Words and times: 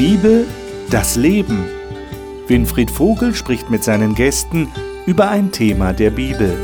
Bibel, 0.00 0.46
das 0.88 1.16
Leben. 1.16 1.66
Winfried 2.46 2.90
Vogel 2.90 3.34
spricht 3.34 3.68
mit 3.68 3.84
seinen 3.84 4.14
Gästen 4.14 4.72
über 5.04 5.28
ein 5.28 5.52
Thema 5.52 5.92
der 5.92 6.08
Bibel. 6.08 6.56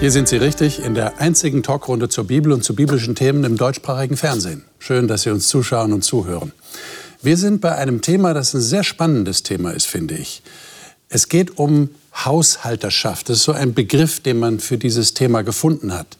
Hier 0.00 0.10
sind 0.10 0.28
Sie 0.28 0.36
richtig 0.36 0.82
in 0.82 0.94
der 0.94 1.20
einzigen 1.20 1.62
Talkrunde 1.62 2.08
zur 2.08 2.26
Bibel 2.26 2.52
und 2.52 2.64
zu 2.64 2.74
biblischen 2.74 3.14
Themen 3.14 3.44
im 3.44 3.58
deutschsprachigen 3.58 4.16
Fernsehen. 4.16 4.64
Schön, 4.78 5.08
dass 5.08 5.24
Sie 5.24 5.30
uns 5.30 5.46
zuschauen 5.48 5.92
und 5.92 6.04
zuhören. 6.04 6.52
Wir 7.20 7.36
sind 7.36 7.60
bei 7.60 7.74
einem 7.74 8.00
Thema, 8.00 8.32
das 8.32 8.54
ein 8.54 8.62
sehr 8.62 8.82
spannendes 8.82 9.42
Thema 9.42 9.72
ist, 9.72 9.86
finde 9.86 10.14
ich. 10.14 10.42
Es 11.12 11.28
geht 11.28 11.58
um 11.58 11.90
Haushalterschaft. 12.14 13.28
Das 13.28 13.38
ist 13.38 13.44
so 13.44 13.52
ein 13.52 13.74
Begriff, 13.74 14.20
den 14.20 14.38
man 14.38 14.60
für 14.60 14.78
dieses 14.78 15.12
Thema 15.12 15.42
gefunden 15.42 15.92
hat. 15.92 16.16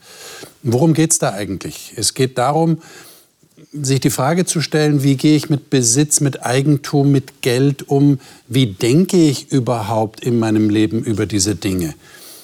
Worum 0.61 0.93
geht 0.93 1.11
es 1.11 1.19
da 1.19 1.33
eigentlich? 1.33 1.93
Es 1.95 2.13
geht 2.13 2.37
darum, 2.37 2.77
sich 3.73 3.99
die 4.01 4.11
Frage 4.11 4.45
zu 4.45 4.61
stellen, 4.61 5.01
wie 5.01 5.17
gehe 5.17 5.35
ich 5.35 5.49
mit 5.49 5.71
Besitz, 5.71 6.19
mit 6.19 6.45
Eigentum, 6.45 7.11
mit 7.11 7.41
Geld 7.41 7.89
um? 7.89 8.19
Wie 8.47 8.67
denke 8.67 9.17
ich 9.17 9.51
überhaupt 9.51 10.23
in 10.23 10.37
meinem 10.37 10.69
Leben 10.69 11.03
über 11.03 11.25
diese 11.25 11.55
Dinge? 11.55 11.95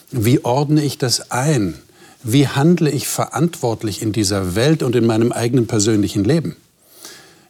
Wie 0.10 0.44
ordne 0.44 0.84
ich 0.84 0.98
das 0.98 1.30
ein? 1.30 1.76
Wie 2.24 2.48
handle 2.48 2.90
ich 2.90 3.08
verantwortlich 3.08 4.02
in 4.02 4.12
dieser 4.12 4.56
Welt 4.56 4.82
und 4.82 4.96
in 4.96 5.06
meinem 5.06 5.32
eigenen 5.32 5.68
persönlichen 5.68 6.24
Leben? 6.24 6.56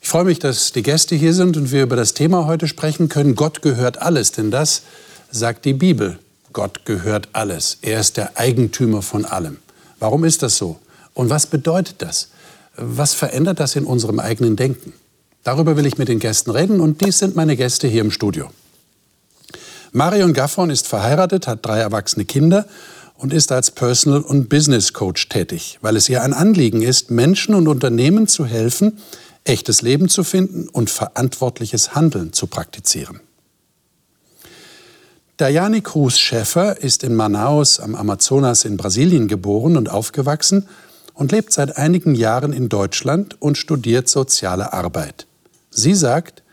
Ich 0.01 0.07
freue 0.07 0.23
mich, 0.23 0.39
dass 0.39 0.71
die 0.71 0.83
Gäste 0.83 1.15
hier 1.15 1.33
sind 1.33 1.57
und 1.57 1.71
wir 1.71 1.83
über 1.83 1.95
das 1.95 2.13
Thema 2.13 2.45
heute 2.45 2.67
sprechen 2.67 3.09
können. 3.09 3.35
Gott 3.35 3.61
gehört 3.61 4.01
alles, 4.01 4.31
denn 4.31 4.49
das 4.49 4.83
sagt 5.31 5.65
die 5.65 5.73
Bibel. 5.73 6.19
Gott 6.53 6.85
gehört 6.85 7.29
alles. 7.33 7.77
Er 7.81 7.99
ist 7.99 8.17
der 8.17 8.37
Eigentümer 8.37 9.01
von 9.01 9.25
allem. 9.25 9.57
Warum 9.99 10.23
ist 10.23 10.41
das 10.41 10.57
so? 10.57 10.79
Und 11.13 11.29
was 11.29 11.47
bedeutet 11.47 11.95
das? 11.99 12.29
Was 12.75 13.13
verändert 13.13 13.59
das 13.59 13.75
in 13.75 13.85
unserem 13.85 14.19
eigenen 14.19 14.55
Denken? 14.55 14.93
Darüber 15.43 15.77
will 15.77 15.85
ich 15.85 15.97
mit 15.97 16.07
den 16.07 16.19
Gästen 16.19 16.51
reden 16.51 16.79
und 16.79 17.01
dies 17.01 17.19
sind 17.19 17.35
meine 17.35 17.55
Gäste 17.55 17.87
hier 17.87 18.01
im 18.01 18.11
Studio. 18.11 18.49
Marion 19.91 20.33
Gaffron 20.33 20.69
ist 20.69 20.87
verheiratet, 20.87 21.47
hat 21.47 21.65
drei 21.65 21.79
erwachsene 21.79 22.25
Kinder 22.25 22.65
und 23.17 23.33
ist 23.33 23.51
als 23.51 23.71
Personal- 23.71 24.21
und 24.21 24.49
Business 24.49 24.93
Coach 24.93 25.27
tätig, 25.29 25.77
weil 25.81 25.95
es 25.95 26.07
ihr 26.07 26.23
ein 26.23 26.33
Anliegen 26.33 26.81
ist, 26.81 27.11
Menschen 27.11 27.53
und 27.53 27.67
Unternehmen 27.67 28.27
zu 28.27 28.45
helfen, 28.45 28.99
echtes 29.43 29.81
Leben 29.81 30.09
zu 30.09 30.23
finden 30.23 30.67
und 30.69 30.89
verantwortliches 30.89 31.95
Handeln 31.95 32.33
zu 32.33 32.47
praktizieren. 32.47 33.21
Dayani 35.37 35.81
Cruz 35.81 36.17
Schäffer 36.17 36.81
ist 36.81 37.03
in 37.03 37.15
Manaus 37.15 37.79
am 37.79 37.95
Amazonas 37.95 38.65
in 38.65 38.75
Brasilien 38.75 39.29
geboren 39.29 39.77
und 39.77 39.89
aufgewachsen 39.89 40.67
und 41.13 41.31
lebt 41.31 41.53
seit 41.53 41.77
einigen 41.77 42.13
Jahren 42.13 42.51
in 42.51 42.67
Deutschland 42.67 43.41
und 43.41 43.57
studiert 43.57 44.09
soziale 44.09 44.73
Arbeit. 44.73 45.27
Sie 45.69 45.95
sagt, 45.95 46.43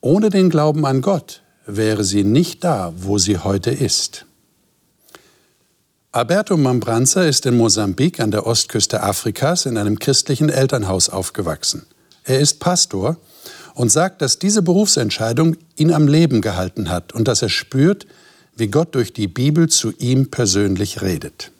ohne 0.00 0.30
den 0.30 0.50
Glauben 0.50 0.86
an 0.86 1.00
Gott 1.02 1.42
wäre 1.66 2.04
sie 2.04 2.24
nicht 2.24 2.64
da, 2.64 2.92
wo 2.96 3.18
sie 3.18 3.38
heute 3.38 3.70
ist. 3.70 4.26
Alberto 6.10 6.56
Mambranza 6.56 7.22
ist 7.22 7.46
in 7.46 7.56
Mosambik 7.56 8.20
an 8.20 8.30
der 8.30 8.46
Ostküste 8.46 9.02
Afrikas 9.02 9.66
in 9.66 9.78
einem 9.78 9.98
christlichen 9.98 10.48
Elternhaus 10.48 11.08
aufgewachsen. 11.08 11.86
Er 12.24 12.40
ist 12.40 12.60
Pastor 12.60 13.16
und 13.74 13.90
sagt, 13.90 14.22
dass 14.22 14.38
diese 14.38 14.62
Berufsentscheidung 14.62 15.56
ihn 15.76 15.92
am 15.92 16.08
Leben 16.08 16.40
gehalten 16.40 16.90
hat 16.90 17.12
und 17.12 17.28
dass 17.28 17.42
er 17.42 17.48
spürt, 17.48 18.06
wie 18.56 18.68
Gott 18.68 18.94
durch 18.94 19.12
die 19.12 19.28
Bibel 19.28 19.68
zu 19.68 19.92
ihm 19.98 20.30
persönlich 20.30 21.02
redet. 21.02 21.50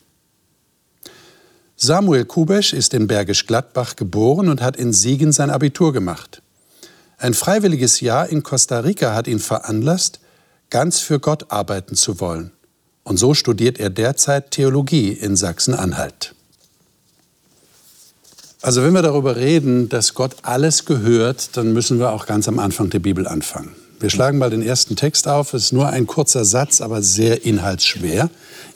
Samuel 1.76 2.24
Kubesch 2.24 2.74
ist 2.74 2.94
in 2.94 3.08
Bergisch 3.08 3.46
Gladbach 3.46 3.96
geboren 3.96 4.48
und 4.48 4.62
hat 4.62 4.76
in 4.76 4.92
Siegen 4.92 5.32
sein 5.32 5.50
Abitur 5.50 5.92
gemacht. 5.92 6.42
Ein 7.18 7.34
freiwilliges 7.34 8.00
Jahr 8.00 8.28
in 8.28 8.42
Costa 8.42 8.80
Rica 8.80 9.14
hat 9.14 9.26
ihn 9.26 9.38
veranlasst, 9.38 10.20
ganz 10.70 11.00
für 11.00 11.18
Gott 11.18 11.50
arbeiten 11.50 11.96
zu 11.96 12.20
wollen. 12.20 12.52
Und 13.04 13.16
so 13.16 13.34
studiert 13.34 13.80
er 13.80 13.90
derzeit 13.90 14.52
Theologie 14.52 15.10
in 15.12 15.34
Sachsen-Anhalt. 15.34 16.34
Also 18.62 18.84
wenn 18.84 18.92
wir 18.92 19.02
darüber 19.02 19.34
reden, 19.34 19.88
dass 19.88 20.14
Gott 20.14 20.36
alles 20.42 20.84
gehört, 20.84 21.56
dann 21.56 21.72
müssen 21.72 21.98
wir 21.98 22.12
auch 22.12 22.26
ganz 22.26 22.46
am 22.46 22.60
Anfang 22.60 22.90
der 22.90 23.00
Bibel 23.00 23.26
anfangen. 23.26 23.74
Wir 23.98 24.08
schlagen 24.08 24.38
mal 24.38 24.50
den 24.50 24.62
ersten 24.62 24.94
Text 24.94 25.26
auf. 25.26 25.52
Es 25.52 25.64
ist 25.64 25.72
nur 25.72 25.88
ein 25.88 26.06
kurzer 26.06 26.44
Satz, 26.44 26.80
aber 26.80 27.02
sehr 27.02 27.44
inhaltsschwer. 27.44 28.30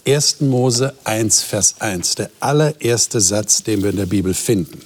1. 0.04 0.40
Mose 0.40 0.92
1, 1.04 1.42
Vers 1.42 1.76
1, 1.78 2.16
der 2.16 2.30
allererste 2.40 3.20
Satz, 3.20 3.62
den 3.62 3.82
wir 3.84 3.90
in 3.90 3.96
der 3.96 4.06
Bibel 4.06 4.34
finden. 4.34 4.80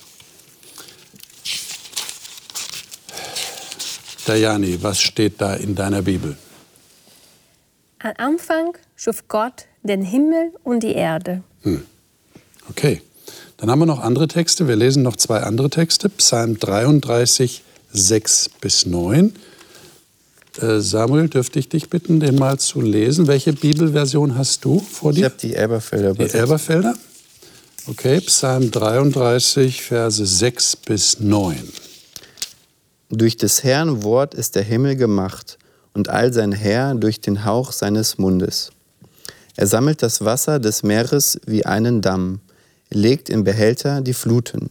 Dayani, 4.26 4.82
was 4.82 5.00
steht 5.00 5.40
da 5.40 5.54
in 5.54 5.74
deiner 5.74 6.02
Bibel? 6.02 6.36
Am 8.00 8.12
Anfang 8.18 8.76
schuf 8.96 9.28
Gott 9.28 9.66
den 9.82 10.02
Himmel 10.02 10.52
und 10.62 10.82
die 10.82 10.92
Erde. 10.92 11.42
Hm. 11.62 11.84
Okay, 12.68 13.02
dann 13.60 13.70
haben 13.70 13.78
wir 13.80 13.86
noch 13.86 14.00
andere 14.00 14.26
Texte. 14.26 14.68
Wir 14.68 14.76
lesen 14.76 15.02
noch 15.02 15.16
zwei 15.16 15.40
andere 15.40 15.68
Texte. 15.68 16.08
Psalm 16.08 16.58
33, 16.58 17.62
6 17.92 18.50
bis 18.58 18.86
9. 18.86 19.34
Äh, 20.62 20.80
Samuel, 20.80 21.28
dürfte 21.28 21.58
ich 21.58 21.68
dich 21.68 21.90
bitten, 21.90 22.20
den 22.20 22.36
mal 22.36 22.58
zu 22.58 22.80
lesen? 22.80 23.26
Welche 23.26 23.52
Bibelversion 23.52 24.38
hast 24.38 24.64
du 24.64 24.78
vor 24.78 25.12
dir? 25.12 25.18
Ich 25.18 25.24
habe 25.24 25.34
die 25.42 25.54
Elberfelder. 25.54 26.14
Die 26.14 26.30
Elberfelder? 26.32 26.94
Okay, 27.86 28.20
Psalm 28.22 28.70
33, 28.70 29.82
Verse 29.82 30.24
6 30.24 30.76
bis 30.76 31.20
9. 31.20 31.56
Durch 33.10 33.36
des 33.36 33.62
Herrn 33.62 34.02
Wort 34.02 34.32
ist 34.32 34.54
der 34.54 34.62
Himmel 34.62 34.96
gemacht 34.96 35.58
und 35.92 36.08
all 36.08 36.32
sein 36.32 36.52
Heer 36.52 36.94
durch 36.94 37.20
den 37.20 37.44
Hauch 37.44 37.72
seines 37.72 38.16
Mundes. 38.16 38.70
Er 39.56 39.66
sammelt 39.66 40.02
das 40.02 40.24
Wasser 40.24 40.58
des 40.58 40.82
Meeres 40.82 41.38
wie 41.44 41.66
einen 41.66 42.00
Damm, 42.00 42.40
legt 42.90 43.28
in 43.28 43.44
Behälter 43.44 44.00
die 44.00 44.14
Fluten. 44.14 44.70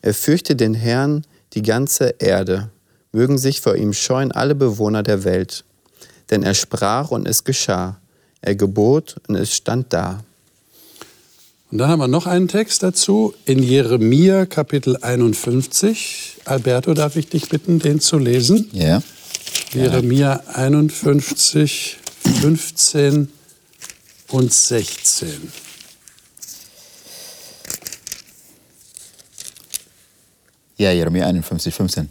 Er 0.00 0.14
fürchte 0.14 0.56
den 0.56 0.74
Herrn 0.74 1.24
die 1.54 1.62
ganze 1.62 2.16
Erde, 2.18 2.70
mögen 3.12 3.38
sich 3.38 3.60
vor 3.60 3.76
ihm 3.76 3.92
scheuen 3.92 4.32
alle 4.32 4.54
Bewohner 4.54 5.02
der 5.02 5.24
Welt. 5.24 5.64
Denn 6.30 6.42
er 6.42 6.54
sprach 6.54 7.10
und 7.10 7.26
es 7.26 7.44
geschah, 7.44 7.98
er 8.40 8.56
gebot 8.56 9.16
und 9.28 9.36
es 9.36 9.54
stand 9.54 9.92
da. 9.92 10.24
Und 11.70 11.78
dann 11.78 11.88
haben 11.88 12.00
wir 12.00 12.08
noch 12.08 12.26
einen 12.26 12.48
Text 12.48 12.82
dazu 12.82 13.32
in 13.46 13.62
Jeremia 13.62 14.44
Kapitel 14.44 14.98
51. 14.98 16.40
Alberto, 16.44 16.92
darf 16.92 17.16
ich 17.16 17.28
dich 17.28 17.48
bitten, 17.48 17.78
den 17.78 17.98
zu 18.00 18.18
lesen? 18.18 18.68
Ja. 18.72 19.02
Jeremia 19.72 20.42
51, 20.52 21.96
15 22.40 23.28
und 24.28 24.52
16. 24.52 25.28
Ja, 30.82 30.90
Jeremia 30.90 31.24
51, 31.28 31.72
15. 31.72 32.08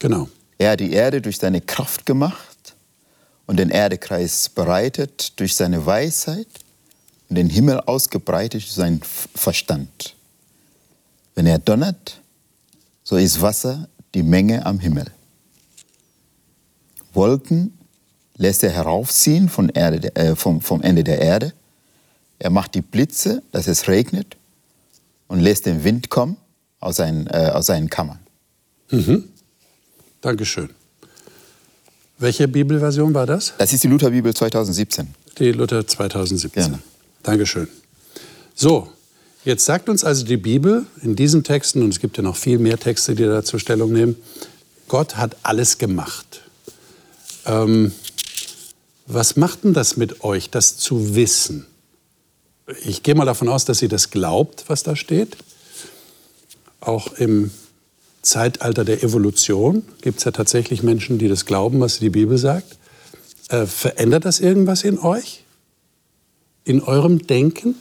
Genau. 0.00 0.28
Er 0.58 0.72
hat 0.72 0.80
die 0.80 0.90
Erde 0.90 1.22
durch 1.22 1.38
seine 1.38 1.60
Kraft 1.60 2.06
gemacht 2.06 2.74
und 3.46 3.56
den 3.56 3.70
Erdekreis 3.70 4.48
bereitet 4.48 5.38
durch 5.38 5.54
seine 5.54 5.86
Weisheit 5.86 6.48
und 7.28 7.36
den 7.36 7.48
Himmel 7.48 7.78
ausgebreitet 7.82 8.62
durch 8.62 8.72
seinen 8.72 9.00
Verstand. 9.32 10.16
Wenn 11.36 11.46
er 11.46 11.60
donnert, 11.60 12.20
so 13.04 13.16
ist 13.16 13.40
Wasser 13.42 13.88
die 14.12 14.24
Menge 14.24 14.66
am 14.66 14.80
Himmel. 14.80 15.06
Wolken 17.14 17.78
lässt 18.34 18.64
er 18.64 18.70
heraufziehen 18.70 19.48
vom, 19.48 19.70
Erde, 19.72 20.16
äh, 20.16 20.34
vom, 20.34 20.62
vom 20.62 20.82
Ende 20.82 21.04
der 21.04 21.20
Erde. 21.20 21.52
Er 22.40 22.50
macht 22.50 22.74
die 22.74 22.82
Blitze, 22.82 23.40
dass 23.52 23.68
es 23.68 23.86
regnet 23.86 24.36
und 25.28 25.38
lässt 25.38 25.66
den 25.66 25.84
Wind 25.84 26.10
kommen 26.10 26.38
aus 26.80 26.96
seinen, 26.96 27.26
äh, 27.26 27.50
aus 27.52 27.66
seinen 27.66 27.90
Kammern. 27.90 28.18
Mhm. 28.90 29.24
Dankeschön. 30.20 30.70
Welche 32.18 32.48
Bibelversion 32.48 33.14
war 33.14 33.26
das? 33.26 33.54
Das 33.58 33.72
ist 33.72 33.84
die 33.84 33.88
Lutherbibel 33.88 34.34
2017. 34.34 35.08
Die 35.38 35.52
Luther 35.52 35.86
2017. 35.86 36.62
Gerne. 36.62 36.82
Dankeschön. 37.22 37.68
So, 38.54 38.88
jetzt 39.44 39.64
sagt 39.64 39.88
uns 39.88 40.02
also 40.02 40.24
die 40.24 40.36
Bibel 40.36 40.84
in 41.02 41.14
diesen 41.14 41.44
Texten, 41.44 41.82
und 41.82 41.90
es 41.90 42.00
gibt 42.00 42.16
ja 42.16 42.24
noch 42.24 42.36
viel 42.36 42.58
mehr 42.58 42.78
Texte, 42.78 43.14
die 43.14 43.24
dazu 43.24 43.58
Stellung 43.58 43.92
nehmen, 43.92 44.16
Gott 44.88 45.16
hat 45.16 45.36
alles 45.44 45.78
gemacht. 45.78 46.42
Ähm, 47.46 47.92
was 49.06 49.36
macht 49.36 49.64
denn 49.64 49.74
das 49.74 49.96
mit 49.96 50.24
euch, 50.24 50.50
das 50.50 50.76
zu 50.76 51.14
wissen? 51.14 51.66
Ich 52.84 53.02
gehe 53.02 53.14
mal 53.14 53.24
davon 53.24 53.48
aus, 53.48 53.64
dass 53.64 53.80
ihr 53.80 53.88
das 53.88 54.10
glaubt, 54.10 54.64
was 54.66 54.82
da 54.82 54.96
steht. 54.96 55.36
Auch 56.80 57.12
im 57.14 57.50
Zeitalter 58.22 58.84
der 58.84 59.02
Evolution 59.02 59.84
gibt 60.02 60.18
es 60.18 60.24
ja 60.24 60.30
tatsächlich 60.30 60.82
Menschen, 60.82 61.18
die 61.18 61.28
das 61.28 61.46
glauben, 61.46 61.80
was 61.80 61.98
die 61.98 62.10
Bibel 62.10 62.38
sagt. 62.38 62.76
Äh, 63.48 63.66
verändert 63.66 64.24
das 64.24 64.40
irgendwas 64.40 64.82
in 64.82 64.98
euch? 64.98 65.44
In 66.64 66.82
eurem 66.82 67.26
Denken, 67.26 67.76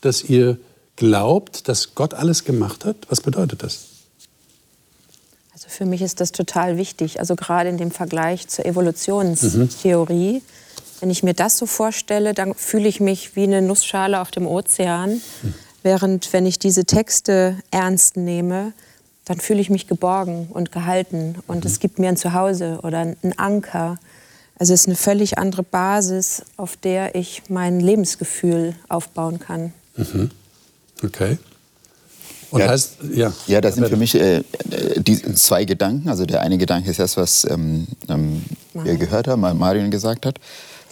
dass 0.00 0.24
ihr 0.24 0.58
glaubt, 0.96 1.68
dass 1.68 1.94
Gott 1.94 2.14
alles 2.14 2.44
gemacht 2.44 2.84
hat? 2.84 2.96
Was 3.08 3.20
bedeutet 3.20 3.62
das? 3.62 3.86
Also 5.52 5.68
für 5.68 5.84
mich 5.84 6.02
ist 6.02 6.20
das 6.20 6.32
total 6.32 6.76
wichtig. 6.76 7.20
Also 7.20 7.36
gerade 7.36 7.68
in 7.68 7.78
dem 7.78 7.90
Vergleich 7.90 8.48
zur 8.48 8.64
Evolutionstheorie. 8.66 10.34
Mhm. 10.34 10.42
Wenn 11.00 11.10
ich 11.10 11.22
mir 11.22 11.34
das 11.34 11.58
so 11.58 11.66
vorstelle, 11.66 12.32
dann 12.32 12.54
fühle 12.54 12.88
ich 12.88 13.00
mich 13.00 13.36
wie 13.36 13.42
eine 13.42 13.60
Nussschale 13.60 14.20
auf 14.20 14.30
dem 14.30 14.46
Ozean. 14.46 15.20
Mhm. 15.42 15.54
Während 15.86 16.32
wenn 16.32 16.46
ich 16.46 16.58
diese 16.58 16.84
Texte 16.84 17.54
ernst 17.70 18.16
nehme, 18.16 18.72
dann 19.24 19.38
fühle 19.38 19.60
ich 19.60 19.70
mich 19.70 19.86
geborgen 19.86 20.48
und 20.50 20.72
gehalten. 20.72 21.36
Und 21.46 21.62
mhm. 21.62 21.70
es 21.70 21.78
gibt 21.78 22.00
mir 22.00 22.08
ein 22.08 22.16
Zuhause 22.16 22.80
oder 22.82 22.98
einen 22.98 23.34
Anker. 23.36 23.96
Also 24.58 24.74
es 24.74 24.80
ist 24.80 24.86
eine 24.88 24.96
völlig 24.96 25.38
andere 25.38 25.62
Basis, 25.62 26.42
auf 26.56 26.76
der 26.76 27.14
ich 27.14 27.44
mein 27.48 27.78
Lebensgefühl 27.78 28.74
aufbauen 28.88 29.38
kann. 29.38 29.72
Mhm. 29.96 30.32
Okay. 31.04 31.38
Und 32.50 32.62
ja, 32.62 32.68
heißt, 32.68 32.96
ja. 33.14 33.32
Ja, 33.46 33.60
das 33.60 33.76
sind 33.76 33.86
für 33.86 33.96
mich 33.96 34.16
äh, 34.16 34.42
die 34.96 35.34
zwei 35.34 35.64
Gedanken. 35.64 36.08
Also 36.08 36.26
der 36.26 36.40
eine 36.40 36.58
Gedanke 36.58 36.90
ist 36.90 36.98
das, 36.98 37.16
was 37.16 37.44
ähm, 37.48 37.86
ähm, 38.08 38.44
wir 38.74 38.96
gehört 38.96 39.28
haben, 39.28 39.40
Marion 39.40 39.92
gesagt 39.92 40.26
hat. 40.26 40.40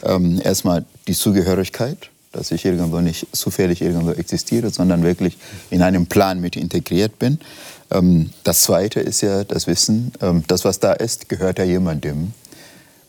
Ähm, 0.05 0.41
erstmal 0.41 0.85
die 1.09 1.15
Zugehörigkeit, 1.15 2.11
dass 2.35 2.51
ich 2.51 2.65
irgendwo 2.65 3.01
nicht 3.01 3.27
zufällig 3.33 3.81
irgendwo 3.81 4.11
existiere, 4.13 4.71
sondern 4.71 5.03
wirklich 5.03 5.39
in 5.71 5.83
einem 5.83 6.07
Plan 6.07 6.41
mit 6.41 6.57
integriert 6.57 7.19
bin. 7.19 7.39
Ähm, 7.91 8.31
das 8.43 8.63
zweite 8.63 9.01
ist 9.01 9.21
ja 9.21 9.45
das 9.45 9.67
Wissen, 9.67 10.13
ähm, 10.21 10.45
das, 10.47 10.65
was 10.65 10.81
da 10.81 10.93
ist, 10.93 11.29
gehört 11.29 11.59
ja 11.59 11.65
jemandem. 11.65 12.33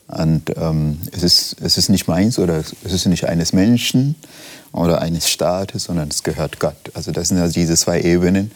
Und 0.08 0.52
ähm, 0.56 1.00
es, 1.12 1.24
ist, 1.24 1.56
es 1.60 1.78
ist 1.78 1.88
nicht 1.88 2.06
meins 2.06 2.38
oder 2.38 2.58
es 2.58 2.92
ist 2.92 3.06
nicht 3.06 3.24
eines 3.24 3.52
Menschen 3.52 4.14
oder 4.72 5.02
eines 5.02 5.28
Staates, 5.28 5.84
sondern 5.84 6.08
es 6.08 6.22
gehört 6.22 6.60
Gott. 6.60 6.76
Also 6.94 7.10
das 7.10 7.28
sind 7.28 7.38
also 7.38 7.54
diese 7.54 7.74
zwei 7.74 8.00
Ebenen, 8.00 8.52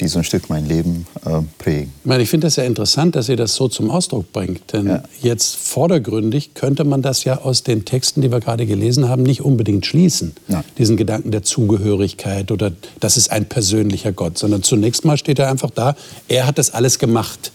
die 0.00 0.08
so 0.08 0.18
ein 0.18 0.24
Stück 0.24 0.50
mein 0.50 0.66
Leben 0.66 1.06
äh, 1.24 1.40
prägen. 1.58 1.92
Ich, 2.00 2.06
meine, 2.06 2.22
ich 2.24 2.30
finde 2.30 2.48
das 2.48 2.56
ja 2.56 2.64
interessant, 2.64 3.14
dass 3.14 3.28
ihr 3.28 3.36
das 3.36 3.54
so 3.54 3.68
zum 3.68 3.90
Ausdruck 3.90 4.32
bringt. 4.32 4.72
Denn 4.72 4.88
ja. 4.88 5.02
jetzt 5.22 5.54
vordergründig 5.56 6.54
könnte 6.54 6.82
man 6.82 7.00
das 7.00 7.22
ja 7.22 7.38
aus 7.42 7.62
den 7.62 7.84
Texten, 7.84 8.22
die 8.22 8.32
wir 8.32 8.40
gerade 8.40 8.66
gelesen 8.66 9.08
haben, 9.08 9.22
nicht 9.22 9.42
unbedingt 9.42 9.86
schließen. 9.86 10.34
Nein. 10.48 10.64
Diesen 10.78 10.96
Gedanken 10.96 11.30
der 11.30 11.44
Zugehörigkeit 11.44 12.50
oder 12.50 12.72
das 12.98 13.16
ist 13.16 13.30
ein 13.30 13.46
persönlicher 13.46 14.10
Gott. 14.10 14.36
Sondern 14.36 14.64
zunächst 14.64 15.04
mal 15.04 15.16
steht 15.16 15.38
er 15.38 15.48
einfach 15.48 15.70
da, 15.70 15.94
er 16.26 16.46
hat 16.46 16.58
das 16.58 16.74
alles 16.74 16.98
gemacht. 16.98 17.52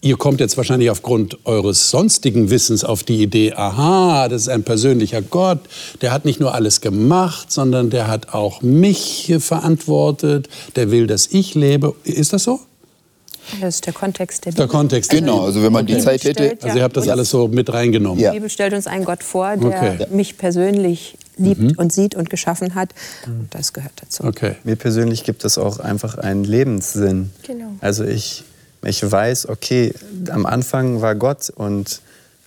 Ihr 0.00 0.16
kommt 0.16 0.38
jetzt 0.38 0.56
wahrscheinlich 0.56 0.90
aufgrund 0.90 1.44
eures 1.44 1.90
sonstigen 1.90 2.50
Wissens 2.50 2.84
auf 2.84 3.02
die 3.02 3.20
Idee, 3.20 3.54
aha, 3.54 4.28
das 4.28 4.42
ist 4.42 4.48
ein 4.48 4.62
persönlicher 4.62 5.22
Gott, 5.22 5.58
der 6.02 6.12
hat 6.12 6.24
nicht 6.24 6.38
nur 6.38 6.54
alles 6.54 6.80
gemacht, 6.80 7.50
sondern 7.50 7.90
der 7.90 8.06
hat 8.06 8.32
auch 8.32 8.62
mich 8.62 9.34
verantwortet, 9.40 10.48
der 10.76 10.92
will, 10.92 11.08
dass 11.08 11.26
ich 11.26 11.56
lebe. 11.56 11.96
Ist 12.04 12.32
das 12.32 12.44
so? 12.44 12.60
Das 13.60 13.76
ist 13.76 13.86
der 13.86 13.92
Kontext 13.92 14.44
der 14.44 14.50
Bibel. 14.50 14.66
Der 14.66 14.68
Kontext. 14.68 15.10
Genau, 15.10 15.46
also 15.46 15.62
wenn 15.62 15.72
man 15.72 15.86
die 15.86 15.98
Zeit 15.98 16.22
hätte. 16.24 16.58
Also 16.62 16.76
ihr 16.76 16.84
habt 16.84 16.96
das 16.96 17.08
alles 17.08 17.30
so 17.30 17.48
mit 17.48 17.72
reingenommen. 17.72 18.20
Ja. 18.20 18.30
Die 18.30 18.36
Bibel 18.36 18.50
stellt 18.50 18.74
uns 18.74 18.86
einen 18.86 19.04
Gott 19.04 19.24
vor, 19.24 19.56
der 19.56 19.68
okay. 19.68 20.06
mich 20.10 20.36
persönlich 20.38 21.16
liebt 21.38 21.60
mhm. 21.60 21.74
und 21.76 21.92
sieht 21.92 22.14
und 22.14 22.30
geschaffen 22.30 22.74
hat. 22.74 22.90
Und 23.26 23.48
das 23.50 23.72
gehört 23.72 23.92
dazu. 23.96 24.24
Okay. 24.24 24.56
Mir 24.64 24.76
persönlich 24.76 25.24
gibt 25.24 25.44
es 25.44 25.56
auch 25.56 25.78
einfach 25.78 26.18
einen 26.18 26.44
Lebenssinn. 26.44 27.30
Genau. 27.46 27.72
Also 27.80 28.04
ich 28.04 28.44
ich 28.82 29.10
weiß, 29.10 29.48
okay, 29.48 29.92
am 30.30 30.46
Anfang 30.46 31.00
war 31.00 31.14
Gott 31.14 31.50
und 31.50 32.00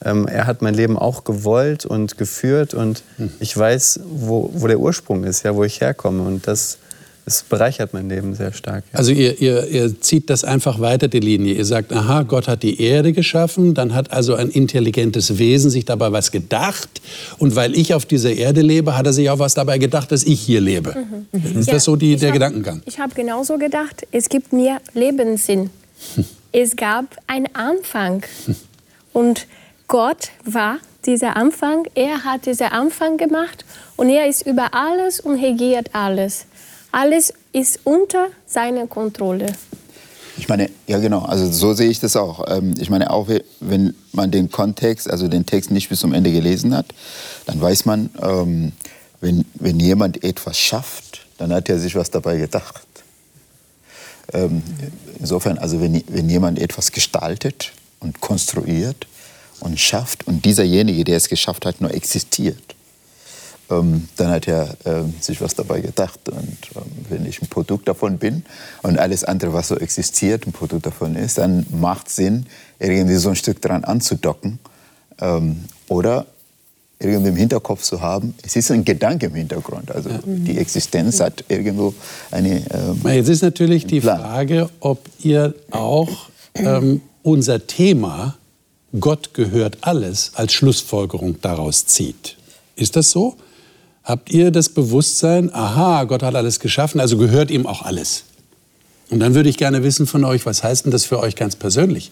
ähm, 0.03 0.27
er 0.27 0.47
hat 0.47 0.61
mein 0.61 0.73
Leben 0.73 0.97
auch 0.97 1.23
gewollt 1.23 1.85
und 1.85 2.17
geführt 2.17 2.73
und 2.73 3.03
hm. 3.17 3.31
ich 3.39 3.55
weiß, 3.55 4.01
wo, 4.05 4.49
wo 4.53 4.67
der 4.67 4.79
Ursprung 4.79 5.23
ist, 5.23 5.43
ja, 5.43 5.55
wo 5.55 5.63
ich 5.63 5.79
herkomme 5.79 6.23
und 6.23 6.47
das, 6.47 6.79
das 7.25 7.43
bereichert 7.43 7.93
mein 7.93 8.09
Leben 8.09 8.33
sehr 8.33 8.51
stark. 8.51 8.83
Ja. 8.91 8.97
Also 8.97 9.11
ihr, 9.11 9.39
ihr, 9.39 9.67
ihr 9.67 10.01
zieht 10.01 10.31
das 10.31 10.43
einfach 10.43 10.79
weiter, 10.79 11.07
die 11.07 11.19
Linie. 11.19 11.53
Ihr 11.53 11.65
sagt, 11.65 11.93
aha, 11.93 12.23
Gott 12.23 12.47
hat 12.47 12.63
die 12.63 12.81
Erde 12.81 13.13
geschaffen, 13.13 13.75
dann 13.75 13.93
hat 13.93 14.11
also 14.11 14.33
ein 14.33 14.49
intelligentes 14.49 15.37
Wesen 15.37 15.69
sich 15.69 15.85
dabei 15.85 16.11
was 16.11 16.31
gedacht. 16.31 16.89
Und 17.37 17.55
weil 17.55 17.77
ich 17.77 17.93
auf 17.93 18.05
dieser 18.05 18.33
Erde 18.33 18.61
lebe, 18.61 18.97
hat 18.97 19.05
er 19.05 19.13
sich 19.13 19.29
auch 19.29 19.37
was 19.37 19.53
dabei 19.53 19.77
gedacht, 19.77 20.11
dass 20.11 20.23
ich 20.23 20.39
hier 20.39 20.61
lebe. 20.61 20.95
Mhm. 21.31 21.59
Ist 21.59 21.67
ja, 21.67 21.75
das 21.75 21.83
so 21.83 21.95
die, 21.95 22.15
der 22.15 22.29
hab, 22.29 22.33
Gedankengang? 22.33 22.81
Ich 22.85 22.99
habe 22.99 23.13
genauso 23.13 23.59
gedacht, 23.59 24.07
es 24.11 24.29
gibt 24.29 24.51
mir 24.51 24.79
Lebenssinn. 24.95 25.69
Es 26.51 26.75
gab 26.75 27.17
einen 27.27 27.53
Anfang. 27.55 28.23
Und 29.13 29.47
Gott 29.87 30.29
war 30.45 30.79
dieser 31.05 31.35
Anfang. 31.35 31.85
Er 31.95 32.23
hat 32.23 32.45
diesen 32.45 32.67
Anfang 32.67 33.17
gemacht 33.17 33.65
und 33.95 34.09
er 34.09 34.27
ist 34.27 34.45
über 34.45 34.73
alles 34.73 35.19
und 35.19 35.41
regiert 35.41 35.89
alles. 35.93 36.45
Alles 36.91 37.33
ist 37.53 37.79
unter 37.83 38.27
seiner 38.45 38.87
Kontrolle. 38.87 39.47
Ich 40.37 40.47
meine, 40.49 40.69
ja 40.87 40.99
genau, 40.99 41.19
also 41.19 41.49
so 41.51 41.73
sehe 41.73 41.89
ich 41.89 41.99
das 41.99 42.15
auch. 42.15 42.45
Ähm, 42.47 42.73
ich 42.79 42.89
meine, 42.89 43.11
auch 43.11 43.27
wenn 43.59 43.93
man 44.11 44.31
den 44.31 44.49
Kontext, 44.49 45.09
also 45.09 45.27
den 45.27 45.45
Text 45.45 45.71
nicht 45.71 45.89
bis 45.89 45.99
zum 45.99 46.13
Ende 46.13 46.31
gelesen 46.31 46.75
hat, 46.75 46.87
dann 47.45 47.61
weiß 47.61 47.85
man, 47.85 48.09
ähm, 48.21 48.71
wenn, 49.19 49.45
wenn 49.55 49.79
jemand 49.79 50.23
etwas 50.23 50.57
schafft, 50.57 51.25
dann 51.37 51.53
hat 51.53 51.69
er 51.69 51.79
sich 51.79 51.95
was 51.95 52.09
dabei 52.11 52.37
gedacht. 52.37 52.81
Ähm, 54.33 54.63
insofern, 55.19 55.57
also 55.57 55.81
wenn, 55.81 56.03
wenn 56.07 56.29
jemand 56.29 56.59
etwas 56.59 56.91
gestaltet 56.91 57.73
und 57.99 58.21
konstruiert 58.21 59.07
und 59.59 59.79
schafft 59.79 60.27
und 60.27 60.45
dieserjenige, 60.45 61.03
der 61.03 61.17
es 61.17 61.29
geschafft 61.29 61.65
hat, 61.65 61.81
nur 61.81 61.93
existiert, 61.93 62.75
ähm, 63.69 64.07
dann 64.17 64.29
hat 64.29 64.47
er 64.47 64.75
ähm, 64.85 65.13
sich 65.19 65.41
was 65.41 65.55
dabei 65.55 65.81
gedacht. 65.81 66.29
Und 66.29 66.57
wenn 67.09 67.25
ich 67.25 67.41
ein 67.41 67.47
Produkt 67.47 67.87
davon 67.87 68.17
bin 68.17 68.43
und 68.81 68.99
alles 68.99 69.23
andere, 69.23 69.53
was 69.53 69.69
so 69.69 69.77
existiert, 69.77 70.45
ein 70.45 70.51
Produkt 70.51 70.85
davon 70.85 71.15
ist, 71.15 71.37
dann 71.37 71.65
macht 71.71 72.07
es 72.07 72.17
Sinn, 72.17 72.45
irgendwie 72.79 73.15
so 73.15 73.29
ein 73.29 73.35
Stück 73.35 73.61
dran 73.61 73.83
anzudocken. 73.83 74.59
Oder 75.87 76.25
irgendwie 77.03 77.29
im 77.29 77.35
Hinterkopf 77.35 77.81
zu 77.81 78.01
haben. 78.01 78.35
Es 78.43 78.55
ist 78.55 78.71
ein 78.71 78.85
Gedanke 78.85 79.27
im 79.27 79.35
Hintergrund. 79.35 79.91
Also 79.91 80.09
ja. 80.09 80.19
die 80.25 80.57
Existenz 80.57 81.19
hat 81.19 81.43
irgendwo 81.47 81.93
eine. 82.29 82.63
Ähm, 82.71 83.01
Jetzt 83.05 83.29
ist 83.29 83.41
natürlich 83.41 83.85
die 83.85 83.99
Plan. 83.99 84.19
Frage, 84.19 84.69
ob 84.79 85.05
ihr 85.19 85.53
auch 85.71 86.29
ähm, 86.55 87.01
unser 87.23 87.65
Thema 87.65 88.35
Gott 88.99 89.33
gehört 89.33 89.77
alles 89.81 90.31
als 90.35 90.53
Schlussfolgerung 90.53 91.41
daraus 91.41 91.85
zieht. 91.85 92.35
Ist 92.75 92.95
das 92.95 93.11
so? 93.11 93.37
Habt 94.03 94.31
ihr 94.31 94.51
das 94.51 94.69
Bewusstsein, 94.69 95.53
aha, 95.53 96.03
Gott 96.05 96.23
hat 96.23 96.35
alles 96.35 96.59
geschaffen, 96.59 96.99
also 96.99 97.17
gehört 97.17 97.51
ihm 97.51 97.65
auch 97.65 97.83
alles? 97.83 98.23
Und 99.09 99.19
dann 99.19 99.35
würde 99.35 99.49
ich 99.49 99.57
gerne 99.57 99.83
wissen 99.83 100.07
von 100.07 100.25
euch, 100.25 100.45
was 100.45 100.63
heißt 100.63 100.85
denn 100.85 100.91
das 100.91 101.05
für 101.05 101.19
euch 101.19 101.35
ganz 101.35 101.55
persönlich? 101.55 102.11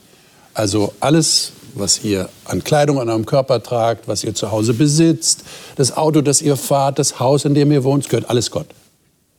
Also 0.53 0.93
alles, 0.99 1.53
was 1.75 2.03
ihr 2.03 2.29
an 2.45 2.63
Kleidung 2.63 2.99
an 2.99 3.09
eurem 3.09 3.25
Körper 3.25 3.61
tragt, 3.61 4.07
was 4.07 4.23
ihr 4.23 4.33
zu 4.33 4.51
Hause 4.51 4.73
besitzt, 4.73 5.43
das 5.75 5.95
Auto, 5.95 6.21
das 6.21 6.41
ihr 6.41 6.55
fahrt, 6.55 6.99
das 6.99 7.19
Haus, 7.19 7.45
in 7.45 7.53
dem 7.53 7.71
ihr 7.71 7.83
wohnt, 7.83 8.09
gehört 8.09 8.29
alles 8.29 8.51
Gott. 8.51 8.67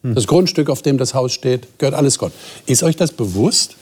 Das 0.02 0.26
Grundstück, 0.26 0.70
auf 0.70 0.80
dem 0.80 0.96
das 0.96 1.12
Haus 1.12 1.32
steht, 1.32 1.78
gehört 1.78 1.94
alles 1.94 2.18
Gott. 2.18 2.32
Ist 2.64 2.82
euch 2.82 2.96
das 2.96 3.12
bewusst? 3.12 3.76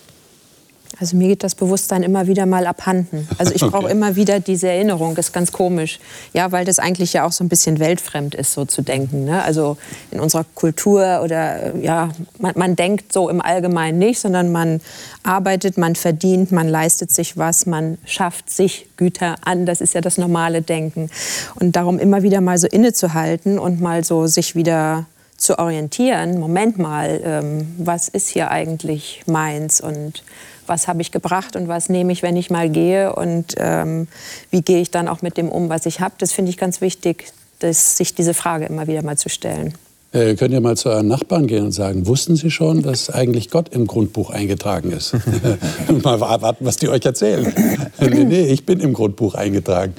Also 1.00 1.16
mir 1.16 1.28
geht 1.28 1.44
das 1.44 1.54
Bewusstsein 1.54 2.02
immer 2.02 2.26
wieder 2.26 2.46
mal 2.46 2.66
abhanden. 2.66 3.28
Also 3.38 3.54
ich 3.54 3.60
brauche 3.70 3.84
okay. 3.84 3.92
immer 3.92 4.16
wieder 4.16 4.40
diese 4.40 4.68
Erinnerung, 4.68 5.14
das 5.14 5.26
ist 5.26 5.32
ganz 5.32 5.52
komisch. 5.52 6.00
Ja, 6.32 6.50
weil 6.52 6.64
das 6.64 6.78
eigentlich 6.78 7.12
ja 7.12 7.24
auch 7.24 7.32
so 7.32 7.44
ein 7.44 7.48
bisschen 7.48 7.78
weltfremd 7.78 8.34
ist, 8.34 8.52
so 8.52 8.64
zu 8.64 8.82
denken. 8.82 9.24
Ne? 9.24 9.42
Also 9.42 9.76
in 10.10 10.20
unserer 10.20 10.44
Kultur 10.54 11.20
oder 11.22 11.76
ja, 11.76 12.10
man, 12.38 12.52
man, 12.56 12.76
denkt 12.76 13.12
so 13.12 13.28
im 13.28 13.40
Allgemeinen 13.40 13.98
nicht, 13.98 14.20
sondern 14.20 14.52
man 14.52 14.80
arbeitet, 15.22 15.78
man 15.78 15.94
verdient, 15.94 16.52
man 16.52 16.68
leistet 16.68 17.10
sich 17.10 17.36
was, 17.36 17.66
man 17.66 17.98
schafft 18.04 18.50
sich 18.50 18.86
Güter 18.96 19.36
an. 19.44 19.66
Das 19.66 19.80
ist 19.80 19.94
ja 19.94 20.00
das 20.00 20.18
normale 20.18 20.62
Denken. 20.62 21.10
Und 21.56 21.76
darum 21.76 21.98
immer 21.98 22.22
wieder 22.22 22.40
mal 22.40 22.58
so 22.58 22.66
innezuhalten 22.66 23.58
und 23.58 23.80
mal 23.80 24.04
so 24.04 24.26
sich 24.26 24.54
wieder 24.54 25.06
zu 25.38 25.58
orientieren. 25.58 26.38
Moment 26.38 26.78
mal, 26.78 27.20
ähm, 27.24 27.74
was 27.78 28.08
ist 28.08 28.28
hier 28.28 28.50
eigentlich 28.50 29.22
meins 29.26 29.80
und 29.80 30.24
was 30.68 30.88
habe 30.88 31.02
ich 31.02 31.12
gebracht 31.12 31.56
und 31.56 31.68
was 31.68 31.88
nehme 31.88 32.12
ich, 32.12 32.22
wenn 32.22 32.36
ich 32.36 32.50
mal 32.50 32.68
gehe 32.68 33.14
und 33.14 33.54
ähm, 33.58 34.08
wie 34.50 34.62
gehe 34.62 34.80
ich 34.80 34.90
dann 34.90 35.08
auch 35.08 35.22
mit 35.22 35.36
dem 35.36 35.48
um, 35.48 35.68
was 35.68 35.86
ich 35.86 36.00
habe. 36.00 36.14
Das 36.18 36.32
finde 36.32 36.50
ich 36.50 36.56
ganz 36.56 36.80
wichtig, 36.80 37.32
dass 37.58 37.96
sich 37.96 38.14
diese 38.14 38.34
Frage 38.34 38.66
immer 38.66 38.86
wieder 38.86 39.02
mal 39.02 39.16
zu 39.16 39.28
stellen. 39.28 39.74
Äh, 40.14 40.30
ihr 40.30 40.36
könnt 40.36 40.54
ja 40.54 40.60
mal 40.60 40.76
zu 40.76 40.88
euren 40.88 41.06
Nachbarn 41.06 41.46
gehen 41.46 41.66
und 41.66 41.72
sagen, 41.72 42.06
wussten 42.06 42.34
Sie 42.34 42.50
schon, 42.50 42.82
dass 42.82 43.10
eigentlich 43.10 43.50
Gott 43.50 43.74
im 43.74 43.86
Grundbuch 43.86 44.30
eingetragen 44.30 44.90
ist? 44.90 45.14
mal 46.02 46.20
warten, 46.20 46.64
was 46.64 46.76
die 46.76 46.88
euch 46.88 47.04
erzählen. 47.04 47.52
nee, 48.00 48.24
nee, 48.24 48.46
ich 48.46 48.64
bin 48.64 48.80
im 48.80 48.94
Grundbuch 48.94 49.34
eingetragen. 49.34 49.94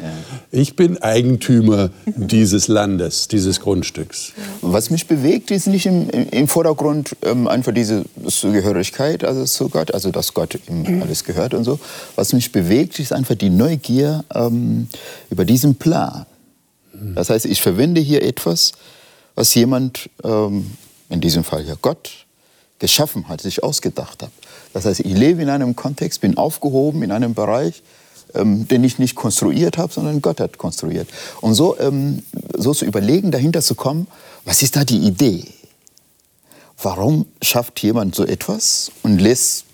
ich 0.51 0.75
bin 0.75 0.97
Eigentümer 0.97 1.91
dieses 2.05 2.67
Landes, 2.67 3.27
dieses 3.27 3.59
Grundstücks. 3.59 4.33
Was 4.61 4.89
mich 4.89 5.05
bewegt, 5.05 5.51
ist 5.51 5.67
nicht 5.67 5.85
im, 5.85 6.09
im 6.09 6.47
Vordergrund 6.47 7.15
ähm, 7.21 7.47
einfach 7.47 7.73
diese 7.73 8.03
Zugehörigkeit 8.27 9.23
also 9.23 9.45
zu 9.45 9.69
Gott, 9.69 9.93
also 9.93 10.09
dass 10.09 10.33
Gott 10.33 10.57
ihm 10.67 11.03
alles 11.03 11.23
gehört 11.23 11.53
und 11.53 11.63
so. 11.63 11.79
Was 12.15 12.33
mich 12.33 12.51
bewegt, 12.51 12.99
ist 12.99 13.13
einfach 13.13 13.35
die 13.35 13.51
Neugier 13.51 14.23
ähm, 14.33 14.87
über 15.29 15.45
diesen 15.45 15.75
Plan. 15.75 16.25
Das 17.15 17.29
heißt, 17.29 17.45
ich 17.45 17.61
verwende 17.61 18.01
hier 18.01 18.23
etwas, 18.23 18.73
was 19.35 19.53
jemand, 19.55 20.09
ähm, 20.23 20.71
in 21.09 21.21
diesem 21.21 21.43
Fall 21.43 21.65
ja 21.65 21.75
Gott, 21.81 22.25
geschaffen 22.79 23.27
hat, 23.27 23.41
sich 23.41 23.63
ausgedacht 23.63 24.23
hat. 24.23 24.31
Das 24.73 24.85
heißt, 24.85 25.01
ich 25.01 25.13
lebe 25.13 25.41
in 25.41 25.49
einem 25.49 25.75
Kontext, 25.75 26.21
bin 26.21 26.37
aufgehoben 26.37 27.03
in 27.03 27.11
einem 27.11 27.33
Bereich, 27.33 27.83
ähm, 28.35 28.67
den 28.67 28.83
ich 28.83 28.99
nicht 28.99 29.15
konstruiert 29.15 29.77
habe, 29.77 29.91
sondern 29.91 30.21
Gott 30.21 30.39
hat 30.39 30.57
konstruiert. 30.57 31.09
Und 31.41 31.53
so, 31.53 31.77
ähm, 31.79 32.23
so 32.57 32.73
zu 32.73 32.85
überlegen, 32.85 33.31
dahinter 33.31 33.61
zu 33.61 33.75
kommen, 33.75 34.07
was 34.45 34.61
ist 34.61 34.75
da 34.75 34.85
die 34.85 34.99
Idee? 34.99 35.45
Warum 36.81 37.25
schafft 37.41 37.81
jemand 37.81 38.15
so 38.15 38.25
etwas 38.25 38.91
und 39.03 39.19
lässt, 39.19 39.65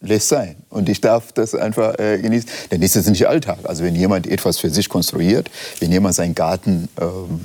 lässt 0.00 0.28
sein? 0.28 0.56
Und 0.70 0.88
ich 0.88 1.00
darf 1.00 1.32
das 1.32 1.54
einfach 1.54 1.98
äh, 1.98 2.18
genießen. 2.18 2.48
Denn 2.70 2.80
das 2.80 2.96
ist 2.96 3.08
nicht 3.08 3.26
Alltag. 3.26 3.58
Also 3.64 3.84
wenn 3.84 3.94
jemand 3.94 4.26
etwas 4.26 4.58
für 4.58 4.70
sich 4.70 4.88
konstruiert, 4.88 5.50
wenn 5.80 5.92
jemand 5.92 6.14
seinen 6.14 6.34
Garten 6.34 6.88
ähm, 6.98 7.40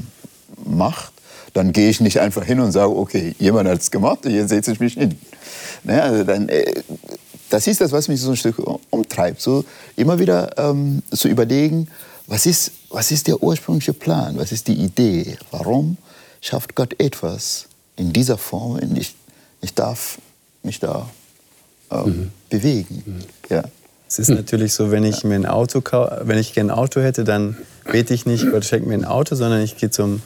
macht, 0.65 1.13
dann 1.53 1.73
gehe 1.73 1.89
ich 1.89 2.01
nicht 2.01 2.19
einfach 2.19 2.43
hin 2.43 2.59
und 2.59 2.71
sage, 2.71 2.95
okay, 2.95 3.35
jemand 3.39 3.69
hat 3.69 3.81
es 3.81 3.91
gemacht, 3.91 4.25
jetzt 4.25 4.49
setze 4.49 4.71
ich 4.71 4.79
mich 4.79 4.93
hin. 4.93 5.17
Ne, 5.83 6.01
also 6.01 6.23
dann, 6.23 6.49
äh, 6.49 6.83
das 7.49 7.67
ist 7.67 7.81
das, 7.81 7.91
was 7.91 8.07
mich 8.07 8.21
so 8.21 8.31
ein 8.31 8.37
Stück 8.37 8.61
umtreibt, 8.89 9.41
so 9.41 9.63
immer 9.95 10.19
wieder 10.19 10.57
ähm, 10.57 11.01
zu 11.11 11.27
überlegen, 11.27 11.87
was 12.27 12.45
ist, 12.45 12.71
was 12.89 13.11
ist 13.11 13.27
der 13.27 13.41
ursprüngliche 13.41 13.93
Plan, 13.93 14.37
was 14.37 14.51
ist 14.51 14.67
die 14.67 14.75
Idee, 14.75 15.37
warum 15.51 15.97
schafft 16.41 16.75
Gott 16.75 16.99
etwas 16.99 17.67
in 17.95 18.13
dieser 18.13 18.37
Form 18.37 18.73
und 18.73 18.97
ich, 18.97 19.15
ich 19.61 19.73
darf 19.73 20.19
mich 20.63 20.79
da 20.79 21.09
ähm, 21.89 22.05
mhm. 22.05 22.31
bewegen. 22.49 23.03
Mhm. 23.05 23.23
Ja. 23.49 23.63
Es 24.09 24.19
ist 24.19 24.29
natürlich 24.29 24.73
so, 24.73 24.89
wenn 24.91 25.03
ich 25.03 25.25
mir 25.25 25.35
ein 25.35 25.45
Auto 25.45 25.81
wenn 26.21 26.37
ich 26.37 26.53
gerne 26.53 26.71
ein 26.71 26.79
Auto 26.79 27.01
hätte, 27.01 27.25
dann 27.25 27.57
bete 27.91 28.13
ich 28.13 28.25
nicht, 28.25 28.49
Gott 28.49 28.63
schenkt 28.63 28.87
mir 28.87 28.93
ein 28.93 29.03
Auto, 29.03 29.35
sondern 29.35 29.61
ich 29.61 29.75
gehe 29.75 29.89
zum 29.89 30.21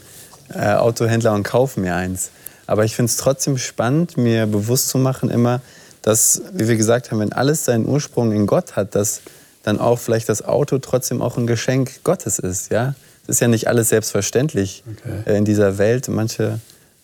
äh, 0.53 0.73
Autohändler 0.73 1.33
und 1.33 1.43
kaufe 1.43 1.79
mir 1.79 1.95
eins. 1.95 2.31
Aber 2.67 2.85
ich 2.85 2.95
finde 2.95 3.09
es 3.09 3.17
trotzdem 3.17 3.57
spannend, 3.57 4.17
mir 4.17 4.45
bewusst 4.45 4.89
zu 4.89 4.97
machen 4.97 5.29
immer, 5.29 5.61
dass, 6.01 6.41
wie 6.53 6.67
wir 6.67 6.77
gesagt 6.77 7.11
haben, 7.11 7.19
wenn 7.19 7.33
alles 7.33 7.65
seinen 7.65 7.85
Ursprung 7.85 8.31
in 8.31 8.47
Gott 8.47 8.75
hat, 8.75 8.95
dass 8.95 9.21
dann 9.63 9.79
auch 9.79 9.99
vielleicht 9.99 10.29
das 10.29 10.43
Auto 10.43 10.79
trotzdem 10.79 11.21
auch 11.21 11.37
ein 11.37 11.47
Geschenk 11.47 12.03
Gottes 12.03 12.39
ist. 12.39 12.71
Ja? 12.71 12.95
Das 13.27 13.35
ist 13.35 13.39
ja 13.39 13.47
nicht 13.47 13.67
alles 13.67 13.89
selbstverständlich 13.89 14.83
okay. 14.89 15.31
Äh, 15.31 15.37
in 15.37 15.45
dieser 15.45 15.77
Welt. 15.77 16.07
Manche 16.07 16.59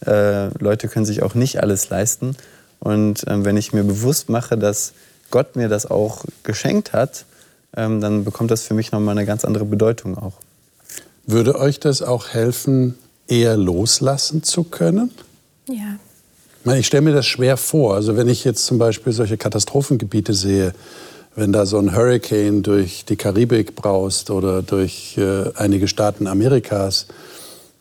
äh, 0.06 0.48
Leute 0.58 0.88
können 0.88 1.06
sich 1.06 1.22
auch 1.22 1.36
nicht 1.36 1.62
alles 1.62 1.90
leisten. 1.90 2.36
Und 2.80 3.28
äh, 3.28 3.44
wenn 3.46 3.58
ich 3.58 3.74
mir 3.74 3.84
bewusst 3.84 4.30
mache, 4.30 4.58
dass 4.58 4.94
Gott 5.30 5.56
mir 5.56 5.70
das 5.70 5.86
auch 5.86 6.26
geschenkt 6.44 6.94
hat, 6.94 7.26
ähm, 7.76 8.02
dann 8.02 8.24
bekommt 8.24 8.52
das 8.52 8.64
für 8.64 8.74
mich 8.74 8.92
nochmal 8.92 9.18
eine 9.18 9.26
ganz 9.26 9.46
andere 9.46 9.66
Bedeutung 9.66 10.18
auch. 10.18 10.34
Würde 11.26 11.60
euch 11.60 11.80
das 11.80 12.02
auch 12.02 12.30
helfen, 12.30 12.98
eher 13.28 13.58
loslassen 13.58 14.44
zu 14.44 14.64
können? 14.64 15.12
Ja. 15.68 15.98
Ich 16.76 16.88
stelle 16.88 17.02
mir 17.02 17.14
das 17.14 17.26
schwer 17.26 17.56
vor. 17.56 17.96
Also 17.96 18.18
wenn 18.18 18.28
ich 18.28 18.44
jetzt 18.44 18.66
zum 18.66 18.78
Beispiel 18.78 19.14
solche 19.14 19.38
Katastrophengebiete 19.38 20.34
sehe, 20.34 20.74
wenn 21.36 21.54
da 21.54 21.66
so 21.66 21.78
ein 21.78 21.96
Hurricane 21.96 22.64
durch 22.64 23.06
die 23.06 23.16
Karibik 23.16 23.76
braust 23.76 24.32
oder 24.32 24.64
durch 24.64 25.18
äh, 25.18 25.52
einige 25.56 25.88
Staaten 25.88 26.28
Amerikas 26.28 27.06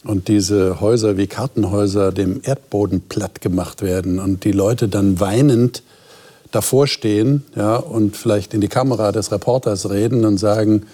und 0.04 0.28
diese 0.28 0.80
Häuser 0.80 1.16
wie 1.16 1.26
Kartenhäuser 1.26 2.12
dem 2.12 2.40
Erdboden 2.44 3.00
platt 3.00 3.40
gemacht 3.40 3.82
werden 3.82 4.20
und 4.20 4.44
die 4.44 4.52
Leute 4.52 4.88
dann 4.88 5.20
weinend 5.20 5.82
davor 6.52 6.86
stehen 6.86 7.44
ja, 7.56 7.76
und 7.76 8.16
vielleicht 8.16 8.54
in 8.54 8.60
die 8.60 8.68
Kamera 8.68 9.10
des 9.10 9.32
Reporters 9.32 9.90
reden 9.90 10.24
und 10.24 10.38
sagen, 10.38 10.86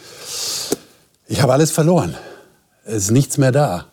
ich 1.28 1.42
habe 1.42 1.52
alles 1.52 1.70
verloren, 1.70 2.14
es 2.84 3.04
ist 3.04 3.10
nichts 3.10 3.38
mehr 3.38 3.52
da. 3.52 3.86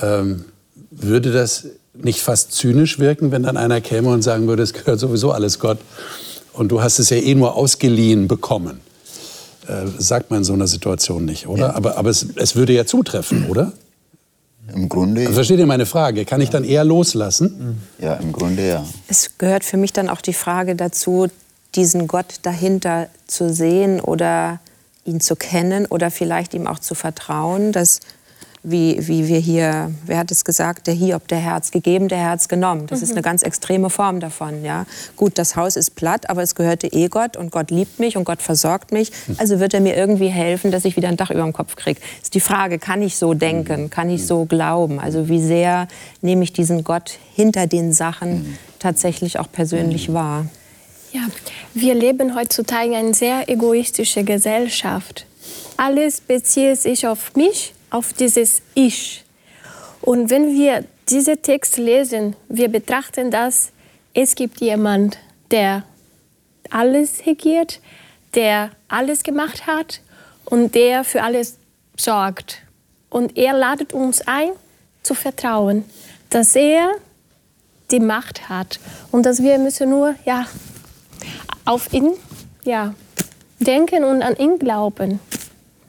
Ähm, 0.00 0.44
würde 0.90 1.32
das 1.32 1.66
nicht 1.94 2.20
fast 2.20 2.52
zynisch 2.52 2.98
wirken, 2.98 3.30
wenn 3.30 3.44
dann 3.44 3.56
einer 3.56 3.80
käme 3.80 4.08
und 4.08 4.22
sagen 4.22 4.46
würde, 4.48 4.62
es 4.62 4.72
gehört 4.72 4.98
sowieso 4.98 5.32
alles 5.32 5.58
Gott 5.58 5.78
und 6.52 6.68
du 6.70 6.82
hast 6.82 6.98
es 6.98 7.10
ja 7.10 7.16
eh 7.16 7.34
nur 7.34 7.54
ausgeliehen 7.54 8.28
bekommen? 8.28 8.80
Äh, 9.66 9.86
sagt 9.98 10.30
man 10.30 10.38
in 10.38 10.44
so 10.44 10.52
einer 10.52 10.66
Situation 10.66 11.24
nicht, 11.24 11.46
oder? 11.46 11.68
Ja. 11.68 11.74
Aber, 11.74 11.96
aber 11.96 12.10
es, 12.10 12.26
es 12.36 12.54
würde 12.56 12.72
ja 12.72 12.84
zutreffen, 12.84 13.48
oder? 13.48 13.72
Im 14.72 14.88
Grunde. 14.88 15.22
Also 15.22 15.34
versteht 15.34 15.58
ihr 15.58 15.66
meine 15.66 15.86
Frage? 15.86 16.24
Kann 16.24 16.40
ich 16.40 16.50
dann 16.50 16.64
eher 16.64 16.84
loslassen? 16.84 17.80
Ja, 17.98 18.14
im 18.14 18.32
Grunde 18.32 18.66
ja. 18.66 18.84
Es 19.08 19.36
gehört 19.38 19.64
für 19.64 19.76
mich 19.76 19.92
dann 19.92 20.08
auch 20.08 20.20
die 20.20 20.32
Frage 20.32 20.74
dazu, 20.74 21.28
diesen 21.74 22.06
Gott 22.06 22.36
dahinter 22.42 23.08
zu 23.26 23.52
sehen 23.52 24.00
oder 24.00 24.60
ihn 25.04 25.20
zu 25.20 25.36
kennen 25.36 25.86
oder 25.86 26.10
vielleicht 26.10 26.54
ihm 26.54 26.66
auch 26.66 26.78
zu 26.78 26.94
vertrauen, 26.94 27.72
dass 27.72 28.00
wie, 28.64 28.96
wie 29.06 29.28
wir 29.28 29.38
hier, 29.38 29.92
wer 30.06 30.18
hat 30.18 30.30
es 30.30 30.44
gesagt, 30.44 30.86
der 30.86 30.94
Hiob, 30.94 31.28
der 31.28 31.38
Herz 31.38 31.70
gegeben, 31.70 32.08
der 32.08 32.18
Herz 32.18 32.48
genommen. 32.48 32.86
Das 32.86 33.00
mhm. 33.00 33.04
ist 33.04 33.10
eine 33.12 33.20
ganz 33.22 33.42
extreme 33.42 33.90
Form 33.90 34.20
davon. 34.20 34.64
Ja? 34.64 34.86
Gut, 35.16 35.38
das 35.38 35.54
Haus 35.54 35.76
ist 35.76 35.94
platt, 35.94 36.30
aber 36.30 36.42
es 36.42 36.54
gehörte 36.54 36.86
eh 36.86 37.08
Gott 37.08 37.36
und 37.36 37.52
Gott 37.52 37.70
liebt 37.70 38.00
mich 38.00 38.16
und 38.16 38.24
Gott 38.24 38.40
versorgt 38.40 38.90
mich. 38.90 39.12
Also 39.36 39.60
wird 39.60 39.74
er 39.74 39.80
mir 39.80 39.94
irgendwie 39.94 40.28
helfen, 40.28 40.70
dass 40.70 40.86
ich 40.86 40.96
wieder 40.96 41.08
ein 41.08 41.18
Dach 41.18 41.30
über 41.30 41.42
dem 41.42 41.52
Kopf 41.52 41.76
kriege. 41.76 42.00
Ist 42.22 42.34
die 42.34 42.40
Frage, 42.40 42.78
kann 42.78 43.02
ich 43.02 43.16
so 43.16 43.34
denken, 43.34 43.90
kann 43.90 44.08
ich 44.08 44.26
so 44.26 44.46
glauben? 44.46 44.98
Also 44.98 45.28
wie 45.28 45.42
sehr 45.42 45.86
nehme 46.22 46.42
ich 46.42 46.54
diesen 46.54 46.84
Gott 46.84 47.18
hinter 47.34 47.66
den 47.66 47.92
Sachen 47.92 48.58
tatsächlich 48.78 49.38
auch 49.38 49.52
persönlich 49.52 50.12
wahr? 50.12 50.46
Ja, 51.12 51.20
wir 51.74 51.94
leben 51.94 52.34
heutzutage 52.34 52.88
in 52.88 52.94
einer 52.94 53.14
sehr 53.14 53.48
egoistischen 53.48 54.24
Gesellschaft. 54.24 55.26
Alles 55.76 56.22
bezieht 56.22 56.80
sich 56.80 57.06
auf 57.06 57.36
mich 57.36 57.74
auf 57.94 58.12
dieses 58.12 58.60
Ich. 58.74 59.24
Und 60.00 60.28
wenn 60.28 60.52
wir 60.52 60.84
diesen 61.08 61.40
Text 61.40 61.76
lesen, 61.76 62.34
wir 62.48 62.68
betrachten 62.68 63.30
das, 63.30 63.70
es 64.14 64.34
gibt 64.34 64.60
jemand, 64.60 65.16
der 65.52 65.84
alles 66.70 67.24
regiert, 67.24 67.80
der 68.34 68.70
alles 68.88 69.22
gemacht 69.22 69.68
hat 69.68 70.00
und 70.44 70.74
der 70.74 71.04
für 71.04 71.22
alles 71.22 71.56
sorgt. 71.96 72.62
Und 73.10 73.36
er 73.38 73.52
ladet 73.52 73.92
uns 73.92 74.22
ein, 74.26 74.50
zu 75.04 75.14
vertrauen, 75.14 75.84
dass 76.30 76.56
er 76.56 76.94
die 77.92 78.00
Macht 78.00 78.48
hat 78.48 78.80
und 79.12 79.24
dass 79.24 79.40
wir 79.40 79.58
müssen 79.58 79.90
nur 79.90 80.16
ja, 80.24 80.46
auf 81.64 81.92
ihn 81.92 82.14
ja, 82.64 82.94
denken 83.60 84.02
und 84.02 84.22
an 84.22 84.34
ihn 84.36 84.58
glauben. 84.58 85.20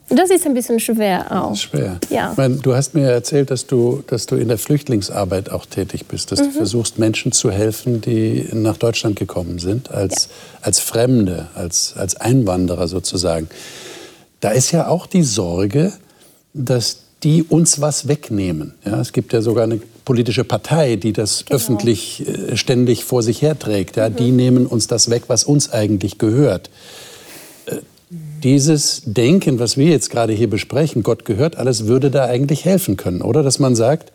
Das 0.08 0.30
ist 0.30 0.46
ein 0.46 0.54
bisschen 0.54 0.78
schwer 0.78 1.26
auch. 1.32 1.56
Schwer. 1.56 1.98
Ja. 2.10 2.30
Ich 2.30 2.36
meine, 2.36 2.56
du 2.56 2.76
hast 2.76 2.94
mir 2.94 3.10
erzählt, 3.10 3.50
dass 3.50 3.66
du, 3.66 4.04
dass 4.06 4.26
du 4.26 4.36
in 4.36 4.48
der 4.48 4.58
Flüchtlingsarbeit 4.58 5.50
auch 5.50 5.66
tätig 5.66 6.06
bist, 6.06 6.30
dass 6.30 6.40
mhm. 6.40 6.44
du 6.44 6.50
versuchst, 6.52 6.98
Menschen 6.98 7.32
zu 7.32 7.50
helfen, 7.50 8.00
die 8.00 8.48
nach 8.52 8.76
Deutschland 8.76 9.16
gekommen 9.16 9.58
sind, 9.58 9.90
als, 9.90 10.26
ja. 10.26 10.58
als 10.62 10.78
Fremde, 10.78 11.48
als, 11.54 11.94
als 11.96 12.16
Einwanderer 12.16 12.86
sozusagen. 12.86 13.48
Da 14.40 14.50
ist 14.50 14.70
ja 14.70 14.86
auch 14.86 15.06
die 15.06 15.24
Sorge, 15.24 15.92
dass 16.54 16.98
die 17.24 17.42
uns 17.42 17.80
was 17.80 18.06
wegnehmen. 18.06 18.74
Ja, 18.84 19.00
es 19.00 19.12
gibt 19.12 19.32
ja 19.32 19.42
sogar 19.42 19.64
eine 19.64 19.80
politische 20.04 20.44
Partei, 20.44 20.94
die 20.94 21.12
das 21.12 21.44
genau. 21.44 21.56
öffentlich 21.56 22.28
äh, 22.28 22.56
ständig 22.56 23.04
vor 23.04 23.24
sich 23.24 23.42
herträgt. 23.42 23.96
Ja, 23.96 24.08
mhm. 24.08 24.16
Die 24.16 24.30
nehmen 24.30 24.66
uns 24.66 24.86
das 24.86 25.10
weg, 25.10 25.24
was 25.26 25.42
uns 25.42 25.72
eigentlich 25.72 26.18
gehört 26.18 26.70
dieses 28.08 29.02
Denken, 29.04 29.58
was 29.58 29.76
wir 29.76 29.86
jetzt 29.86 30.10
gerade 30.10 30.32
hier 30.32 30.48
besprechen, 30.48 31.02
Gott 31.02 31.24
gehört 31.24 31.56
alles, 31.56 31.86
würde 31.86 32.10
da 32.10 32.26
eigentlich 32.26 32.64
helfen 32.64 32.96
können, 32.96 33.20
oder? 33.20 33.42
Dass 33.42 33.58
man 33.58 33.74
sagt, 33.74 34.12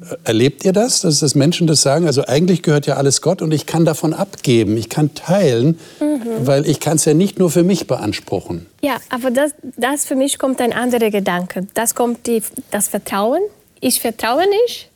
äh, 0.00 0.16
erlebt 0.24 0.64
ihr 0.64 0.72
das, 0.72 1.02
dass 1.02 1.20
das 1.20 1.34
Menschen 1.34 1.66
das 1.66 1.82
sagen? 1.82 2.06
Also 2.06 2.24
eigentlich 2.24 2.62
gehört 2.62 2.86
ja 2.86 2.96
alles 2.96 3.20
Gott 3.20 3.42
und 3.42 3.52
ich 3.52 3.66
kann 3.66 3.84
davon 3.84 4.14
abgeben, 4.14 4.78
ich 4.78 4.88
kann 4.88 5.14
teilen, 5.14 5.78
mhm. 6.00 6.46
weil 6.46 6.66
ich 6.66 6.80
kann 6.80 6.96
es 6.96 7.04
ja 7.04 7.12
nicht 7.12 7.38
nur 7.38 7.50
für 7.50 7.64
mich 7.64 7.86
beanspruchen. 7.86 8.66
Ja, 8.82 8.96
aber 9.10 9.30
das, 9.30 9.52
das 9.76 10.06
für 10.06 10.16
mich 10.16 10.38
kommt 10.38 10.60
ein 10.62 10.72
anderer 10.72 11.10
Gedanke. 11.10 11.66
Das 11.74 11.94
kommt 11.94 12.26
die, 12.26 12.42
das 12.70 12.88
Vertrauen. 12.88 13.40
Ich 13.80 14.00
vertraue 14.00 14.44
nicht 14.48 14.88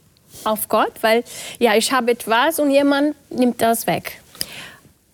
auf 0.45 0.69
Gott, 0.69 0.93
weil 1.03 1.23
ja, 1.59 1.75
ich 1.77 1.93
habe 1.93 2.13
etwas 2.13 2.59
und 2.59 2.71
jemand 2.71 3.15
nimmt 3.31 3.61
das 3.61 3.87
weg. 3.87 4.23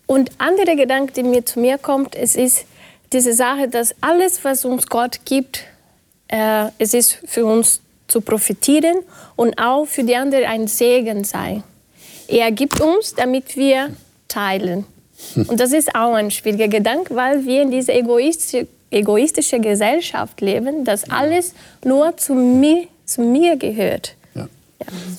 Und 0.05 0.31
andere 0.37 0.77
Gedanke, 0.77 1.11
die 1.11 1.23
mir 1.23 1.45
zu 1.45 1.59
mir 1.59 1.77
kommt, 1.77 2.15
es 2.15 2.37
ist 2.37 2.65
diese 3.13 3.33
Sache, 3.33 3.67
dass 3.67 3.95
alles, 4.01 4.43
was 4.43 4.65
uns 4.65 4.87
Gott 4.87 5.19
gibt, 5.25 5.63
äh, 6.27 6.67
es 6.77 6.93
ist 6.93 7.19
für 7.25 7.45
uns 7.45 7.81
zu 8.07 8.21
profitieren 8.21 8.97
und 9.35 9.57
auch 9.57 9.85
für 9.85 10.03
die 10.03 10.15
anderen 10.15 10.45
ein 10.45 10.67
Segen 10.67 11.23
sein. 11.23 11.63
Er 12.27 12.51
gibt 12.51 12.79
uns, 12.81 13.13
damit 13.15 13.55
wir 13.55 13.91
teilen. 14.27 14.85
Und 15.35 15.59
das 15.59 15.71
ist 15.71 15.95
auch 15.95 16.13
ein 16.13 16.29
schwieriger 16.31 16.67
Gedanke, 16.67 17.15
weil 17.15 17.45
wir 17.45 17.63
in 17.63 17.71
dieser 17.71 17.95
egoistischen 17.95 18.67
egoistische 18.91 19.59
Gesellschaft 19.59 20.41
leben, 20.41 20.85
dass 20.85 21.09
alles 21.09 21.53
nur 21.83 22.15
zu 22.17 22.33
mir, 22.33 22.87
zu 23.05 23.21
mir 23.21 23.57
gehört. 23.57 24.15
Ja. 24.35 24.47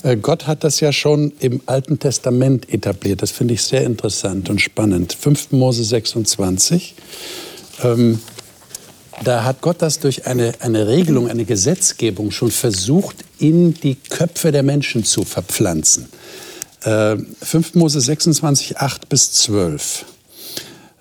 Ja. 0.03 0.11
Äh, 0.11 0.17
Gott 0.17 0.47
hat 0.47 0.65
das 0.65 0.81
ja 0.81 0.93
schon 0.93 1.33
im 1.41 1.61
Alten 1.67 1.99
Testament 1.99 2.73
etabliert. 2.73 3.23
Das 3.23 3.31
finde 3.31 3.55
ich 3.55 3.63
sehr 3.63 3.85
interessant 3.85 4.49
und 4.49 4.61
spannend. 4.61 5.13
5. 5.13 5.53
Mose 5.53 5.85
26. 5.85 6.95
Ähm, 7.83 8.21
da 9.25 9.45
hat 9.45 9.61
Gott 9.61 9.83
das 9.83 9.99
durch 9.99 10.27
eine, 10.27 10.53
eine 10.61 10.87
Regelung, 10.87 11.29
eine 11.29 11.45
Gesetzgebung 11.45 12.31
schon 12.31 12.51
versucht, 12.51 13.17
in 13.39 13.75
die 13.75 13.97
Köpfe 13.97 14.53
der 14.53 14.63
Menschen 14.63 15.05
zu 15.05 15.25
verpflanzen. 15.25 16.09
Äh, 16.83 17.17
5. 17.43 17.75
Mose 17.75 18.01
26, 18.01 18.79
8 18.79 19.09
bis 19.09 19.33
12. 19.33 20.05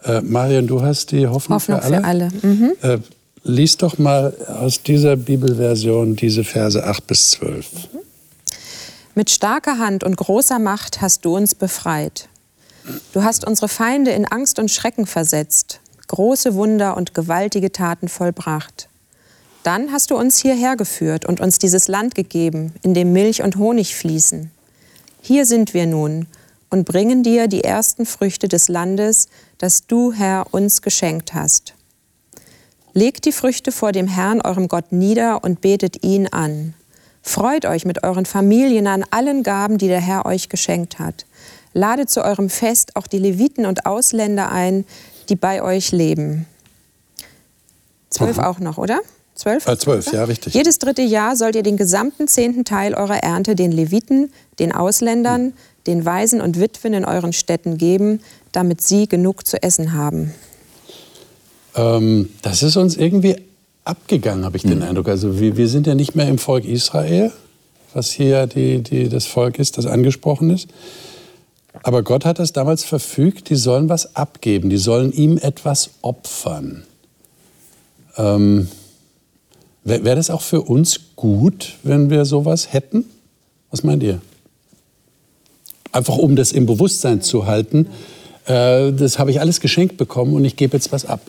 Äh, 0.03 0.21
Marion, 0.21 0.67
du 0.67 0.81
hast 0.81 1.11
die 1.11 1.27
Hoffnung, 1.27 1.57
Hoffnung 1.57 1.81
für 1.81 1.83
alle. 1.83 1.97
Für 1.97 2.05
alle. 2.05 2.29
Mhm. 2.41 2.71
Äh, 2.81 2.97
lies 3.43 3.77
doch 3.77 3.97
mal 3.97 4.35
aus 4.47 4.81
dieser 4.81 5.15
Bibelversion 5.15 6.15
diese 6.15 6.43
Verse 6.43 6.83
8 6.83 7.05
bis 7.05 7.31
12. 7.31 7.67
Mit 9.15 9.29
starker 9.29 9.79
Hand 9.79 10.03
und 10.03 10.15
großer 10.15 10.59
Macht 10.59 11.01
hast 11.01 11.25
du 11.25 11.35
uns 11.35 11.55
befreit. 11.55 12.29
Du 13.13 13.23
hast 13.23 13.45
unsere 13.45 13.67
Feinde 13.67 14.11
in 14.11 14.25
Angst 14.25 14.59
und 14.59 14.71
Schrecken 14.71 15.05
versetzt 15.05 15.81
große 16.07 16.55
Wunder 16.55 16.97
und 16.97 17.13
gewaltige 17.13 17.71
Taten 17.71 18.07
vollbracht. 18.07 18.89
Dann 19.63 19.91
hast 19.91 20.11
du 20.11 20.17
uns 20.17 20.39
hierher 20.39 20.75
geführt 20.75 21.25
und 21.25 21.41
uns 21.41 21.59
dieses 21.59 21.87
Land 21.87 22.15
gegeben, 22.15 22.73
in 22.81 22.93
dem 22.93 23.11
Milch 23.11 23.41
und 23.41 23.57
Honig 23.57 23.95
fließen. 23.95 24.51
Hier 25.21 25.45
sind 25.45 25.73
wir 25.73 25.85
nun 25.85 26.27
und 26.69 26.85
bringen 26.85 27.23
dir 27.23 27.47
die 27.47 27.63
ersten 27.63 28.05
Früchte 28.05 28.47
des 28.47 28.69
Landes, 28.69 29.27
das 29.57 29.85
du, 29.85 30.13
Herr, 30.13 30.45
uns 30.51 30.81
geschenkt 30.81 31.33
hast. 31.33 31.73
Legt 32.93 33.25
die 33.25 33.31
Früchte 33.31 33.71
vor 33.71 33.91
dem 33.91 34.07
Herrn, 34.07 34.41
eurem 34.41 34.67
Gott, 34.67 34.91
nieder 34.91 35.43
und 35.43 35.61
betet 35.61 36.03
ihn 36.03 36.27
an. 36.27 36.73
Freut 37.21 37.65
euch 37.65 37.85
mit 37.85 38.03
euren 38.03 38.25
Familien 38.25 38.87
an 38.87 39.03
allen 39.11 39.43
Gaben, 39.43 39.77
die 39.77 39.87
der 39.87 39.99
Herr 39.99 40.25
euch 40.25 40.49
geschenkt 40.49 40.97
hat. 40.97 41.25
Ladet 41.73 42.09
zu 42.09 42.23
eurem 42.23 42.49
Fest 42.49 42.95
auch 42.95 43.05
die 43.05 43.19
Leviten 43.19 43.65
und 43.65 43.85
Ausländer 43.85 44.49
ein, 44.49 44.85
die 45.29 45.35
bei 45.35 45.61
euch 45.61 45.91
leben. 45.91 46.45
Zwölf 48.09 48.39
Aha. 48.39 48.49
auch 48.49 48.59
noch, 48.59 48.77
oder? 48.77 48.99
Zwölf? 49.37 49.67
Äh, 49.67 49.77
zwölf, 49.77 50.11
ja, 50.11 50.23
richtig. 50.23 50.53
Jedes 50.55 50.79
dritte 50.79 51.03
Jahr 51.03 51.35
sollt 51.35 51.55
ihr 51.55 51.63
den 51.63 51.77
gesamten 51.77 52.27
zehnten 52.27 52.65
Teil 52.65 52.95
eurer 52.95 53.17
Ernte 53.17 53.55
den 53.55 53.71
Leviten, 53.71 54.31
den 54.57 54.71
Ausländern, 54.71 55.41
hm. 55.41 55.53
den 55.85 56.05
Waisen 56.05 56.41
und 56.41 56.59
Witwen 56.59 56.93
in 56.93 57.05
euren 57.05 57.33
Städten 57.33 57.77
geben, 57.77 58.21
damit 58.51 58.81
sie 58.81 59.07
genug 59.07 59.45
zu 59.45 59.61
essen 59.61 59.93
haben. 59.93 60.33
Ähm, 61.75 62.29
das 62.41 62.63
ist 62.63 62.77
uns 62.77 62.97
irgendwie 62.97 63.35
abgegangen, 63.83 64.43
habe 64.43 64.57
ich 64.57 64.63
hm. 64.63 64.71
den 64.71 64.83
Eindruck. 64.83 65.07
Also 65.07 65.39
wir, 65.39 65.55
wir, 65.55 65.67
sind 65.67 65.85
ja 65.85 65.93
nicht 65.93 66.15
mehr 66.15 66.27
im 66.27 66.39
Volk 66.39 66.65
Israel, 66.65 67.31
was 67.93 68.09
hier 68.09 68.47
die, 68.47 68.81
die, 68.81 69.07
das 69.07 69.27
Volk 69.27 69.59
ist, 69.59 69.77
das 69.77 69.85
angesprochen 69.85 70.49
ist. 70.49 70.67
Aber 71.83 72.03
Gott 72.03 72.25
hat 72.25 72.39
das 72.39 72.53
damals 72.53 72.83
verfügt, 72.83 73.49
die 73.49 73.55
sollen 73.55 73.89
was 73.89 74.15
abgeben, 74.15 74.69
die 74.69 74.77
sollen 74.77 75.11
ihm 75.11 75.37
etwas 75.37 75.91
opfern. 76.01 76.83
Ähm, 78.17 78.67
Wäre 79.87 80.03
wär 80.03 80.15
das 80.15 80.29
auch 80.29 80.41
für 80.41 80.63
uns 80.63 80.99
gut, 81.15 81.75
wenn 81.83 82.09
wir 82.09 82.25
sowas 82.25 82.73
hätten? 82.73 83.05
Was 83.71 83.83
meint 83.83 84.03
ihr? 84.03 84.19
Einfach 85.93 86.17
um 86.17 86.35
das 86.35 86.51
im 86.51 86.65
Bewusstsein 86.65 87.21
zu 87.21 87.45
halten, 87.45 87.87
äh, 88.47 88.91
das 88.91 89.17
habe 89.17 89.31
ich 89.31 89.39
alles 89.39 89.61
geschenkt 89.61 89.95
bekommen 89.95 90.33
und 90.33 90.43
ich 90.43 90.57
gebe 90.57 90.75
jetzt 90.75 90.91
was 90.91 91.05
ab. 91.05 91.21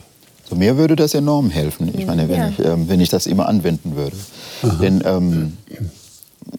So, 0.49 0.55
mir 0.55 0.75
würde 0.75 0.97
das 0.97 1.13
enorm 1.13 1.49
helfen, 1.49 1.89
ich 1.97 2.05
meine, 2.05 2.27
wenn, 2.27 2.37
ja. 2.37 2.49
ich, 2.49 2.59
ähm, 2.59 2.89
wenn 2.89 2.99
ich 2.99 3.07
das 3.07 3.27
immer 3.27 3.47
anwenden 3.47 3.95
würde. 3.95 4.17
Aha. 4.63 4.77
Denn 4.81 5.03
ähm, 5.05 5.57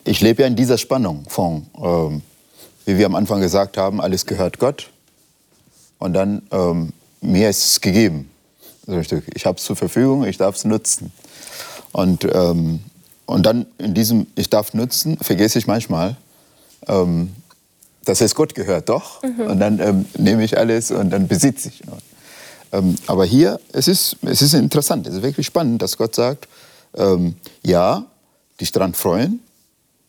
ich 0.05 0.23
lebe 0.23 0.41
ja 0.41 0.49
in 0.49 0.57
dieser 0.57 0.79
Spannung 0.79 1.25
von 1.29 1.67
ähm, 1.83 2.23
wie 2.87 2.99
wir 2.99 3.07
am 3.07 3.15
Anfang 3.15 3.41
gesagt 3.41 3.77
haben, 3.77 4.01
alles 4.01 4.27
gehört 4.27 4.59
Gott. 4.59 4.91
Und 5.99 6.15
dann, 6.15 6.43
ähm, 6.51 6.93
mir 7.21 7.51
ist 7.51 7.65
es 7.65 7.81
gegeben. 7.81 8.31
Ich 9.35 9.47
habe 9.47 9.59
es 9.59 9.65
zur 9.65 9.77
Verfügung, 9.77 10.25
ich 10.25 10.39
darf 10.39 10.57
es 10.57 10.65
nutzen. 10.65 11.13
Und, 11.93 12.27
ähm, 12.33 12.81
und 13.27 13.45
dann 13.45 13.67
in 13.79 13.95
diesem 13.95 14.27
Ich 14.35 14.51
darf 14.51 14.75
nutzen, 14.75 15.19
vergesse 15.19 15.59
ich 15.59 15.67
manchmal, 15.67 16.17
ähm, 16.89 17.31
dass 18.05 18.21
es 18.21 18.35
Gott 18.35 18.55
gehört, 18.55 18.89
doch. 18.89 19.23
Mhm. 19.23 19.41
Und 19.43 19.61
dann 19.61 19.79
ähm, 19.79 20.07
nehme 20.17 20.43
ich 20.43 20.57
alles 20.57 20.91
und 20.91 21.11
dann 21.11 21.29
besitze 21.29 21.69
ich. 21.69 21.83
Ähm, 22.73 22.97
aber 23.07 23.25
hier, 23.25 23.61
es 23.73 23.89
ist, 23.89 24.17
es 24.23 24.43
ist 24.43 24.55
interessant, 24.55 25.07
es 25.07 25.15
ist 25.15 25.23
wirklich 25.23 25.47
spannend, 25.47 25.83
dass 25.83 25.97
Gott 25.97 26.15
sagt, 26.15 26.49
ähm, 26.97 27.35
ja, 27.63 28.07
dich 28.61 28.73
daran 28.73 28.95
freuen, 28.95 29.41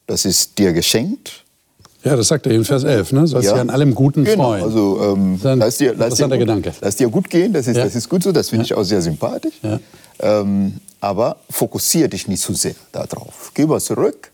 das 0.06 0.24
ist 0.24 0.58
dir 0.58 0.72
geschenkt, 0.72 1.41
ja, 2.04 2.16
das 2.16 2.28
sagt 2.28 2.46
er 2.46 2.52
in 2.52 2.64
Vers 2.64 2.84
11, 2.84 3.12
ne? 3.12 3.26
Sollst 3.26 3.48
ja. 3.48 3.54
an 3.54 3.70
allem 3.70 3.94
Guten 3.94 4.24
genau. 4.24 4.44
freuen. 4.44 4.64
Also, 4.64 5.00
ähm, 5.02 5.40
lass, 5.42 5.78
dir, 5.78 5.94
lass, 5.96 6.14
dir 6.14 6.28
gut, 6.28 6.38
Gedanke. 6.38 6.72
lass 6.80 6.96
dir 6.96 7.08
gut 7.08 7.30
gehen, 7.30 7.52
das 7.52 7.68
ist, 7.68 7.76
ja. 7.76 7.84
das 7.84 7.94
ist 7.94 8.08
gut 8.08 8.22
so, 8.22 8.32
das 8.32 8.50
finde 8.50 8.66
ja. 8.66 8.74
ich 8.74 8.74
auch 8.74 8.82
sehr 8.84 9.02
sympathisch. 9.02 9.54
Ja. 9.62 9.78
Ähm, 10.20 10.74
aber 11.00 11.36
fokussiere 11.50 12.08
dich 12.08 12.28
nicht 12.28 12.42
zu 12.42 12.54
sehr 12.54 12.74
darauf. 12.92 13.52
Geh 13.54 13.66
mal 13.66 13.80
zurück, 13.80 14.30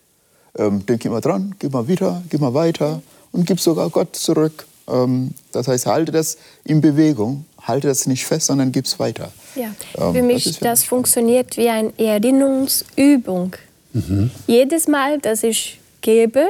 ähm, 0.56 0.84
denk 0.86 1.04
immer 1.04 1.20
dran, 1.20 1.54
geh 1.58 1.68
mal 1.68 1.88
wieder, 1.88 2.22
geh 2.28 2.38
mal 2.38 2.54
weiter 2.54 3.02
und 3.32 3.46
gib 3.46 3.60
sogar 3.60 3.90
Gott 3.90 4.16
zurück. 4.16 4.66
Ähm, 4.88 5.32
das 5.52 5.68
heißt, 5.68 5.86
halte 5.86 6.12
das 6.12 6.38
in 6.64 6.80
Bewegung, 6.80 7.44
halte 7.62 7.88
das 7.88 8.06
nicht 8.06 8.24
fest, 8.24 8.46
sondern 8.46 8.72
gib 8.72 8.86
es 8.86 8.98
weiter. 8.98 9.30
Ja. 9.54 9.74
Ähm, 9.96 10.14
für 10.14 10.22
mich, 10.22 10.44
das, 10.44 10.58
das 10.58 10.84
funktioniert 10.84 11.56
wie 11.56 11.68
eine 11.68 11.92
Erinnerungsübung. 11.98 13.56
Mhm. 13.92 14.30
Jedes 14.46 14.88
Mal, 14.88 15.18
dass 15.18 15.42
ich 15.42 15.80
gebe, 16.00 16.46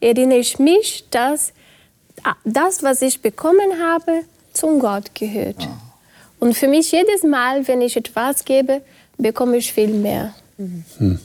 erinnere 0.00 0.38
ich 0.38 0.58
mich, 0.58 1.04
dass 1.10 1.52
das, 2.44 2.82
was 2.82 3.02
ich 3.02 3.20
bekommen 3.22 3.80
habe, 3.82 4.22
zum 4.52 4.80
Gott 4.80 5.14
gehört. 5.14 5.62
Ja. 5.62 5.80
Und 6.38 6.54
für 6.54 6.68
mich 6.68 6.92
jedes 6.92 7.22
Mal, 7.22 7.66
wenn 7.68 7.80
ich 7.80 7.96
etwas 7.96 8.44
gebe, 8.44 8.82
bekomme 9.18 9.56
ich 9.56 9.72
viel 9.72 9.88
mehr. 9.88 10.34
Hm. 10.58 11.18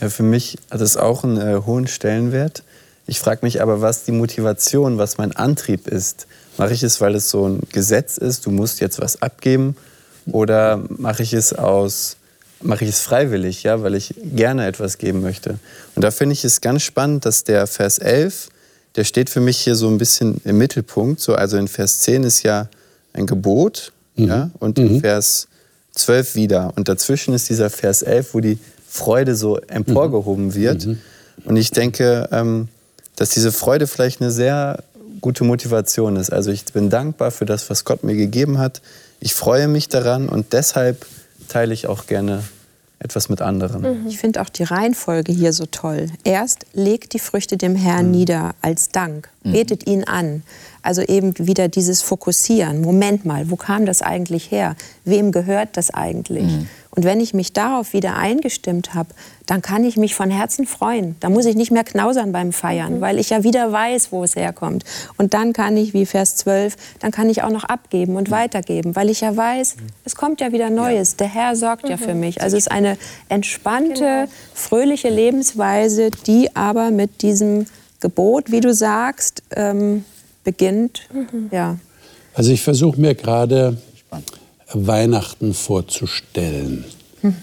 Ja, 0.00 0.08
für 0.08 0.22
mich 0.22 0.56
hat 0.70 0.80
es 0.80 0.96
auch 0.96 1.24
einen 1.24 1.36
äh, 1.36 1.60
hohen 1.64 1.86
Stellenwert. 1.86 2.62
Ich 3.06 3.18
frage 3.18 3.40
mich 3.42 3.60
aber, 3.60 3.80
was 3.80 4.04
die 4.04 4.12
Motivation, 4.12 4.98
was 4.98 5.18
mein 5.18 5.34
Antrieb 5.34 5.88
ist. 5.88 6.26
Mache 6.58 6.74
ich 6.74 6.82
es, 6.82 7.00
weil 7.00 7.14
es 7.14 7.30
so 7.30 7.48
ein 7.48 7.60
Gesetz 7.72 8.16
ist, 8.16 8.46
du 8.46 8.50
musst 8.50 8.80
jetzt 8.80 9.00
was 9.00 9.20
abgeben? 9.20 9.76
Oder 10.26 10.84
mache 10.88 11.22
ich 11.22 11.32
es 11.32 11.52
aus 11.52 12.16
mache 12.62 12.84
ich 12.84 12.90
es 12.90 13.00
freiwillig, 13.00 13.62
ja, 13.62 13.82
weil 13.82 13.94
ich 13.94 14.14
gerne 14.18 14.66
etwas 14.66 14.98
geben 14.98 15.22
möchte. 15.22 15.58
Und 16.00 16.04
da 16.04 16.10
finde 16.12 16.32
ich 16.32 16.46
es 16.46 16.62
ganz 16.62 16.82
spannend, 16.82 17.26
dass 17.26 17.44
der 17.44 17.66
Vers 17.66 17.98
11, 17.98 18.48
der 18.96 19.04
steht 19.04 19.28
für 19.28 19.40
mich 19.40 19.58
hier 19.58 19.74
so 19.74 19.86
ein 19.86 19.98
bisschen 19.98 20.40
im 20.46 20.56
Mittelpunkt. 20.56 21.20
So, 21.20 21.34
also 21.34 21.58
in 21.58 21.68
Vers 21.68 22.00
10 22.00 22.24
ist 22.24 22.42
ja 22.42 22.70
ein 23.12 23.26
Gebot 23.26 23.92
mhm. 24.16 24.26
ja, 24.26 24.50
und 24.60 24.78
in 24.78 24.94
mhm. 24.94 25.00
Vers 25.02 25.46
12 25.92 26.36
wieder. 26.36 26.72
Und 26.74 26.88
dazwischen 26.88 27.34
ist 27.34 27.50
dieser 27.50 27.68
Vers 27.68 28.00
11, 28.00 28.32
wo 28.32 28.40
die 28.40 28.58
Freude 28.88 29.36
so 29.36 29.58
emporgehoben 29.58 30.46
mhm. 30.46 30.54
wird. 30.54 30.86
Mhm. 30.86 31.00
Und 31.44 31.56
ich 31.58 31.70
denke, 31.70 32.30
ähm, 32.32 32.68
dass 33.16 33.28
diese 33.28 33.52
Freude 33.52 33.86
vielleicht 33.86 34.22
eine 34.22 34.30
sehr 34.30 34.82
gute 35.20 35.44
Motivation 35.44 36.16
ist. 36.16 36.32
Also 36.32 36.50
ich 36.50 36.64
bin 36.64 36.88
dankbar 36.88 37.30
für 37.30 37.44
das, 37.44 37.68
was 37.68 37.84
Gott 37.84 38.04
mir 38.04 38.16
gegeben 38.16 38.56
hat. 38.56 38.80
Ich 39.20 39.34
freue 39.34 39.68
mich 39.68 39.90
daran 39.90 40.30
und 40.30 40.54
deshalb 40.54 41.04
teile 41.48 41.74
ich 41.74 41.88
auch 41.88 42.06
gerne 42.06 42.42
etwas 43.00 43.30
mit 43.30 43.40
anderen. 43.40 44.02
Mhm. 44.02 44.06
Ich 44.06 44.18
finde 44.18 44.42
auch 44.42 44.50
die 44.50 44.62
Reihenfolge 44.62 45.32
hier 45.32 45.52
so 45.52 45.64
toll. 45.66 46.08
Erst 46.22 46.66
legt 46.74 47.14
die 47.14 47.18
Früchte 47.18 47.56
dem 47.56 47.74
Herrn 47.74 48.06
mhm. 48.06 48.12
nieder 48.12 48.54
als 48.60 48.90
Dank, 48.90 49.30
mhm. 49.42 49.52
betet 49.52 49.86
ihn 49.86 50.04
an. 50.04 50.42
Also 50.82 51.02
eben 51.02 51.34
wieder 51.38 51.68
dieses 51.68 52.02
Fokussieren. 52.02 52.82
Moment 52.82 53.24
mal, 53.24 53.50
wo 53.50 53.56
kam 53.56 53.86
das 53.86 54.02
eigentlich 54.02 54.50
her? 54.50 54.76
Wem 55.04 55.32
gehört 55.32 55.76
das 55.76 55.92
eigentlich? 55.92 56.44
Mhm. 56.44 56.68
Und 56.92 57.04
wenn 57.04 57.20
ich 57.20 57.34
mich 57.34 57.52
darauf 57.52 57.92
wieder 57.92 58.16
eingestimmt 58.16 58.94
habe, 58.94 59.10
dann 59.46 59.62
kann 59.62 59.84
ich 59.84 59.96
mich 59.96 60.14
von 60.14 60.30
Herzen 60.30 60.66
freuen. 60.66 61.16
Da 61.20 61.28
muss 61.28 61.44
ich 61.44 61.54
nicht 61.54 61.70
mehr 61.70 61.84
knausern 61.84 62.32
beim 62.32 62.52
Feiern, 62.52 62.96
mhm. 62.96 63.00
weil 63.00 63.18
ich 63.18 63.30
ja 63.30 63.44
wieder 63.44 63.70
weiß, 63.70 64.10
wo 64.10 64.24
es 64.24 64.34
herkommt. 64.36 64.84
Und 65.16 65.34
dann 65.34 65.52
kann 65.52 65.76
ich, 65.76 65.94
wie 65.94 66.04
Vers 66.04 66.36
12, 66.36 66.76
dann 66.98 67.10
kann 67.10 67.30
ich 67.30 67.42
auch 67.42 67.50
noch 67.50 67.64
abgeben 67.64 68.16
und 68.16 68.28
mhm. 68.28 68.32
weitergeben, 68.32 68.96
weil 68.96 69.08
ich 69.08 69.20
ja 69.20 69.36
weiß, 69.36 69.76
mhm. 69.76 69.86
es 70.04 70.16
kommt 70.16 70.40
ja 70.40 70.52
wieder 70.52 70.70
Neues. 70.70 71.16
Der 71.16 71.28
Herr 71.28 71.54
sorgt 71.54 71.88
ja 71.88 71.96
für 71.96 72.14
mich. 72.14 72.42
Also 72.42 72.56
es 72.56 72.66
ist 72.66 72.72
eine 72.72 72.96
entspannte, 73.28 73.94
genau. 74.00 74.28
fröhliche 74.54 75.08
Lebensweise, 75.08 76.10
die 76.26 76.54
aber 76.56 76.90
mit 76.90 77.22
diesem 77.22 77.66
Gebot, 78.00 78.50
wie 78.50 78.60
du 78.60 78.74
sagst, 78.74 79.42
ähm, 79.54 80.04
beginnt. 80.42 81.02
Mhm. 81.12 81.50
Ja. 81.52 81.76
Also 82.34 82.52
ich 82.52 82.62
versuche 82.62 83.00
mir 83.00 83.14
gerade 83.14 83.76
Weihnachten 84.72 85.54
vorzustellen. 85.54 86.84
Hm. 87.20 87.34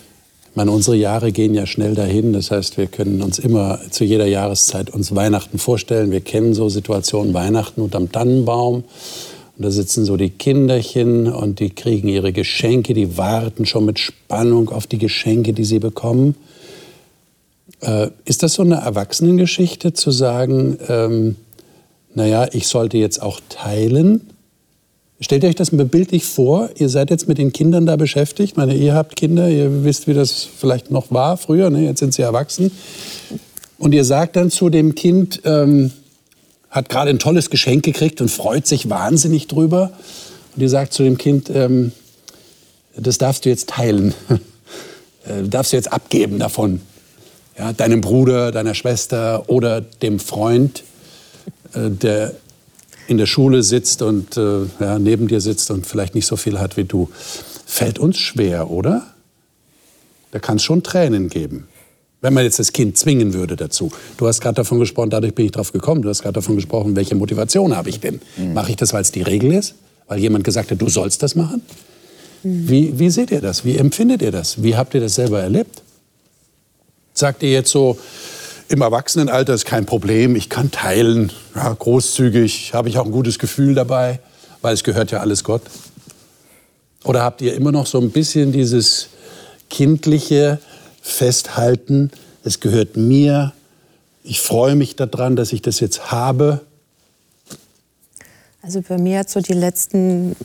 Ich 0.50 0.56
meine, 0.56 0.72
unsere 0.72 0.96
Jahre 0.96 1.32
gehen 1.32 1.54
ja 1.54 1.66
schnell 1.66 1.94
dahin. 1.94 2.34
Das 2.34 2.52
heißt, 2.52 2.78
wir 2.78 2.88
können 2.88 3.22
uns 3.22 3.40
immer 3.40 3.80
zu 3.92 4.04
jeder 4.04 4.26
Jahreszeit 4.26 4.90
uns 4.90 5.14
Weihnachten 5.14 5.60
vorstellen. 5.60 6.12
Wir 6.12 6.22
kennen 6.22 6.54
so 6.54 6.70
Situationen 6.70 7.34
Weihnachten 7.34 7.82
unterm 7.82 8.12
Tannenbaum. 8.12 8.84
Und 9.58 9.64
da 9.64 9.72
sitzen 9.72 10.06
so 10.06 10.18
die 10.18 10.30
Kinderchen 10.30 11.32
und 11.32 11.60
die 11.60 11.72
kriegen 11.72 12.08
ihre 12.08 12.32
Geschenke, 12.32 12.94
die 12.94 13.18
warten 13.18 13.66
schon 13.66 13.86
mit 13.86 13.98
Spannung 13.98 14.70
auf 14.70 14.86
die 14.86 15.00
Geschenke, 15.00 15.54
die 15.54 15.66
sie 15.66 15.80
bekommen. 15.80 16.36
Äh, 17.82 18.10
ist 18.26 18.44
das 18.44 18.54
so 18.54 18.64
eine 18.64 18.76
Erwachsenengeschichte 18.76 19.94
zu 19.94 20.12
sagen, 20.12 20.78
ähm, 20.88 21.36
naja, 22.14 22.48
ich 22.52 22.68
sollte 22.68 22.98
jetzt 22.98 23.22
auch 23.22 23.40
teilen? 23.50 24.30
Stellt 25.20 25.44
euch 25.46 25.56
das 25.56 25.72
mal 25.72 25.86
bildlich 25.86 26.26
vor, 26.26 26.70
ihr 26.76 26.90
seid 26.90 27.10
jetzt 27.10 27.28
mit 27.28 27.40
den 27.40 27.52
Kindern 27.52 27.88
da 27.88 27.96
beschäftigt. 27.96 28.56
Meine, 28.56 28.76
ihr 28.76 28.94
habt 28.94 29.16
Kinder, 29.16 29.50
ihr 29.50 29.84
wisst, 29.84 30.08
wie 30.08 30.14
das 30.14 30.44
vielleicht 30.44 30.92
noch 30.92 31.12
war 31.12 31.38
früher, 31.38 31.72
ne? 31.72 31.86
jetzt 31.86 32.00
sind 32.00 32.14
sie 32.14 32.22
erwachsen. 32.22 32.72
Und 33.80 33.94
ihr 33.94 34.04
sagt 34.04 34.36
dann 34.36 34.52
zu 34.52 34.70
dem 34.70 34.94
Kind, 34.94 35.42
ähm, 35.44 35.92
hat 36.70 36.90
gerade 36.90 37.10
ein 37.10 37.18
tolles 37.18 37.50
Geschenk 37.50 37.84
gekriegt 37.84 38.22
und 38.22 38.30
freut 38.30 38.68
sich 38.68 38.90
wahnsinnig 38.92 39.48
drüber. 39.48 39.92
Und 40.56 40.62
ihr 40.62 40.70
sagt 40.70 40.94
zu 40.94 41.02
dem 41.02 41.18
Kind, 41.18 41.50
ähm, 41.50 41.94
das 42.96 43.18
darfst 43.18 43.46
du 43.46 43.50
jetzt 43.50 43.70
teilen, 43.70 44.14
äh, 45.26 45.48
darfst 45.48 45.74
du 45.74 45.78
jetzt 45.78 45.92
abgeben 45.92 46.38
davon. 46.38 46.82
Ja, 47.58 47.74
deinem 47.74 48.02
Bruder, 48.02 48.52
deiner 48.52 48.76
Schwester 48.76 49.46
oder 49.48 49.82
dem 49.82 50.20
Freund, 50.20 50.84
äh, 51.74 51.90
der 51.90 52.36
in 53.08 53.18
der 53.18 53.26
Schule 53.26 53.64
sitzt 53.64 54.02
und 54.02 54.38
äh, 54.38 54.66
ja, 54.80 55.00
neben 55.00 55.28
dir 55.28 55.42
sitzt 55.42 55.72
und 55.72 55.88
vielleicht 55.88 56.14
nicht 56.16 56.28
so 56.28 56.36
viel 56.36 56.60
hat 56.60 56.78
wie 56.78 56.84
du. 56.84 57.10
Fällt 57.66 58.00
uns 58.00 58.18
schwer, 58.18 58.70
oder? 58.70 59.08
Da 60.32 60.40
kann 60.40 60.58
es 60.58 60.64
schon 60.64 60.84
Tränen 60.84 61.30
geben. 61.30 61.68
Wenn 62.20 62.34
man 62.34 62.44
jetzt 62.44 62.60
das 62.60 62.74
Kind 62.74 62.98
zwingen 62.98 63.34
würde 63.34 63.56
dazu. 63.56 63.92
Du 64.18 64.28
hast 64.28 64.42
gerade 64.42 64.56
davon 64.56 64.80
gesprochen, 64.80 65.10
dadurch 65.10 65.36
bin 65.36 65.46
ich 65.46 65.52
drauf 65.52 65.72
gekommen, 65.72 66.02
du 66.02 66.10
hast 66.10 66.22
gerade 66.22 66.34
davon 66.34 66.56
gesprochen, 66.56 66.96
welche 66.96 67.16
Motivation 67.16 67.76
habe 67.76 67.90
ich 67.90 68.00
denn? 68.00 68.20
Mhm. 68.38 68.54
Mache 68.54 68.72
ich 68.72 68.76
das, 68.76 68.92
weil 68.94 69.02
es 69.02 69.12
die 69.12 69.22
Regel 69.22 69.54
ist? 69.54 69.76
Weil 70.08 70.20
jemand 70.20 70.44
gesagt 70.44 70.72
hat, 70.72 70.82
du 70.82 70.90
sollst 70.90 71.22
das 71.24 71.36
machen? 71.36 71.62
Mhm. 72.44 72.70
Wie, 72.70 73.00
wie 73.00 73.10
seht 73.10 73.32
ihr 73.32 73.42
das? 73.42 73.64
Wie 73.64 73.78
empfindet 73.78 74.22
ihr 74.22 74.32
das? 74.32 74.62
Wie 74.62 74.76
habt 74.76 74.94
ihr 74.96 75.02
das 75.02 75.16
selber 75.16 75.42
erlebt? 75.42 75.84
Sagt 77.14 77.44
ihr 77.44 77.52
jetzt 77.52 77.72
so, 77.72 77.98
im 78.70 78.82
Erwachsenenalter 78.82 79.54
ist 79.54 79.66
kein 79.66 79.86
Problem, 79.86 80.36
ich 80.36 80.50
kann 80.50 80.72
teilen, 80.72 81.32
ja, 81.56 81.72
großzügig, 81.72 82.74
habe 82.74 82.90
ich 82.90 82.98
auch 82.98 83.06
ein 83.06 83.12
gutes 83.12 83.40
Gefühl 83.40 83.76
dabei, 83.76 84.20
weil 84.62 84.74
es 84.74 84.84
gehört 84.84 85.12
ja 85.12 85.20
alles 85.20 85.44
Gott. 85.44 85.62
Oder 87.04 87.24
habt 87.24 87.42
ihr 87.42 87.54
immer 87.54 87.72
noch 87.72 87.86
so 87.86 88.00
ein 88.00 88.12
bisschen 88.12 88.52
dieses 88.52 89.10
kindliche 89.70 90.60
Festhalten, 91.02 92.12
es 92.44 92.60
gehört 92.60 92.98
mir, 92.98 93.54
ich 94.24 94.42
freue 94.42 94.76
mich 94.76 94.96
daran, 94.96 95.36
dass 95.36 95.54
ich 95.54 95.62
das 95.62 95.80
jetzt 95.80 96.12
habe? 96.12 96.62
Also 98.62 98.82
bei 98.82 98.98
mir 98.98 99.20
hat 99.20 99.30
so 99.30 99.40
die 99.40 99.54
letzten 99.54 100.36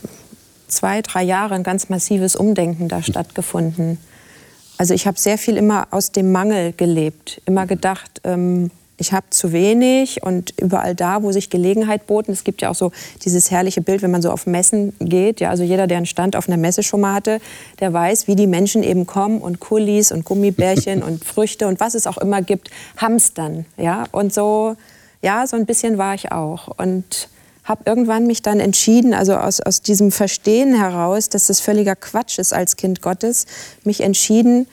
zwei, 0.69 1.01
drei 1.01 1.23
Jahre 1.23 1.55
ein 1.55 1.63
ganz 1.63 1.89
massives 1.89 2.35
Umdenken 2.37 2.87
da 2.87 3.03
stattgefunden. 3.03 3.97
Also 4.77 4.93
ich 4.93 5.07
habe 5.07 5.19
sehr 5.19 5.37
viel 5.37 5.57
immer 5.57 5.87
aus 5.91 6.11
dem 6.11 6.31
Mangel 6.31 6.73
gelebt, 6.73 7.41
immer 7.45 7.65
gedacht, 7.65 8.21
ähm, 8.23 8.71
ich 8.97 9.11
habe 9.11 9.25
zu 9.31 9.51
wenig 9.51 10.23
und 10.23 10.53
überall 10.59 10.95
da, 10.95 11.23
wo 11.23 11.31
sich 11.31 11.49
Gelegenheit 11.49 12.07
boten, 12.07 12.31
es 12.31 12.43
gibt 12.43 12.61
ja 12.61 12.69
auch 12.69 12.75
so 12.75 12.91
dieses 13.25 13.51
herrliche 13.51 13.81
Bild, 13.81 14.01
wenn 14.01 14.11
man 14.11 14.21
so 14.21 14.31
auf 14.31 14.45
Messen 14.45 14.93
geht, 14.99 15.39
ja, 15.39 15.49
also 15.49 15.63
jeder, 15.63 15.87
der 15.87 15.97
einen 15.97 16.05
Stand 16.05 16.35
auf 16.35 16.47
einer 16.47 16.57
Messe 16.57 16.83
schon 16.83 17.01
mal 17.01 17.13
hatte, 17.13 17.39
der 17.79 17.91
weiß, 17.91 18.27
wie 18.27 18.35
die 18.35 18.47
Menschen 18.47 18.83
eben 18.83 19.05
kommen 19.05 19.41
und 19.41 19.59
Kulis 19.59 20.11
und 20.11 20.25
Gummibärchen 20.25 21.03
und 21.03 21.25
Früchte 21.25 21.67
und 21.67 21.79
was 21.79 21.95
es 21.95 22.07
auch 22.07 22.17
immer 22.17 22.41
gibt, 22.41 22.69
hamstern, 22.97 23.65
ja, 23.77 24.05
und 24.11 24.33
so, 24.33 24.75
ja, 25.21 25.47
so 25.47 25.55
ein 25.55 25.65
bisschen 25.65 25.97
war 25.97 26.13
ich 26.13 26.31
auch. 26.31 26.67
Und 26.77 27.29
habe 27.63 27.83
irgendwann 27.85 28.27
mich 28.27 28.41
dann 28.41 28.59
entschieden, 28.59 29.13
also 29.13 29.35
aus, 29.35 29.61
aus 29.61 29.81
diesem 29.81 30.11
Verstehen 30.11 30.75
heraus, 30.75 31.29
dass 31.29 31.47
das 31.47 31.59
völliger 31.59 31.95
Quatsch 31.95 32.39
ist 32.39 32.53
als 32.53 32.75
Kind 32.75 33.01
Gottes, 33.01 33.45
mich 33.83 34.01
entschieden, 34.01 34.67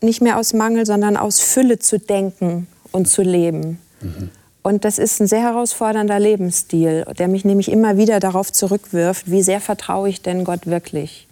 nicht 0.00 0.20
mehr 0.20 0.38
aus 0.38 0.52
Mangel, 0.52 0.86
sondern 0.86 1.16
aus 1.16 1.40
Fülle 1.40 1.78
zu 1.78 1.98
denken 1.98 2.66
und 2.90 3.06
zu 3.06 3.22
leben. 3.22 3.78
Mhm. 4.00 4.30
Und 4.62 4.84
das 4.84 4.98
ist 4.98 5.20
ein 5.20 5.26
sehr 5.26 5.40
herausfordernder 5.40 6.18
Lebensstil, 6.18 7.04
der 7.18 7.28
mich 7.28 7.44
nämlich 7.44 7.70
immer 7.70 7.96
wieder 7.96 8.20
darauf 8.20 8.52
zurückwirft, 8.52 9.30
wie 9.30 9.42
sehr 9.42 9.60
vertraue 9.60 10.08
ich 10.08 10.20
denn 10.20 10.44
Gott 10.44 10.66
wirklich. 10.66 11.28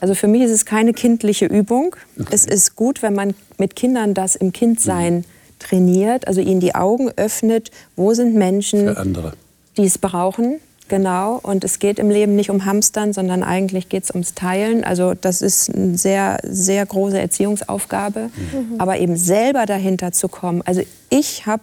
Also 0.00 0.14
für 0.14 0.26
mich 0.26 0.42
ist 0.42 0.50
es 0.50 0.64
keine 0.64 0.92
kindliche 0.92 1.46
Übung. 1.46 1.94
Okay. 2.18 2.28
Es 2.32 2.46
ist 2.46 2.76
gut, 2.76 3.02
wenn 3.02 3.14
man 3.14 3.34
mit 3.58 3.76
Kindern 3.76 4.12
das 4.14 4.34
im 4.34 4.52
Kindsein 4.52 5.18
mhm. 5.18 5.24
trainiert, 5.60 6.26
also 6.26 6.40
ihnen 6.40 6.60
die 6.60 6.74
Augen 6.74 7.10
öffnet, 7.16 7.70
wo 7.94 8.12
sind 8.12 8.34
Menschen, 8.34 8.88
Für 8.88 8.96
andere 8.98 9.32
die 9.76 9.84
es 9.84 9.98
brauchen. 9.98 10.60
Genau, 10.88 11.40
und 11.42 11.64
es 11.64 11.78
geht 11.78 11.98
im 11.98 12.10
Leben 12.10 12.36
nicht 12.36 12.50
um 12.50 12.66
Hamstern, 12.66 13.14
sondern 13.14 13.42
eigentlich 13.42 13.88
geht 13.88 14.04
es 14.04 14.10
ums 14.10 14.34
Teilen. 14.34 14.84
Also 14.84 15.14
das 15.14 15.40
ist 15.40 15.74
eine 15.74 15.96
sehr, 15.96 16.38
sehr 16.42 16.84
große 16.84 17.18
Erziehungsaufgabe. 17.18 18.28
Mhm. 18.34 18.78
Aber 18.78 18.98
eben 18.98 19.16
selber 19.16 19.64
dahinter 19.64 20.12
zu 20.12 20.28
kommen. 20.28 20.60
Also 20.62 20.82
ich 21.08 21.46
habe 21.46 21.62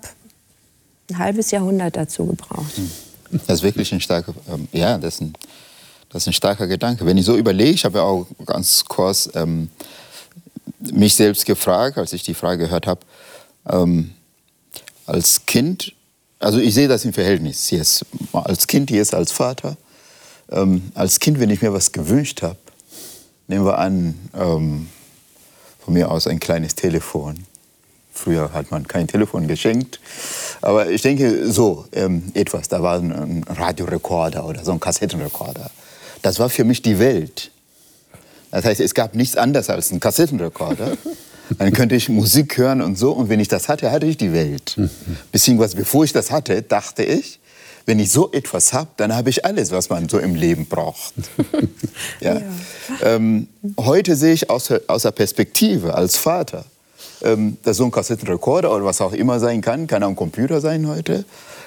ein 1.09 1.19
halbes 1.19 1.51
Jahrhundert 1.51 1.95
dazu 1.95 2.25
gebraucht. 2.25 2.73
Das 3.45 3.59
ist 3.59 3.63
wirklich 3.63 3.93
ein 3.93 4.01
starker, 4.01 4.33
ähm, 4.51 4.67
ja, 4.71 4.97
das 4.97 5.15
ist 5.15 5.21
ein, 5.21 5.33
das 6.09 6.23
ist 6.23 6.27
ein 6.27 6.33
starker 6.33 6.67
Gedanke. 6.67 7.05
Wenn 7.05 7.17
ich 7.17 7.25
so 7.25 7.37
überlege, 7.37 7.71
ich 7.71 7.85
habe 7.85 7.99
ja 7.99 8.03
auch 8.03 8.25
ganz 8.45 8.83
kurz 8.85 9.29
ähm, 9.35 9.69
mich 10.79 11.13
selbst 11.13 11.45
gefragt, 11.45 11.97
als 11.99 12.11
ich 12.13 12.23
die 12.23 12.33
Frage 12.33 12.65
gehört 12.65 12.87
habe, 12.87 13.01
ähm, 13.69 14.11
als 15.05 15.45
Kind 15.45 15.93
also 16.41 16.59
ich 16.59 16.73
sehe 16.73 16.87
das 16.87 17.05
im 17.05 17.13
Verhältnis 17.13 17.69
jetzt 17.69 18.05
als 18.33 18.67
Kind, 18.67 18.89
jetzt 18.89 19.13
als 19.13 19.31
Vater. 19.31 19.77
Ähm, 20.51 20.91
als 20.95 21.19
Kind, 21.19 21.39
wenn 21.39 21.49
ich 21.49 21.61
mir 21.61 21.71
was 21.71 21.91
gewünscht 21.91 22.41
habe, 22.41 22.57
nehmen 23.47 23.65
wir 23.65 23.77
an, 23.77 24.15
ähm, 24.33 24.89
von 25.83 25.93
mir 25.93 26.11
aus 26.11 26.27
ein 26.27 26.39
kleines 26.39 26.75
Telefon. 26.75 27.45
Früher 28.13 28.51
hat 28.53 28.71
man 28.71 28.87
kein 28.87 29.07
Telefon 29.07 29.47
geschenkt. 29.47 29.99
Aber 30.61 30.89
ich 30.89 31.01
denke 31.01 31.49
so 31.51 31.85
ähm, 31.93 32.31
etwas. 32.33 32.67
Da 32.67 32.83
war 32.83 32.97
ein 32.97 33.43
Radiorekorder 33.47 34.45
oder 34.45 34.63
so 34.63 34.71
ein 34.71 34.79
Kassettenrekorder. 34.79 35.71
Das 36.21 36.39
war 36.39 36.49
für 36.49 36.63
mich 36.63 36.81
die 36.81 36.99
Welt. 36.99 37.51
Das 38.51 38.65
heißt, 38.65 38.81
es 38.81 38.93
gab 38.93 39.15
nichts 39.15 39.37
anderes 39.37 39.69
als 39.69 39.91
einen 39.91 39.99
Kassettenrekorder. 39.99 40.97
Dann 41.57 41.73
könnte 41.73 41.95
ich 41.95 42.09
Musik 42.09 42.57
hören 42.57 42.81
und 42.81 42.97
so. 42.97 43.11
Und 43.11 43.29
wenn 43.29 43.39
ich 43.39 43.47
das 43.47 43.69
hatte, 43.69 43.91
hatte 43.91 44.05
ich 44.05 44.17
die 44.17 44.33
Welt. 44.33 44.77
Beziehungsweise 45.31 45.75
bevor 45.75 46.03
ich 46.03 46.13
das 46.13 46.31
hatte, 46.31 46.61
dachte 46.61 47.03
ich, 47.03 47.39
wenn 47.85 47.99
ich 47.99 48.11
so 48.11 48.31
etwas 48.31 48.73
habe, 48.73 48.89
dann 48.97 49.15
habe 49.15 49.29
ich 49.29 49.43
alles, 49.43 49.71
was 49.71 49.89
man 49.89 50.07
so 50.07 50.19
im 50.19 50.35
Leben 50.35 50.67
braucht. 50.67 51.13
ja. 52.19 52.35
ja. 52.35 52.41
Ähm, 53.01 53.47
heute 53.79 54.15
sehe 54.15 54.33
ich 54.33 54.49
aus, 54.49 54.71
aus 54.87 55.01
der 55.01 55.11
Perspektive 55.11 55.95
als 55.95 56.17
Vater, 56.17 56.65
ähm, 57.23 57.57
dass 57.63 57.77
so 57.77 57.85
ein 57.85 57.91
Kassettenrekorder 57.91 58.73
oder 58.73 58.85
was 58.85 59.01
auch 59.01 59.13
immer 59.13 59.39
sein 59.39 59.61
kann, 59.61 59.87
kann 59.87 60.03
auch 60.03 60.09
ein 60.09 60.15
Computer 60.15 60.61
sein 60.61 60.87
heute, 60.87 61.25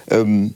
ähm, 0.08 0.54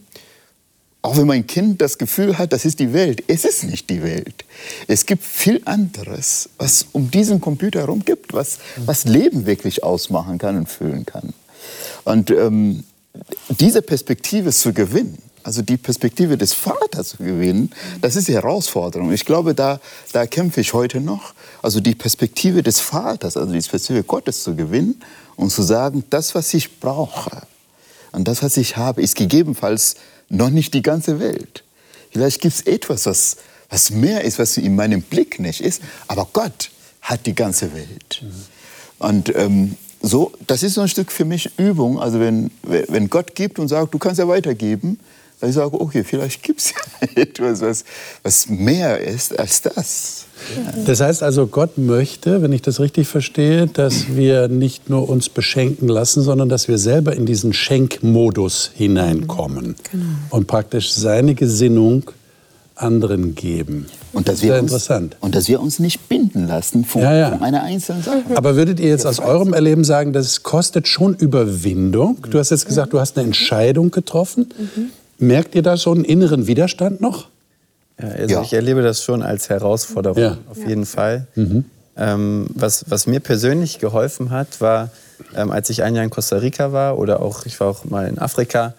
auch 1.09 1.17
wenn 1.17 1.27
mein 1.27 1.47
Kind 1.47 1.81
das 1.81 1.97
Gefühl 1.97 2.37
hat, 2.37 2.53
das 2.53 2.67
ist 2.67 2.81
die 2.81 2.93
Welt, 2.93 3.25
es 3.29 3.47
ist 3.47 3.65
nicht 3.65 3.89
die 3.89 4.03
Welt. 4.03 4.45
Es 4.89 5.07
gibt 5.07 5.25
viel 5.25 5.63
anderes, 5.65 6.51
was 6.59 6.85
um 6.93 7.11
diesen 7.11 7.41
Computer 7.41 7.81
herum 7.81 8.05
gibt, 8.05 8.35
was, 8.35 8.59
was 8.77 9.07
Leben 9.07 9.47
wirklich 9.47 9.83
ausmachen 9.83 10.37
kann 10.37 10.59
und 10.59 10.69
füllen 10.69 11.07
kann. 11.07 11.33
Und 12.05 12.31
ähm, 12.31 12.85
diese 13.49 13.81
Perspektive 13.81 14.53
zu 14.53 14.75
gewinnen, 14.75 15.17
also 15.45 15.63
die 15.63 15.79
Perspektive 15.79 16.37
des 16.37 16.53
Vaters 16.53 17.09
zu 17.09 17.17
gewinnen, 17.17 17.71
das 18.03 18.15
ist 18.15 18.29
die 18.29 18.35
Herausforderung. 18.35 19.11
Ich 19.11 19.25
glaube, 19.25 19.55
da, 19.55 19.81
da 20.13 20.27
kämpfe 20.27 20.61
ich 20.61 20.75
heute 20.75 21.01
noch. 21.01 21.33
Also 21.63 21.81
die 21.81 21.95
Perspektive 21.95 22.63
des 22.63 22.81
Vaters, 22.81 23.39
also 23.39 23.51
die 23.51 23.61
Perspektive 23.61 24.03
Gottes 24.03 24.43
zu 24.43 24.55
gewinnen 24.55 25.01
und 25.37 25.49
zu 25.49 25.63
sagen, 25.63 26.05
das, 26.11 26.35
was 26.35 26.53
ich 26.53 26.81
brauche 26.81 27.45
und 28.13 28.29
das, 28.29 28.43
was 28.43 28.59
ich 28.59 28.77
habe, 28.77 29.01
ist 29.01 29.17
gegebenenfalls 29.17 29.97
noch 30.29 30.51
nicht 30.51 30.75
die 30.75 30.83
ganze 30.83 31.21
Welt. 31.21 31.65
Vielleicht 32.11 32.41
gibt 32.41 32.55
es 32.55 32.61
etwas, 32.63 33.07
was, 33.07 33.37
was 33.71 33.91
mehr 33.91 34.25
ist, 34.25 34.39
was 34.39 34.57
in 34.57 34.75
meinem 34.75 35.03
Blick 35.03 35.39
nicht 35.41 35.61
ist. 35.61 35.83
Aber 36.07 36.29
Gott 36.33 36.71
hat 37.03 37.27
die 37.27 37.35
ganze 37.35 37.73
Welt. 37.75 38.23
Mhm. 38.23 38.33
Und 38.99 39.37
ähm, 39.37 39.77
so, 40.01 40.33
das 40.47 40.63
ist 40.63 40.75
so 40.75 40.81
ein 40.81 40.89
Stück 40.89 41.11
für 41.11 41.25
mich 41.25 41.51
Übung. 41.59 41.99
Also 41.99 42.21
wenn, 42.21 42.51
wenn 42.63 43.11
Gott 43.11 43.35
gibt 43.35 43.59
und 43.59 43.69
sagt, 43.69 43.95
du 43.95 43.99
kannst 43.99 44.19
ja 44.19 44.29
weitergeben, 44.29 44.99
dann 45.41 45.53
sage 45.53 45.71
ich, 45.75 45.81
okay, 45.81 46.05
vielleicht 46.05 46.43
gibt 46.43 46.61
es 46.61 46.73
ja 46.73 47.09
etwas, 47.23 47.61
was, 47.61 47.85
was 48.23 48.49
mehr 48.49 49.01
ist 49.01 49.39
als 49.39 49.63
das. 49.63 50.25
Das 50.87 51.01
heißt 51.01 51.23
also, 51.23 51.47
Gott 51.47 51.79
möchte, 51.79 52.43
wenn 52.43 52.53
ich 52.53 52.63
das 52.63 52.81
richtig 52.81 53.09
verstehe, 53.09 53.67
dass 53.67 54.17
wir 54.17 54.49
nicht 54.49 54.89
nur 54.89 55.09
uns 55.09 55.29
beschenken 55.29 55.89
lassen, 55.89 56.23
sondern 56.23 56.49
dass 56.49 56.69
wir 56.69 56.79
selber 56.79 57.15
in 57.15 57.27
diesen 57.27 57.53
Schenkmodus 57.53 58.71
hineinkommen 58.75 59.75
genau. 59.91 60.05
und 60.31 60.47
praktisch 60.47 60.93
seine 60.93 61.35
Gesinnung 61.35 62.11
anderen 62.77 63.35
geben. 63.35 63.87
Und 64.13 64.29
dass, 64.29 64.41
wir 64.43 64.59
uns, 64.59 64.89
und 65.21 65.35
dass 65.35 65.49
wir 65.49 65.61
uns 65.61 65.81
nicht 65.81 66.09
binden 66.09 66.47
lassen 66.47 66.85
von, 66.85 67.03
ja, 67.03 67.15
ja. 67.15 67.31
von 67.31 67.43
einer 67.43 67.63
einzelnen 67.63 68.03
Sache. 68.03 68.23
Aber 68.35 68.57
würdet 68.57 68.81
ihr 68.81 68.89
jetzt 68.89 69.07
aus 69.07 69.19
eurem 69.19 69.53
Erleben 69.53 69.85
sagen, 69.85 70.13
das 70.13 70.43
kostet 70.43 70.89
schon 70.89 71.15
Überwindung? 71.15 72.19
Du 72.31 72.39
hast 72.39 72.51
jetzt 72.51 72.67
gesagt, 72.67 72.93
du 72.93 73.01
hast 73.01 73.19
eine 73.19 73.27
Entscheidung 73.27 73.91
getroffen. 73.91 74.49
Mhm. 74.57 74.91
Merkt 75.19 75.55
ihr 75.55 75.63
da 75.63 75.77
so 75.77 75.93
einen 75.93 76.05
inneren 76.05 76.47
Widerstand 76.47 77.01
noch? 77.01 77.29
Ja, 78.01 78.09
also 78.09 78.35
Ja. 78.37 78.43
ich 78.43 78.53
erlebe 78.53 78.83
das 78.83 79.03
schon 79.03 79.23
als 79.23 79.49
Herausforderung, 79.49 80.23
Ja. 80.23 80.39
auf 80.49 80.59
jeden 80.67 80.87
Fall. 80.87 81.27
Ähm, 81.97 82.47
was, 82.55 82.85
was 82.89 83.07
mir 83.09 83.19
persönlich 83.21 83.81
geholfen 83.81 84.31
hat, 84.31 84.61
war, 84.61 84.91
ähm, 85.35 85.51
als 85.51 85.69
ich 85.71 85.83
ein 85.83 85.97
Jahr 85.97 86.05
in 86.05 86.11
Costa 86.11 86.37
Rica 86.37 86.73
war 86.73 86.97
oder 86.99 87.21
auch, 87.21 87.45
ich 87.45 87.59
war 87.59 87.67
auch 87.67 87.85
mal 87.85 88.07
in 88.07 88.19
Afrika, 88.19 88.75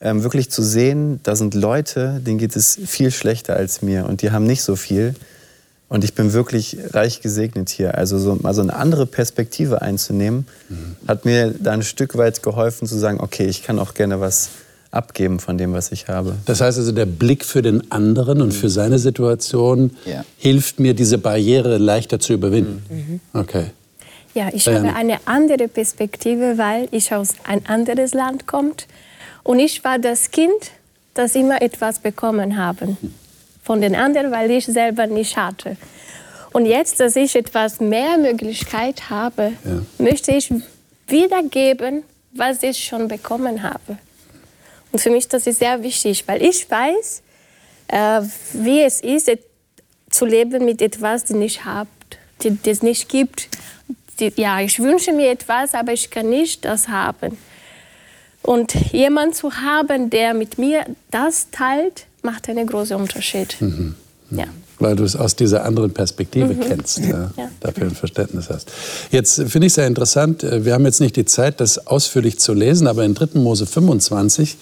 ähm, 0.00 0.22
wirklich 0.22 0.50
zu 0.50 0.62
sehen, 0.62 1.18
da 1.24 1.34
sind 1.34 1.54
Leute, 1.54 2.20
denen 2.24 2.38
geht 2.38 2.54
es 2.54 2.78
viel 2.86 3.10
schlechter 3.10 3.56
als 3.56 3.82
mir 3.82 4.06
und 4.06 4.22
die 4.22 4.30
haben 4.30 4.46
nicht 4.46 4.62
so 4.62 4.76
viel. 4.76 5.16
Und 5.88 6.04
ich 6.04 6.14
bin 6.14 6.32
wirklich 6.32 6.76
reich 6.92 7.20
gesegnet 7.20 7.68
hier. 7.68 7.98
Also 7.98 8.16
so, 8.20 8.36
mal 8.40 8.54
so 8.54 8.62
eine 8.62 8.74
andere 8.76 9.06
Perspektive 9.06 9.82
einzunehmen, 9.82 10.46
hat 11.08 11.24
mir 11.24 11.50
da 11.58 11.72
ein 11.72 11.82
Stück 11.82 12.16
weit 12.16 12.44
geholfen 12.44 12.86
zu 12.86 12.96
sagen, 12.96 13.18
okay, 13.20 13.46
ich 13.46 13.64
kann 13.64 13.80
auch 13.80 13.94
gerne 13.94 14.20
was 14.20 14.50
abgeben 14.90 15.38
von 15.38 15.56
dem, 15.58 15.72
was 15.72 15.92
ich 15.92 16.08
habe. 16.08 16.36
Das 16.46 16.60
heißt 16.60 16.78
also, 16.78 16.92
der 16.92 17.06
Blick 17.06 17.44
für 17.44 17.62
den 17.62 17.90
anderen 17.92 18.42
und 18.42 18.52
für 18.52 18.68
seine 18.68 18.98
Situation 18.98 19.96
Ja. 20.04 20.24
hilft 20.38 20.80
mir, 20.80 20.94
diese 20.94 21.18
Barriere 21.18 21.78
leichter 21.78 22.18
zu 22.18 22.32
überwinden. 22.32 23.20
Okay. 23.32 23.66
Ja, 24.34 24.48
ich 24.52 24.64
Diana. 24.64 24.88
habe 24.88 24.96
eine 24.96 25.18
andere 25.26 25.68
Perspektive, 25.68 26.56
weil 26.58 26.88
ich 26.90 27.12
aus 27.14 27.30
ein 27.44 27.66
anderes 27.66 28.14
Land 28.14 28.46
komme. 28.46 28.72
Und 29.42 29.58
ich 29.58 29.82
war 29.84 29.98
das 29.98 30.30
Kind, 30.30 30.52
das 31.14 31.34
immer 31.34 31.60
etwas 31.62 31.98
bekommen 31.98 32.56
habe 32.56 32.96
von 33.62 33.80
den 33.80 33.94
anderen, 33.94 34.30
weil 34.30 34.50
ich 34.50 34.66
selber 34.66 35.06
nicht 35.06 35.36
hatte. 35.36 35.76
Und 36.52 36.66
jetzt, 36.66 36.98
dass 37.00 37.14
ich 37.16 37.36
etwas 37.36 37.80
mehr 37.80 38.18
Möglichkeit 38.18 39.08
habe, 39.10 39.52
Ja. 39.64 39.82
möchte 40.04 40.32
ich 40.32 40.52
wiedergeben, 41.06 42.02
was 42.32 42.62
ich 42.62 42.84
schon 42.84 43.08
bekommen 43.08 43.62
habe. 43.62 43.98
Und 44.92 44.98
für 45.00 45.10
mich 45.10 45.28
das 45.28 45.46
ist 45.46 45.58
sehr 45.60 45.82
wichtig, 45.82 46.24
weil 46.26 46.42
ich 46.42 46.68
weiß, 46.70 47.22
äh, 47.88 48.20
wie 48.54 48.80
es 48.82 49.00
ist, 49.00 49.28
et- 49.28 49.44
zu 50.10 50.26
leben 50.26 50.64
mit 50.64 50.82
etwas, 50.82 51.22
das 51.22 51.30
nicht 51.36 51.64
habt, 51.64 52.18
die 52.42 52.58
es 52.68 52.82
nicht 52.82 53.08
gibt. 53.08 53.48
Die, 54.18 54.32
ja, 54.36 54.60
ich 54.60 54.78
wünsche 54.80 55.12
mir 55.12 55.30
etwas, 55.30 55.74
aber 55.74 55.92
ich 55.92 56.10
kann 56.10 56.28
nicht 56.28 56.64
das 56.64 56.88
haben. 56.88 57.38
Und 58.42 58.74
jemand 58.92 59.36
zu 59.36 59.52
haben, 59.54 60.10
der 60.10 60.34
mit 60.34 60.58
mir 60.58 60.84
das 61.10 61.50
teilt, 61.50 62.06
macht 62.22 62.48
einen 62.48 62.66
großen 62.66 62.96
Unterschied. 62.96 63.56
Ja. 64.30 64.46
Weil 64.80 64.96
du 64.96 65.04
es 65.04 65.14
aus 65.14 65.36
dieser 65.36 65.64
anderen 65.64 65.92
Perspektive 65.92 66.54
kennst, 66.56 66.98
ja, 66.98 67.30
Ja. 67.36 67.50
dafür 67.60 67.84
ein 67.84 67.94
Verständnis 67.94 68.48
hast. 68.48 68.72
Jetzt 69.10 69.34
finde 69.46 69.66
ich 69.68 69.74
sehr 69.74 69.86
interessant, 69.86 70.42
äh, 70.42 70.64
wir 70.64 70.72
haben 70.74 70.84
jetzt 70.86 71.00
nicht 71.00 71.16
die 71.16 71.26
Zeit, 71.26 71.60
das 71.60 71.86
ausführlich 71.86 72.38
zu 72.38 72.54
lesen, 72.54 72.86
aber 72.86 73.04
in 73.04 73.14
3. 73.14 73.38
Mose 73.38 73.66
25, 73.66 74.56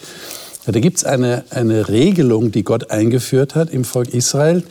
äh, 0.67 0.71
da 0.71 0.79
gibt 0.79 0.97
es 0.97 1.03
eine, 1.05 1.45
eine 1.49 1.87
Regelung, 1.89 2.51
die 2.51 2.63
Gott 2.63 2.91
eingeführt 2.91 3.55
hat 3.55 3.69
im 3.71 3.85
Volk 3.85 4.13
Israel, 4.13 4.63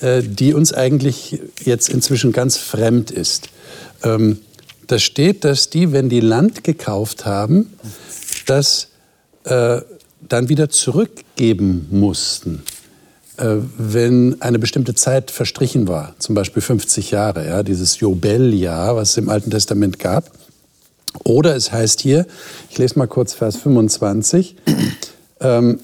äh, 0.00 0.22
die 0.22 0.52
uns 0.54 0.72
eigentlich 0.74 1.40
jetzt 1.64 1.88
inzwischen 1.88 2.32
ganz 2.32 2.56
fremd 2.58 3.10
ist. 3.10 3.48
Ähm, 4.02 4.38
Da 4.88 4.98
steht, 4.98 5.44
dass 5.44 5.70
die, 5.70 5.92
wenn 5.92 6.08
die 6.08 6.18
Land 6.18 6.64
gekauft 6.64 7.24
haben, 7.24 7.72
das 8.46 8.88
äh, 9.44 9.82
dann 10.28 10.48
wieder 10.48 10.68
zurückgeben 10.68 11.86
mussten 11.92 12.64
wenn 13.40 14.40
eine 14.40 14.58
bestimmte 14.58 14.94
Zeit 14.94 15.30
verstrichen 15.30 15.88
war, 15.88 16.14
zum 16.18 16.34
Beispiel 16.34 16.62
50 16.62 17.10
Jahre, 17.10 17.46
ja, 17.46 17.62
dieses 17.62 17.98
Jobeljahr, 18.00 18.96
was 18.96 19.10
es 19.10 19.16
im 19.16 19.28
Alten 19.28 19.50
Testament 19.50 19.98
gab. 19.98 20.30
Oder 21.24 21.56
es 21.56 21.72
heißt 21.72 22.00
hier, 22.00 22.26
ich 22.70 22.78
lese 22.78 22.98
mal 22.98 23.08
kurz 23.08 23.34
Vers 23.34 23.56
25, 23.56 24.56
ähm, 25.40 25.80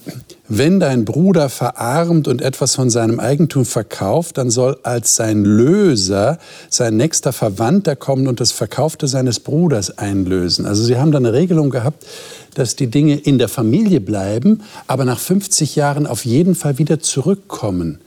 wenn 0.47 0.79
dein 0.79 1.03
Bruder 1.03 1.49
verarmt 1.49 2.27
und 2.27 2.41
etwas 2.41 2.75
von 2.75 2.89
seinem 2.89 3.19
Eigentum 3.19 3.65
verkauft, 3.65 4.37
dann 4.37 4.49
soll 4.49 4.77
als 4.83 5.15
sein 5.15 5.43
Löser 5.43 6.37
sein 6.69 6.95
nächster 6.95 7.33
Verwandter 7.33 7.95
kommen 7.95 8.27
und 8.27 8.39
das 8.39 8.51
Verkaufte 8.51 9.07
seines 9.07 9.39
Bruders 9.39 9.97
einlösen. 9.97 10.65
Also 10.65 10.83
sie 10.83 10.97
haben 10.97 11.11
da 11.11 11.17
eine 11.17 11.33
Regelung 11.33 11.69
gehabt, 11.69 12.05
dass 12.53 12.75
die 12.75 12.87
Dinge 12.87 13.15
in 13.15 13.37
der 13.37 13.49
Familie 13.49 13.99
bleiben, 13.99 14.61
aber 14.87 15.05
nach 15.05 15.19
50 15.19 15.75
Jahren 15.75 16.07
auf 16.07 16.25
jeden 16.25 16.55
Fall 16.55 16.77
wieder 16.77 16.99
zurückkommen. 16.99 17.99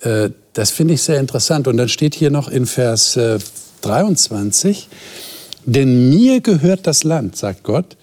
Äh, 0.00 0.30
Das 0.56 0.70
finde 0.70 0.94
ich 0.94 1.02
sehr 1.02 1.20
interessant. 1.20 1.68
Und 1.68 1.76
dann 1.76 1.90
steht 1.90 2.14
hier 2.14 2.30
noch 2.30 2.48
in 2.48 2.64
Vers 2.64 3.16
äh, 3.16 3.38
23, 3.82 4.88
denn 5.66 6.08
mir 6.08 6.40
gehört 6.40 6.86
das 6.86 7.04
Land, 7.04 7.36
sagt 7.36 7.62
Gott, 7.62 7.96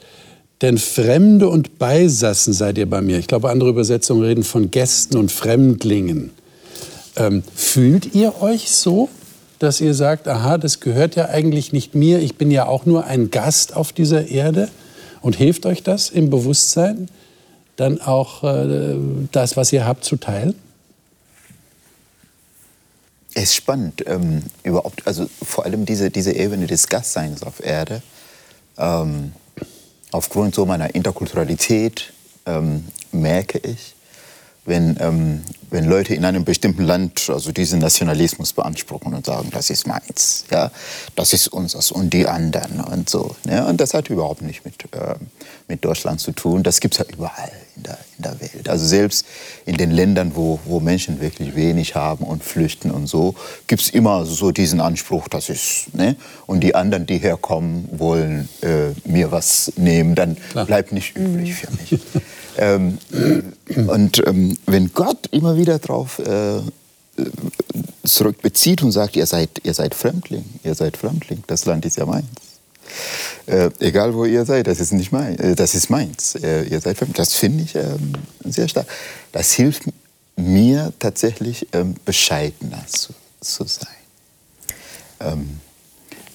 denn 0.64 0.78
Fremde 0.78 1.50
und 1.50 1.78
Beisassen 1.78 2.54
seid 2.54 2.78
ihr 2.78 2.90
bei 2.90 3.02
mir. 3.02 3.20
Ich 3.20 3.28
glaube, 3.28 3.50
andere 3.50 3.70
Übersetzungen 3.70 4.24
reden 4.24 4.46
von 4.46 4.72
Gästen 4.72 5.18
und 5.18 5.30
Fremdlingen. 5.30 6.32
Ähm, 7.18 7.44
fühlt 7.54 8.16
ihr 8.16 8.42
euch 8.42 8.72
so, 8.72 9.10
dass 9.60 9.82
ihr 9.82 9.94
sagt, 9.94 10.30
aha, 10.30 10.58
das 10.58 10.80
gehört 10.80 11.18
ja 11.18 11.28
eigentlich 11.28 11.74
nicht 11.74 11.96
mir, 11.96 12.20
ich 12.20 12.38
bin 12.38 12.50
ja 12.50 12.66
auch 12.66 12.86
nur 12.86 13.06
ein 13.06 13.30
Gast 13.30 13.76
auf 13.76 13.92
dieser 13.92 14.30
Erde? 14.30 14.70
Und 15.22 15.36
hilft 15.36 15.66
euch 15.66 15.84
das 15.84 16.10
im 16.10 16.30
Bewusstsein, 16.30 17.10
dann 17.76 18.00
auch 18.00 18.44
äh, 18.46 18.96
das, 19.34 19.58
was 19.58 19.74
ihr 19.74 19.86
habt, 19.86 20.06
zu 20.06 20.16
teilen? 20.16 20.56
Es 23.34 23.44
ist 23.44 23.56
spannend, 23.56 24.06
ähm, 24.08 24.44
überhaupt, 24.64 25.06
also 25.06 25.28
vor 25.42 25.66
allem 25.66 25.86
diese, 25.86 26.10
diese 26.10 26.32
Ebene 26.32 26.68
des 26.68 26.88
Gastseins 26.88 27.44
auf 27.44 27.66
Erde. 27.66 28.02
Ähm, 28.78 29.34
aufgrund 30.14 30.56
so 30.56 30.66
meiner 30.66 30.94
Interkulturalität 30.96 32.14
ähm, 32.46 32.86
merke 33.12 33.58
ich, 33.58 33.93
wenn, 34.66 34.98
ähm, 35.00 35.42
wenn 35.70 35.86
Leute 35.86 36.16
in 36.16 36.24
einem 36.24 36.46
bestimmten 36.46 36.84
Land 36.84 37.30
also 37.30 37.52
diesen 37.52 37.80
Nationalismus 37.80 38.54
beanspruchen 38.54 39.14
und 39.14 39.26
sagen, 39.26 39.50
das 39.52 39.70
ist 39.70 39.88
meins, 39.88 40.46
ja, 40.52 40.72
das 41.16 41.34
ist 41.34 41.48
unseres 41.50 41.92
und 41.92 42.14
die 42.14 42.28
anderen 42.28 42.80
und 42.80 43.10
so. 43.10 43.36
Ne? 43.44 43.66
Und 43.66 43.82
das 43.82 43.94
hat 43.94 44.10
überhaupt 44.10 44.42
nicht 44.42 44.64
mit, 44.64 44.76
ähm, 44.94 45.28
mit 45.68 45.84
Deutschland 45.84 46.22
zu 46.22 46.32
tun. 46.32 46.64
Das 46.64 46.80
gibt 46.80 46.94
es 46.94 47.00
ja 47.00 47.06
überall 47.14 47.52
in 47.76 47.84
der, 47.84 47.98
in 48.18 48.24
der 48.24 48.40
Welt. 48.40 48.70
Also 48.70 48.86
selbst 48.86 49.26
in 49.66 49.76
den 49.76 49.92
Ländern, 49.92 50.36
wo, 50.36 50.60
wo 50.66 50.80
Menschen 50.80 51.20
wirklich 51.20 51.56
wenig 51.56 51.96
haben 51.96 52.24
und 52.24 52.44
flüchten 52.44 52.92
und 52.92 53.08
so, 53.08 53.36
gibt 53.68 53.82
es 53.82 53.90
immer 53.90 54.26
so 54.26 54.52
diesen 54.52 54.80
Anspruch, 54.80 55.28
das 55.28 55.50
ist, 55.50 55.94
ne? 55.94 56.16
und 56.46 56.62
die 56.62 56.76
anderen, 56.76 57.06
die 57.06 57.18
herkommen, 57.18 57.90
wollen 57.92 58.48
äh, 58.62 58.92
mir 59.06 59.32
was 59.32 59.74
nehmen, 59.76 60.16
dann 60.16 60.38
bleibt 60.66 60.94
nicht 60.94 61.18
übrig 61.18 61.56
für 61.56 61.72
mich. 61.72 62.00
Ähm, 62.58 62.98
und 63.88 64.22
ähm, 64.28 64.58
wenn 64.66 64.94
Gott 64.94 65.28
immer 65.32 65.58
wieder 65.58 65.80
darauf 65.80 66.20
äh, 66.20 66.60
zurückbezieht 68.04 68.84
und 68.84 68.92
sagt, 68.92 69.16
ihr 69.16 69.26
seid, 69.26 69.50
ihr 69.64 69.74
seid 69.74 69.96
Fremdling, 69.96 70.46
ihr 70.64 70.76
seid 70.76 70.98
Fremdling, 70.98 71.44
das 71.48 71.66
Land 71.66 71.86
ist 71.86 71.98
ja 71.98 72.06
meins. 72.06 72.28
Äh, 73.46 73.70
egal 73.80 74.14
wo 74.14 74.26
ihr 74.26 74.46
seid, 74.46 74.68
das 74.68 74.80
ist 74.80 74.94
nicht 74.94 75.12
mein, 75.12 75.38
äh, 75.40 75.56
das 75.56 75.76
ist 75.76 75.90
meins. 75.90 76.36
Äh, 76.36 76.64
ihr 76.64 76.80
seid 76.80 76.98
Fremdling. 76.98 77.18
Das 77.18 77.34
finde 77.34 77.64
ich 77.64 77.76
ähm, 77.76 78.14
sehr 78.44 78.68
stark. 78.68 78.88
Das 79.32 79.52
hilft 79.54 79.84
mir 80.36 80.94
tatsächlich 81.00 81.68
ähm, 81.74 81.96
bescheidener 82.06 82.84
zu, 82.88 83.14
zu 83.42 83.66
sein, 83.66 83.88
ähm, 85.20 85.60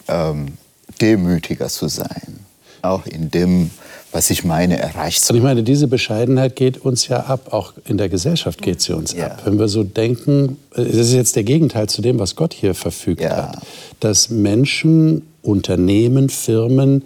ähm, 0.06 0.58
demütiger 1.00 1.68
zu 1.68 1.88
sein, 1.88 2.40
auch 2.82 3.06
in 3.06 3.30
dem, 3.30 3.70
was 4.12 4.30
ich 4.30 4.44
meine, 4.44 4.78
erreicht 4.78 5.22
zu 5.22 5.32
Und 5.32 5.38
ich 5.38 5.42
meine, 5.42 5.62
diese 5.62 5.86
Bescheidenheit 5.86 6.56
geht 6.56 6.78
uns 6.78 7.08
ja 7.08 7.20
ab, 7.24 7.52
auch 7.52 7.74
in 7.86 7.98
der 7.98 8.08
Gesellschaft 8.08 8.62
geht 8.62 8.80
sie 8.80 8.94
uns 8.94 9.12
Ja. 9.12 9.26
ab. 9.26 9.42
Wenn 9.44 9.58
wir 9.58 9.68
so 9.68 9.84
denken, 9.84 10.56
das 10.74 10.86
ist 10.86 11.12
jetzt 11.12 11.36
der 11.36 11.44
Gegenteil 11.44 11.88
zu 11.88 12.00
dem, 12.02 12.18
was 12.18 12.34
Gott 12.36 12.54
hier 12.54 12.74
verfügt 12.74 13.20
Ja. 13.20 13.48
hat, 13.52 13.62
dass 14.00 14.30
Menschen, 14.30 15.22
Unternehmen, 15.42 16.28
Firmen 16.30 17.04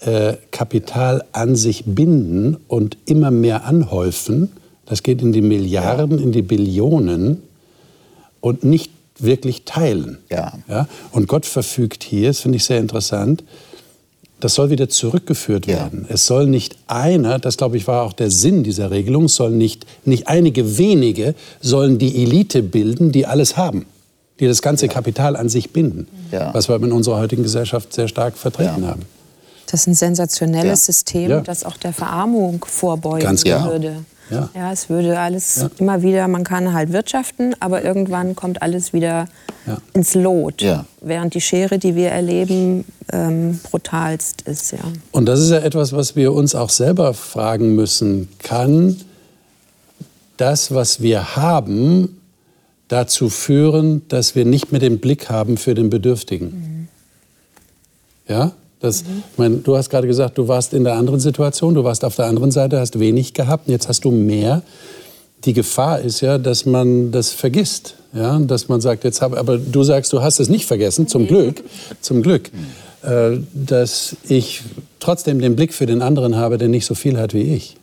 äh, 0.00 0.34
Kapital 0.50 1.24
an 1.32 1.56
sich 1.56 1.84
binden 1.86 2.56
und 2.68 2.98
immer 3.06 3.30
mehr 3.30 3.64
anhäufen, 3.64 4.50
das 4.86 5.02
geht 5.02 5.22
in 5.22 5.32
die 5.32 5.40
Milliarden, 5.40 6.18
in 6.18 6.30
die 6.30 6.42
Billionen 6.42 7.42
und 8.40 8.64
nicht 8.64 8.90
wirklich 9.18 9.64
teilen. 9.64 10.18
Ja. 10.30 10.52
Ja? 10.68 10.88
Und 11.12 11.26
Gott 11.28 11.46
verfügt 11.46 12.04
hier, 12.04 12.28
das 12.28 12.40
finde 12.40 12.56
ich 12.56 12.64
sehr 12.64 12.78
interessant, 12.80 13.44
das 14.40 14.54
soll 14.54 14.70
wieder 14.70 14.88
zurückgeführt 14.88 15.66
Ja. 15.66 15.74
werden. 15.76 16.06
Es 16.08 16.26
soll 16.26 16.46
nicht 16.46 16.76
einer, 16.86 17.38
das 17.38 17.56
glaube 17.56 17.76
ich 17.76 17.86
war 17.86 18.02
auch 18.02 18.12
der 18.12 18.30
Sinn 18.30 18.62
dieser 18.64 18.90
Regelung, 18.90 19.28
soll 19.28 19.50
nicht, 19.50 19.86
nicht 20.04 20.28
einige 20.28 20.76
wenige 20.78 21.34
sollen 21.60 21.98
die 21.98 22.22
Elite 22.22 22.62
bilden, 22.62 23.12
die 23.12 23.26
alles 23.26 23.56
haben, 23.56 23.86
die 24.40 24.46
das 24.46 24.60
ganze 24.62 24.88
Kapital 24.88 25.36
an 25.36 25.48
sich 25.48 25.72
binden, 25.72 26.06
Ja. 26.30 26.52
was 26.52 26.68
wir 26.68 26.76
in 26.76 26.92
unserer 26.92 27.18
heutigen 27.18 27.42
Gesellschaft 27.42 27.92
sehr 27.92 28.08
stark 28.08 28.36
vertreten 28.36 28.82
Ja. 28.82 28.88
haben. 28.90 29.02
Das 29.70 29.80
ist 29.80 29.86
ein 29.86 29.94
sensationelles 29.94 30.80
Ja. 30.82 30.92
System, 30.92 31.30
Ja. 31.30 31.40
das 31.40 31.64
auch 31.64 31.76
der 31.78 31.92
Verarmung 31.92 32.64
vorbeugen 32.68 33.22
Ganz 33.24 33.44
genau. 33.44 33.70
würde. 33.70 34.04
Ja. 34.30 34.48
Ja, 34.54 34.72
es 34.72 34.88
würde 34.88 35.18
alles 35.18 35.56
Ja. 35.56 35.70
immer 35.78 36.02
wieder, 36.02 36.26
man 36.28 36.44
kann 36.44 36.72
halt 36.72 36.92
wirtschaften, 36.92 37.54
aber 37.60 37.84
irgendwann 37.84 38.34
kommt 38.34 38.62
alles 38.62 38.92
wieder 38.92 39.26
Ja. 39.66 39.78
ins 39.92 40.14
Lot. 40.14 40.62
Ja. 40.62 40.86
Während 41.00 41.34
die 41.34 41.40
Schere, 41.40 41.78
die 41.78 41.94
wir 41.94 42.08
erleben, 42.10 42.84
ähm, 43.12 43.60
brutalst 43.70 44.42
ist. 44.42 44.72
Ja. 44.72 44.78
Und 45.12 45.26
das 45.26 45.40
ist 45.40 45.50
ja 45.50 45.58
etwas, 45.58 45.92
was 45.92 46.16
wir 46.16 46.32
uns 46.32 46.54
auch 46.54 46.70
selber 46.70 47.12
fragen 47.14 47.74
müssen. 47.74 48.28
Kann 48.42 48.96
das, 50.36 50.72
was 50.74 51.00
wir 51.02 51.36
haben, 51.36 52.20
dazu 52.88 53.28
führen, 53.28 54.02
dass 54.08 54.34
wir 54.34 54.44
nicht 54.44 54.72
mehr 54.72 54.80
den 54.80 55.00
Blick 55.00 55.30
haben 55.30 55.56
für 55.56 55.74
den 55.74 55.90
Bedürftigen. 55.90 56.46
Mhm. 56.48 56.88
Ja? 58.28 58.52
Das, 58.84 59.02
mhm. 59.02 59.22
ich 59.32 59.38
meine, 59.38 59.56
du 59.56 59.76
hast 59.76 59.88
gerade 59.88 60.06
gesagt, 60.06 60.36
du 60.36 60.46
warst 60.46 60.74
in 60.74 60.84
der 60.84 60.94
anderen 60.94 61.18
Situation, 61.18 61.74
du 61.74 61.84
warst 61.84 62.04
auf 62.04 62.16
der 62.16 62.26
anderen 62.26 62.50
Seite, 62.50 62.78
hast 62.78 63.00
wenig 63.00 63.32
gehabt 63.32 63.66
und 63.66 63.72
jetzt 63.72 63.88
hast 63.88 64.04
du 64.04 64.10
mehr. 64.10 64.62
Die 65.44 65.54
Gefahr 65.54 66.00
ist 66.00 66.20
ja, 66.20 66.38
dass 66.38 66.66
man 66.66 67.10
das 67.10 67.30
vergisst. 67.30 67.94
Ja? 68.12 68.38
Dass 68.38 68.68
man 68.68 68.80
sagt, 68.80 69.04
jetzt 69.04 69.22
habe, 69.22 69.38
aber 69.38 69.58
du 69.58 69.82
sagst, 69.82 70.12
du 70.12 70.22
hast 70.22 70.38
es 70.38 70.48
nicht 70.48 70.66
vergessen, 70.66 71.08
zum 71.08 71.26
Glück. 71.26 71.64
Zum 72.00 72.22
Glück. 72.22 72.50
Äh, 73.02 73.38
dass 73.54 74.16
ich 74.28 74.62
trotzdem 75.00 75.40
den 75.40 75.56
Blick 75.56 75.72
für 75.72 75.86
den 75.86 76.02
anderen 76.02 76.36
habe, 76.36 76.58
der 76.58 76.68
nicht 76.68 76.84
so 76.84 76.94
viel 76.94 77.18
hat 77.18 77.32
wie 77.32 77.54
ich. 77.54 77.76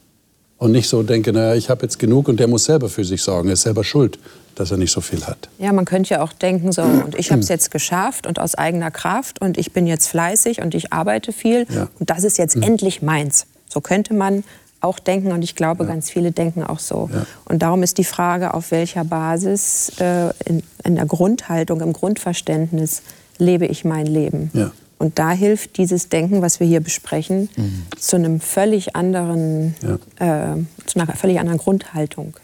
Und 0.58 0.72
nicht 0.72 0.88
so 0.88 1.02
denke, 1.02 1.34
naja, 1.34 1.56
ich 1.56 1.72
habe 1.72 1.82
jetzt 1.82 1.98
genug 1.98 2.28
und 2.28 2.40
der 2.40 2.48
muss 2.48 2.66
selber 2.66 2.90
für 2.90 3.04
sich 3.04 3.24
sorgen, 3.24 3.50
er 3.50 3.54
ist 3.54 3.64
selber 3.64 3.84
schuld 3.84 4.20
dass 4.56 4.72
er 4.72 4.78
nicht 4.78 4.92
so 4.92 5.02
viel 5.02 5.26
hat. 5.26 5.50
Ja, 5.60 5.72
man 5.74 5.86
könnte 5.86 6.16
ja 6.16 6.22
auch 6.22 6.34
denken, 6.34 6.72
so, 6.72 6.82
und 6.82 7.16
ich 7.16 7.32
habe 7.32 7.42
es 7.42 7.50
jetzt 7.50 7.72
geschafft 7.72 8.28
und 8.28 8.40
aus 8.40 8.56
eigener 8.56 8.92
Kraft 8.92 9.42
und 9.42 9.58
ich 9.58 9.72
bin 9.72 9.88
jetzt 9.88 10.08
fleißig 10.08 10.62
und 10.62 10.76
ich 10.76 10.94
arbeite 10.94 11.32
viel 11.32 11.66
ja. 11.70 11.88
und 12.00 12.10
das 12.10 12.24
ist 12.24 12.38
jetzt 12.38 12.56
mhm. 12.56 12.64
endlich 12.64 13.02
meins. 13.02 13.46
So 13.70 13.82
könnte 13.82 14.14
man 14.14 14.44
auch 14.82 15.00
denken 15.00 15.32
und 15.32 15.44
ich 15.44 15.56
glaube, 15.56 15.84
ja. 15.84 15.90
ganz 15.90 16.10
viele 16.10 16.32
denken 16.32 16.64
auch 16.64 16.80
so. 16.80 17.10
Ja. 17.14 17.26
Und 17.46 17.62
darum 17.62 17.84
ist 17.84 17.98
die 17.98 18.04
Frage, 18.04 18.54
auf 18.54 18.72
welcher 18.72 19.04
Basis 19.04 19.92
äh, 20.00 20.32
in, 20.46 20.64
in, 20.84 20.96
der 20.96 21.06
Grundhaltung, 21.06 21.82
im 21.82 21.94
Grundverständnis 21.94 23.04
lebe 23.38 23.66
ich 23.66 23.86
mein 23.86 24.08
Leben. 24.08 24.50
Und 24.98 25.18
da 25.18 25.32
hilft 25.32 25.78
dieses 25.78 26.10
Denken, 26.10 26.42
was 26.44 26.60
wir 26.60 26.68
hier 26.68 26.80
besprechen, 26.80 27.50
mhm. 27.56 27.86
zu 27.98 28.18
einem 28.18 28.40
völlig 28.40 28.96
anderen, 28.96 29.74
äh, 30.20 30.58
zu 30.86 31.00
einer 31.00 31.12
völlig 31.16 31.40
anderen 31.40 31.58
Grundhaltung. 31.58 32.36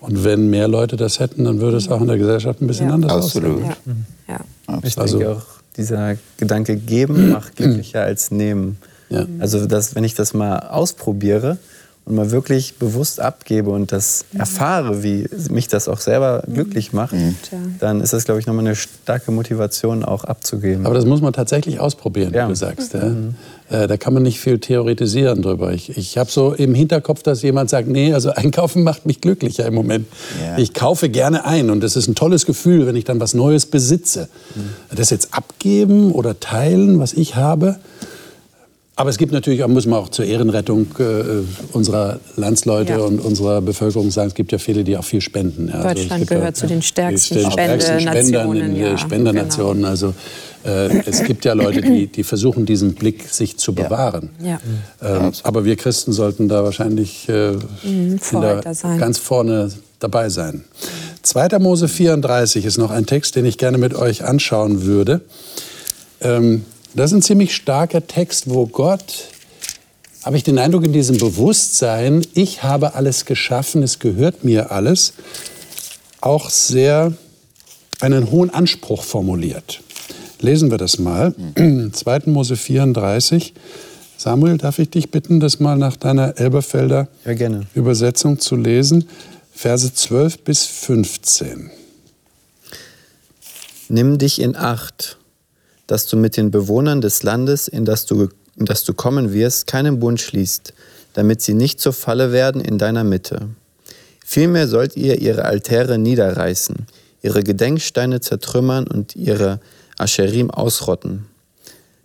Und 0.00 0.24
wenn 0.24 0.50
mehr 0.50 0.68
Leute 0.68 0.96
das 0.96 1.20
hätten, 1.20 1.44
dann 1.44 1.60
würde 1.60 1.76
es 1.76 1.88
auch 1.88 2.00
in 2.00 2.06
der 2.06 2.18
Gesellschaft 2.18 2.60
ein 2.60 2.66
bisschen 2.66 2.88
ja. 2.88 2.94
anders 2.94 3.12
Absolut. 3.12 3.62
aussehen. 3.62 4.06
Ja. 4.28 4.40
Ja. 4.68 4.80
Ich 4.82 4.98
also, 4.98 5.18
denke 5.18 5.34
auch, 5.34 5.44
dieser 5.76 6.16
Gedanke 6.36 6.76
geben 6.76 7.30
macht 7.30 7.56
glücklicher 7.56 8.02
als 8.02 8.30
nehmen. 8.30 8.78
Ja. 9.08 9.26
Also 9.38 9.66
dass, 9.66 9.94
wenn 9.94 10.04
ich 10.04 10.14
das 10.14 10.34
mal 10.34 10.58
ausprobiere, 10.58 11.58
und 12.06 12.14
mal 12.14 12.30
wirklich 12.30 12.76
bewusst 12.76 13.20
abgebe 13.20 13.70
und 13.70 13.90
das 13.92 14.24
mhm. 14.32 14.40
erfahre, 14.40 15.02
wie 15.02 15.28
mich 15.50 15.68
das 15.68 15.88
auch 15.88 15.98
selber 15.98 16.44
mhm. 16.46 16.54
glücklich 16.54 16.92
macht, 16.92 17.12
mhm. 17.12 17.34
dann 17.80 18.00
ist 18.00 18.12
das, 18.12 18.24
glaube 18.24 18.40
ich, 18.40 18.46
nochmal 18.46 18.64
eine 18.64 18.76
starke 18.76 19.32
Motivation, 19.32 20.04
auch 20.04 20.24
abzugeben. 20.24 20.86
Aber 20.86 20.94
das 20.94 21.04
muss 21.04 21.20
man 21.20 21.32
tatsächlich 21.32 21.80
ausprobieren, 21.80 22.32
ja. 22.32 22.46
wie 22.46 22.50
du 22.50 22.56
sagst. 22.56 22.94
Ja. 22.94 23.06
Mhm. 23.06 23.34
Äh, 23.68 23.86
da 23.86 23.96
kann 23.96 24.14
man 24.14 24.22
nicht 24.22 24.40
viel 24.40 24.58
theoretisieren 24.58 25.42
drüber. 25.42 25.72
Ich, 25.72 25.96
ich 25.96 26.18
habe 26.18 26.30
so 26.30 26.52
im 26.52 26.74
Hinterkopf, 26.74 27.22
dass 27.22 27.42
jemand 27.42 27.70
sagt, 27.70 27.88
nee, 27.88 28.12
also 28.12 28.30
einkaufen 28.34 28.82
macht 28.82 29.06
mich 29.06 29.20
glücklicher 29.20 29.66
im 29.66 29.74
Moment. 29.74 30.06
Ja. 30.40 30.58
Ich 30.58 30.74
kaufe 30.74 31.08
gerne 31.08 31.44
ein 31.44 31.70
und 31.70 31.80
das 31.82 31.96
ist 31.96 32.08
ein 32.08 32.14
tolles 32.14 32.46
Gefühl, 32.46 32.86
wenn 32.86 32.96
ich 32.96 33.04
dann 33.04 33.20
was 33.20 33.34
Neues 33.34 33.66
besitze. 33.66 34.28
Mhm. 34.54 34.96
Das 34.96 35.10
jetzt 35.10 35.34
abgeben 35.34 36.12
oder 36.12 36.38
teilen, 36.38 37.00
was 37.00 37.12
ich 37.12 37.36
habe, 37.36 37.76
aber 38.98 39.10
es 39.10 39.18
gibt 39.18 39.30
natürlich, 39.30 39.64
muss 39.66 39.84
man 39.84 39.98
auch 39.98 40.08
zur 40.08 40.24
Ehrenrettung 40.24 40.86
äh, 40.98 41.44
unserer 41.72 42.18
Landsleute 42.36 42.94
ja. 42.94 42.98
und 43.00 43.18
unserer 43.18 43.60
Bevölkerung 43.60 44.10
sagen, 44.10 44.28
es 44.28 44.34
gibt 44.34 44.52
ja 44.52 44.58
viele, 44.58 44.84
die 44.84 44.96
auch 44.96 45.04
viel 45.04 45.20
spenden. 45.20 45.68
Ja, 45.68 45.74
also 45.74 45.88
Deutschland 45.88 46.12
also 46.12 46.34
gehört 46.34 46.56
ja, 46.56 46.60
zu 46.62 46.66
den 46.66 46.80
stärksten, 46.80 47.50
stärksten 47.50 48.00
Spendern 48.00 48.56
in 48.56 48.76
ja, 48.76 48.96
Spendernationen. 48.96 49.82
Genau. 49.82 49.88
Also 49.88 50.14
äh, 50.66 51.02
es 51.06 51.22
gibt 51.22 51.44
ja 51.44 51.52
Leute, 51.52 51.80
die, 51.80 52.08
die 52.08 52.24
versuchen, 52.24 52.66
diesen 52.66 52.94
Blick 52.94 53.28
sich 53.28 53.56
zu 53.56 53.74
bewahren. 53.74 54.30
Ja. 54.42 54.60
Ähm, 55.02 55.32
aber 55.44 55.64
wir 55.64 55.76
Christen 55.76 56.12
sollten 56.12 56.48
da 56.48 56.64
wahrscheinlich 56.64 57.28
äh, 57.28 57.52
mhm, 57.84 58.18
ganz 58.98 59.18
vorne 59.18 59.70
dabei 60.00 60.28
sein. 60.28 60.64
2. 61.22 61.58
Mose 61.60 61.88
34 61.88 62.64
ist 62.64 62.78
noch 62.78 62.90
ein 62.90 63.06
Text, 63.06 63.36
den 63.36 63.46
ich 63.46 63.58
gerne 63.58 63.78
mit 63.78 63.94
euch 63.94 64.24
anschauen 64.24 64.82
würde. 64.82 65.22
Ähm, 66.20 66.64
das 66.94 67.10
ist 67.10 67.18
ein 67.18 67.22
ziemlich 67.22 67.54
starker 67.54 68.06
Text, 68.06 68.48
wo 68.48 68.66
Gott, 68.66 69.28
habe 70.24 70.36
ich 70.36 70.44
den 70.44 70.58
Eindruck, 70.58 70.84
in 70.84 70.92
diesem 70.92 71.18
Bewusstsein, 71.18 72.26
ich 72.34 72.62
habe 72.62 72.94
alles 72.94 73.24
geschaffen, 73.24 73.82
es 73.82 73.98
gehört 73.98 74.44
mir 74.44 74.72
alles, 74.72 75.12
auch 76.20 76.50
sehr 76.50 77.12
einen 78.00 78.30
hohen 78.30 78.50
Anspruch 78.50 79.04
formuliert. 79.04 79.80
Lesen 80.40 80.70
wir 80.70 80.78
das 80.78 80.98
mal. 80.98 81.34
2. 81.92 82.22
Mose 82.26 82.56
34. 82.56 83.54
Samuel, 84.16 84.58
darf 84.58 84.78
ich 84.78 84.90
dich 84.90 85.10
bitten, 85.10 85.40
das 85.40 85.60
mal 85.60 85.76
nach 85.76 85.96
deiner 85.96 86.38
Elberfelder 86.38 87.08
ja, 87.24 87.60
Übersetzung 87.74 88.38
zu 88.38 88.56
lesen? 88.56 89.08
Verse 89.52 89.92
12 89.92 90.38
bis 90.44 90.64
15. 90.64 91.70
Nimm 93.88 94.18
dich 94.18 94.40
in 94.40 94.56
Acht 94.56 95.18
dass 95.86 96.06
du 96.06 96.16
mit 96.16 96.36
den 96.36 96.50
Bewohnern 96.50 97.00
des 97.00 97.22
Landes, 97.22 97.68
in 97.68 97.84
das 97.84 98.06
du, 98.06 98.28
in 98.56 98.66
das 98.66 98.84
du 98.84 98.94
kommen 98.94 99.32
wirst, 99.32 99.66
keinen 99.66 100.00
Bund 100.00 100.20
schließt, 100.20 100.74
damit 101.14 101.40
sie 101.40 101.54
nicht 101.54 101.80
zur 101.80 101.92
Falle 101.92 102.32
werden 102.32 102.60
in 102.60 102.78
deiner 102.78 103.04
Mitte. 103.04 103.48
Vielmehr 104.24 104.66
sollt 104.66 104.96
ihr 104.96 105.20
ihre 105.20 105.44
Altäre 105.44 105.98
niederreißen, 105.98 106.86
ihre 107.22 107.42
Gedenksteine 107.42 108.20
zertrümmern 108.20 108.86
und 108.86 109.14
ihre 109.14 109.60
Ascherim 109.98 110.50
ausrotten. 110.50 111.26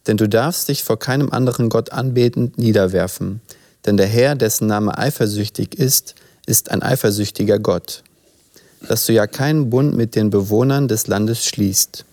Denn 0.08 0.18
du 0.18 0.28
darfst 0.28 0.68
dich 0.68 0.84
vor 0.84 0.98
keinem 0.98 1.32
anderen 1.32 1.70
Gott 1.70 1.92
anbetend 1.92 2.58
niederwerfen, 2.58 3.42
denn 3.86 3.98
der 3.98 4.08
Herr, 4.08 4.36
dessen 4.36 4.68
Name 4.68 4.98
eifersüchtig 4.98 5.76
ist, 5.76 6.16
ist 6.46 6.72
ein 6.72 6.84
eifersüchtiger 6.84 7.60
Gott. 7.60 8.04
Dass 8.88 9.06
du 9.06 9.14
ja 9.14 9.28
keinen 9.28 9.70
Bund 9.70 9.96
mit 9.96 10.16
den 10.16 10.30
Bewohnern 10.30 10.88
des 10.88 11.08
Landes 11.08 11.46
schließt. 11.46 12.06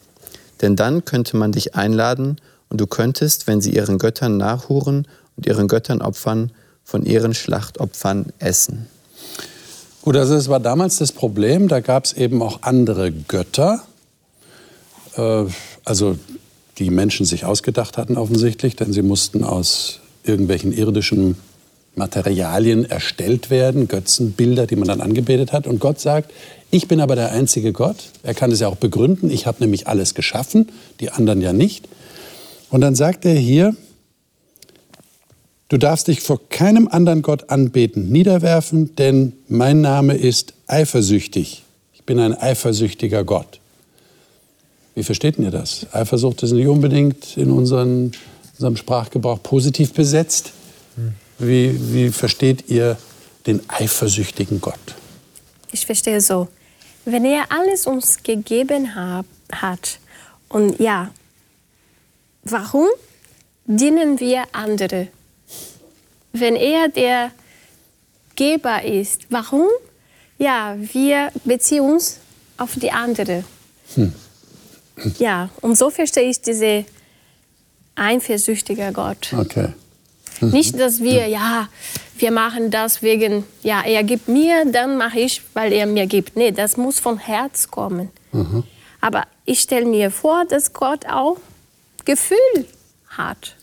Denn 0.61 0.77
dann 0.77 1.05
könnte 1.05 1.37
man 1.37 1.53
dich 1.53 1.75
einladen 1.75 2.37
und 2.69 2.81
du 2.81 2.87
könntest, 2.87 3.47
wenn 3.47 3.61
sie 3.61 3.75
ihren 3.75 3.99
Göttern 3.99 4.37
nachhuren 4.37 5.07
und 5.37 5.47
ihren 5.47 5.69
Göttern 5.69 6.03
opfern, 6.03 6.53
von 6.85 7.05
ihren 7.05 7.35
Schlachtopfern 7.35 8.33
essen. 8.38 8.87
Gut, 10.03 10.17
also 10.17 10.35
das 10.35 10.49
war 10.49 10.61
damals 10.61 10.99
das 10.99 11.12
Problem. 11.12 11.69
Da 11.69 11.81
gab 11.81 12.07
es 12.07 12.14
eben 12.14 12.43
auch 12.43 12.62
andere 12.62 13.12
Götter. 13.12 13.83
Äh, 15.19 15.45
also 15.85 16.17
die 16.79 16.91
Menschen 16.91 17.27
sich 17.27 17.45
ausgedacht 17.45 17.99
hatten 17.99 18.17
offensichtlich, 18.17 18.77
denn 18.77 18.93
sie 18.93 19.03
mussten 19.03 19.45
aus 19.45 20.01
irgendwelchen 20.25 20.73
irdischen 20.73 21.37
Materialien 21.97 22.85
erstellt 22.85 23.51
werden, 23.51 23.89
Götzenbilder, 23.89 24.67
die 24.67 24.77
man 24.77 24.87
dann 24.87 25.01
angebetet 25.01 25.53
hat. 25.53 25.67
Und 25.67 25.81
Gott 25.81 26.01
sagt, 26.01 26.31
ich 26.71 26.87
bin 26.87 27.01
aber 27.01 27.17
der 27.17 27.33
einzige 27.33 27.73
Gott. 27.73 27.97
Er 28.23 28.35
kann 28.35 28.53
es 28.53 28.61
ja 28.61 28.69
auch 28.69 28.77
begründen. 28.77 29.31
Ich 29.31 29.47
habe 29.47 29.59
nämlich 29.61 29.89
alles 29.89 30.15
geschaffen, 30.15 30.69
die 31.01 31.11
anderen 31.11 31.41
ja 31.41 31.53
nicht. 31.53 31.89
Und 32.71 32.83
dann 32.83 32.95
sagt 32.95 33.25
er 33.25 33.35
hier, 33.35 33.75
du 35.69 35.79
darfst 35.79 36.07
dich 36.07 36.21
vor 36.21 36.41
keinem 36.49 36.87
anderen 36.87 37.23
Gott 37.23 37.51
anbeten, 37.51 38.11
niederwerfen, 38.11 38.95
denn 38.97 39.33
mein 39.49 39.81
Name 39.81 40.15
ist 40.15 40.55
eifersüchtig. 40.69 41.65
Ich 41.95 42.05
bin 42.05 42.21
ein 42.21 42.39
eifersüchtiger 42.39 43.25
Gott. 43.25 43.59
Wie 44.99 45.05
versteht 45.05 45.39
ihr 45.39 45.51
das? 45.51 45.87
Eifersucht 45.93 46.43
ist 46.43 46.53
nicht 46.53 46.67
unbedingt 46.67 47.37
in 47.37 47.51
unseren, 47.51 48.13
unserem 48.55 48.77
Sprachgebrauch 48.77 49.43
positiv 49.43 49.93
besetzt. 49.93 50.53
Wie, 51.39 51.95
wie 51.95 52.09
versteht 52.11 52.69
ihr 52.69 52.97
den 53.47 53.61
eifersüchtigen 53.69 54.61
Gott? 54.61 54.75
Ich 55.71 55.87
verstehe 55.87 56.21
so 56.21 56.49
wenn 57.11 57.25
er 57.25 57.51
alles 57.51 57.87
uns 57.87 58.23
gegeben 58.23 58.95
hab, 58.95 59.25
hat 59.51 59.99
und 60.49 60.79
ja, 60.79 61.11
warum 62.45 62.87
dienen 63.65 64.21
wir 64.21 64.45
andere? 64.53 65.09
Wenn 66.33 66.55
er 66.55 66.89
der 66.89 67.31
Geber 68.37 68.85
ist, 68.85 69.23
warum? 69.31 69.69
Ja, 70.39 70.77
wir 70.79 71.33
beziehen 71.45 71.81
uns 71.81 72.19
auf 72.59 72.75
die 72.77 72.93
andere. 72.93 73.45
Hm. 73.95 74.13
Ja, 75.19 75.51
und 75.61 75.77
so 75.77 75.91
verstehe 75.91 76.29
ich 76.29 76.41
diese 76.41 76.85
eifersüchtige 77.95 78.91
Gott. 78.93 79.35
Okay. 79.37 79.68
Nicht, 80.41 80.79
dass 80.79 81.01
wir, 81.01 81.27
ja, 81.27 81.68
wir 82.18 82.31
machen 82.31 82.70
das 82.70 83.03
wegen, 83.03 83.45
ja, 83.62 83.83
er 83.83 84.05
gibt 84.05 84.29
mir, 84.29 84.64
dann 84.70 84.97
mache 84.97 85.20
ich, 85.20 85.43
weil 85.55 85.72
er 85.72 85.87
mir 85.87 86.07
gibt. 86.07 86.37
Nee, 86.37 86.53
das 86.53 86.77
muss 86.77 87.01
vom 87.01 87.18
Herz 87.18 87.70
kommen. 87.70 88.11
Mhm. 88.33 88.64
Aber 89.01 89.25
ich 89.45 89.61
stelle 89.61 89.87
mir 89.87 90.11
vor, 90.11 90.45
dass 90.45 90.72
Gott 90.72 91.07
auch 91.07 91.39
Gefühl 92.05 92.66
hat. 93.09 93.57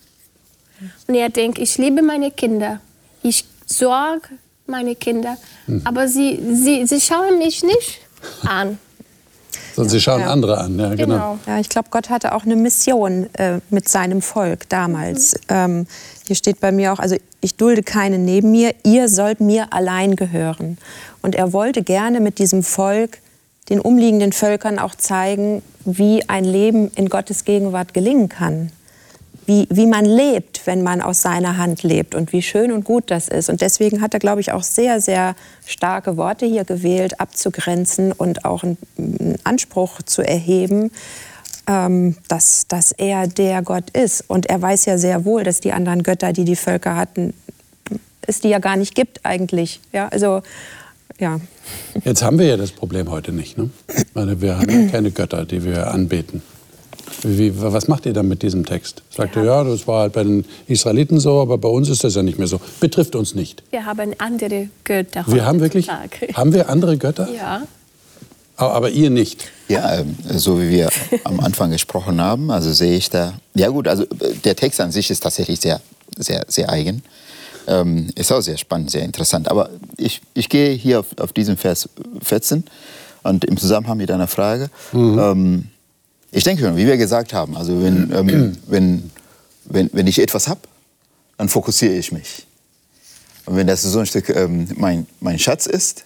Und 1.07 1.15
er 1.15 1.29
denkt, 1.29 1.57
ich 1.57 1.77
liebe 1.77 2.01
meine 2.01 2.31
Kinder, 2.31 2.81
ich 3.23 3.45
sorge 3.65 4.29
meine 4.67 4.95
Kinder, 4.95 5.37
mhm. 5.67 5.81
aber 5.85 6.07
sie, 6.07 6.39
sie, 6.53 6.85
sie 6.85 7.01
schauen 7.01 7.37
mich 7.37 7.63
nicht 7.63 7.99
an. 8.43 8.77
Sondern 9.75 9.89
sie 9.89 10.01
schauen 10.01 10.21
ja. 10.21 10.27
andere 10.27 10.57
an. 10.57 10.79
Ja, 10.79 10.89
genau. 10.95 10.97
genau. 10.97 11.39
Ja, 11.47 11.59
ich 11.59 11.69
glaube, 11.69 11.89
Gott 11.91 12.09
hatte 12.09 12.33
auch 12.33 12.45
eine 12.45 12.55
Mission 12.55 13.27
äh, 13.33 13.59
mit 13.69 13.89
seinem 13.89 14.21
Volk 14.21 14.69
damals. 14.69 15.33
Mhm. 15.33 15.39
Ähm, 15.49 15.87
hier 16.25 16.35
steht 16.35 16.59
bei 16.59 16.71
mir 16.71 16.93
auch, 16.93 16.99
also 16.99 17.17
ich 17.41 17.55
dulde 17.55 17.83
keinen 17.83 18.25
neben 18.25 18.51
mir, 18.51 18.73
ihr 18.83 19.09
sollt 19.09 19.41
mir 19.41 19.73
allein 19.73 20.15
gehören. 20.15 20.77
Und 21.21 21.35
er 21.35 21.53
wollte 21.53 21.83
gerne 21.83 22.19
mit 22.19 22.39
diesem 22.39 22.63
Volk 22.63 23.19
den 23.69 23.79
umliegenden 23.79 24.31
Völkern 24.31 24.79
auch 24.79 24.95
zeigen, 24.95 25.61
wie 25.83 26.27
ein 26.29 26.45
Leben 26.45 26.91
in 26.95 27.09
Gottes 27.09 27.45
Gegenwart 27.45 27.93
gelingen 27.93 28.29
kann. 28.29 28.71
Wie, 29.47 29.67
wie 29.69 29.85
man 29.85 30.05
lebt, 30.05 30.65
wenn 30.65 30.81
man 30.81 31.01
aus 31.01 31.21
seiner 31.21 31.57
Hand 31.57 31.83
lebt 31.83 32.15
und 32.15 32.33
wie 32.33 32.41
schön 32.41 32.71
und 32.71 32.83
gut 32.83 33.11
das 33.11 33.27
ist. 33.27 33.49
Und 33.49 33.61
deswegen 33.61 34.01
hat 34.01 34.13
er, 34.13 34.19
glaube 34.19 34.41
ich, 34.41 34.51
auch 34.51 34.63
sehr, 34.63 34.99
sehr 34.99 35.35
starke 35.65 36.17
Worte 36.17 36.47
hier 36.47 36.63
gewählt, 36.63 37.19
abzugrenzen 37.19 38.11
und 38.11 38.43
auch 38.43 38.63
einen, 38.63 38.77
Anspruch 39.43 40.01
zu 40.01 40.23
erheben, 40.23 40.91
ähm, 41.67 42.17
dass, 42.27 42.67
dass 42.67 42.91
er 42.91 43.27
der 43.27 43.61
Gott 43.61 43.91
ist. 43.91 44.23
Und 44.27 44.47
er 44.47 44.61
weiß 44.61 44.85
ja 44.85 44.97
sehr 44.97 45.25
wohl, 45.25 45.43
dass 45.43 45.59
die 45.59 45.73
anderen 45.73 46.01
Götter, 46.01 46.33
die 46.33 46.45
die 46.45 46.55
Völker 46.55 46.95
hatten, 46.95 47.33
es 48.27 48.39
die 48.39 48.49
ja 48.49 48.59
gar 48.59 48.75
nicht 48.75 48.95
gibt 48.95 49.25
eigentlich. 49.25 49.79
Ja, 49.93 50.07
also 50.07 50.41
ja. 51.19 51.39
Jetzt 52.03 52.23
haben 52.23 52.39
wir 52.39 52.47
ja 52.47 52.57
das 52.57 52.71
Problem 52.71 53.09
heute 53.09 53.31
nicht. 53.31 53.57
Ne? 53.57 53.69
Wir 54.13 54.57
haben 54.57 54.69
ja 54.69 54.91
keine 54.91 55.11
Götter, 55.11 55.45
die 55.45 55.63
wir 55.63 55.91
anbeten. 55.91 56.41
Wie, 57.23 57.51
was 57.61 57.87
macht 57.87 58.05
ihr 58.05 58.13
dann 58.13 58.27
mit 58.27 58.41
diesem 58.41 58.65
Text? 58.65 59.03
Sagt 59.09 59.35
ja. 59.35 59.41
ihr, 59.41 59.47
ja, 59.47 59.63
das 59.63 59.87
war 59.87 60.01
halt 60.01 60.13
bei 60.13 60.23
den 60.23 60.45
Israeliten 60.67 61.19
so, 61.19 61.39
aber 61.41 61.57
bei 61.57 61.69
uns 61.69 61.89
ist 61.89 62.03
das 62.03 62.15
ja 62.15 62.23
nicht 62.23 62.37
mehr 62.37 62.47
so. 62.47 62.59
Betrifft 62.79 63.15
uns 63.15 63.35
nicht. 63.35 63.63
Wir 63.71 63.85
haben 63.85 64.13
andere 64.17 64.69
Götter. 64.83 65.25
Wir 65.27 65.45
haben 65.45 65.59
wirklich, 65.59 65.89
haben 65.89 66.53
wir 66.53 66.69
andere 66.69 66.97
Götter? 66.97 67.27
Ja. 67.35 67.63
Aber, 68.57 68.89
ihr 68.89 69.09
nicht. 69.09 69.49
Ja, 69.67 69.99
ähm, 69.99 70.15
so 70.29 70.61
wie 70.61 70.69
wir 70.69 70.89
am 71.25 71.39
Anfang 71.41 71.71
gesprochen 71.71 72.21
haben, 72.21 72.51
also 72.51 72.71
sehe 72.71 72.95
ich 72.95 73.09
da, 73.09 73.33
ja 73.53 73.67
gut, 73.67 73.87
also 73.87 74.03
äh, 74.03 74.33
der 74.43 74.55
Text 74.55 74.79
an 74.79 74.91
sich 74.91 75.09
ist 75.09 75.23
tatsächlich 75.23 75.59
sehr, 75.59 75.81
sehr, 76.17 76.45
sehr 76.47 76.69
eigen. 76.69 77.03
Ähm, 77.67 78.09
ist 78.15 78.31
auch 78.31 78.41
sehr 78.41 78.57
spannend, 78.57 78.91
sehr 78.91 79.03
interessant. 79.03 79.49
Aber 79.49 79.69
ich, 79.97 80.21
ich 80.35 80.49
gehe 80.49 80.71
hier 80.71 80.99
auf, 81.01 81.07
auf 81.19 81.33
diesen 81.33 81.57
Vers 81.57 81.89
14 82.21 82.63
und 83.23 83.43
im 83.43 83.57
Zusammenhang 83.57 83.97
mit 83.97 84.11
einer 84.11 84.27
Frage. 84.27 84.69
Mhm. 84.93 85.19
Ähm, 85.19 85.67
ich 86.31 86.43
denke 86.43 86.63
schon, 86.63 86.77
wie 86.77 86.85
wir 86.85 86.97
gesagt 86.97 87.33
haben, 87.33 87.55
also 87.55 87.81
wenn, 87.81 88.11
ähm, 88.11 88.57
wenn, 88.67 89.11
wenn, 89.65 89.89
wenn 89.93 90.07
ich 90.07 90.19
etwas 90.19 90.47
habe, 90.47 90.61
dann 91.37 91.49
fokussiere 91.49 91.93
ich 91.93 92.11
mich. 92.11 92.45
Und 93.45 93.55
wenn 93.55 93.67
das 93.67 93.81
so 93.83 93.99
ein 93.99 94.05
Stück 94.05 94.29
ähm, 94.29 94.67
mein, 94.75 95.05
mein 95.19 95.39
Schatz 95.39 95.65
ist, 95.65 96.05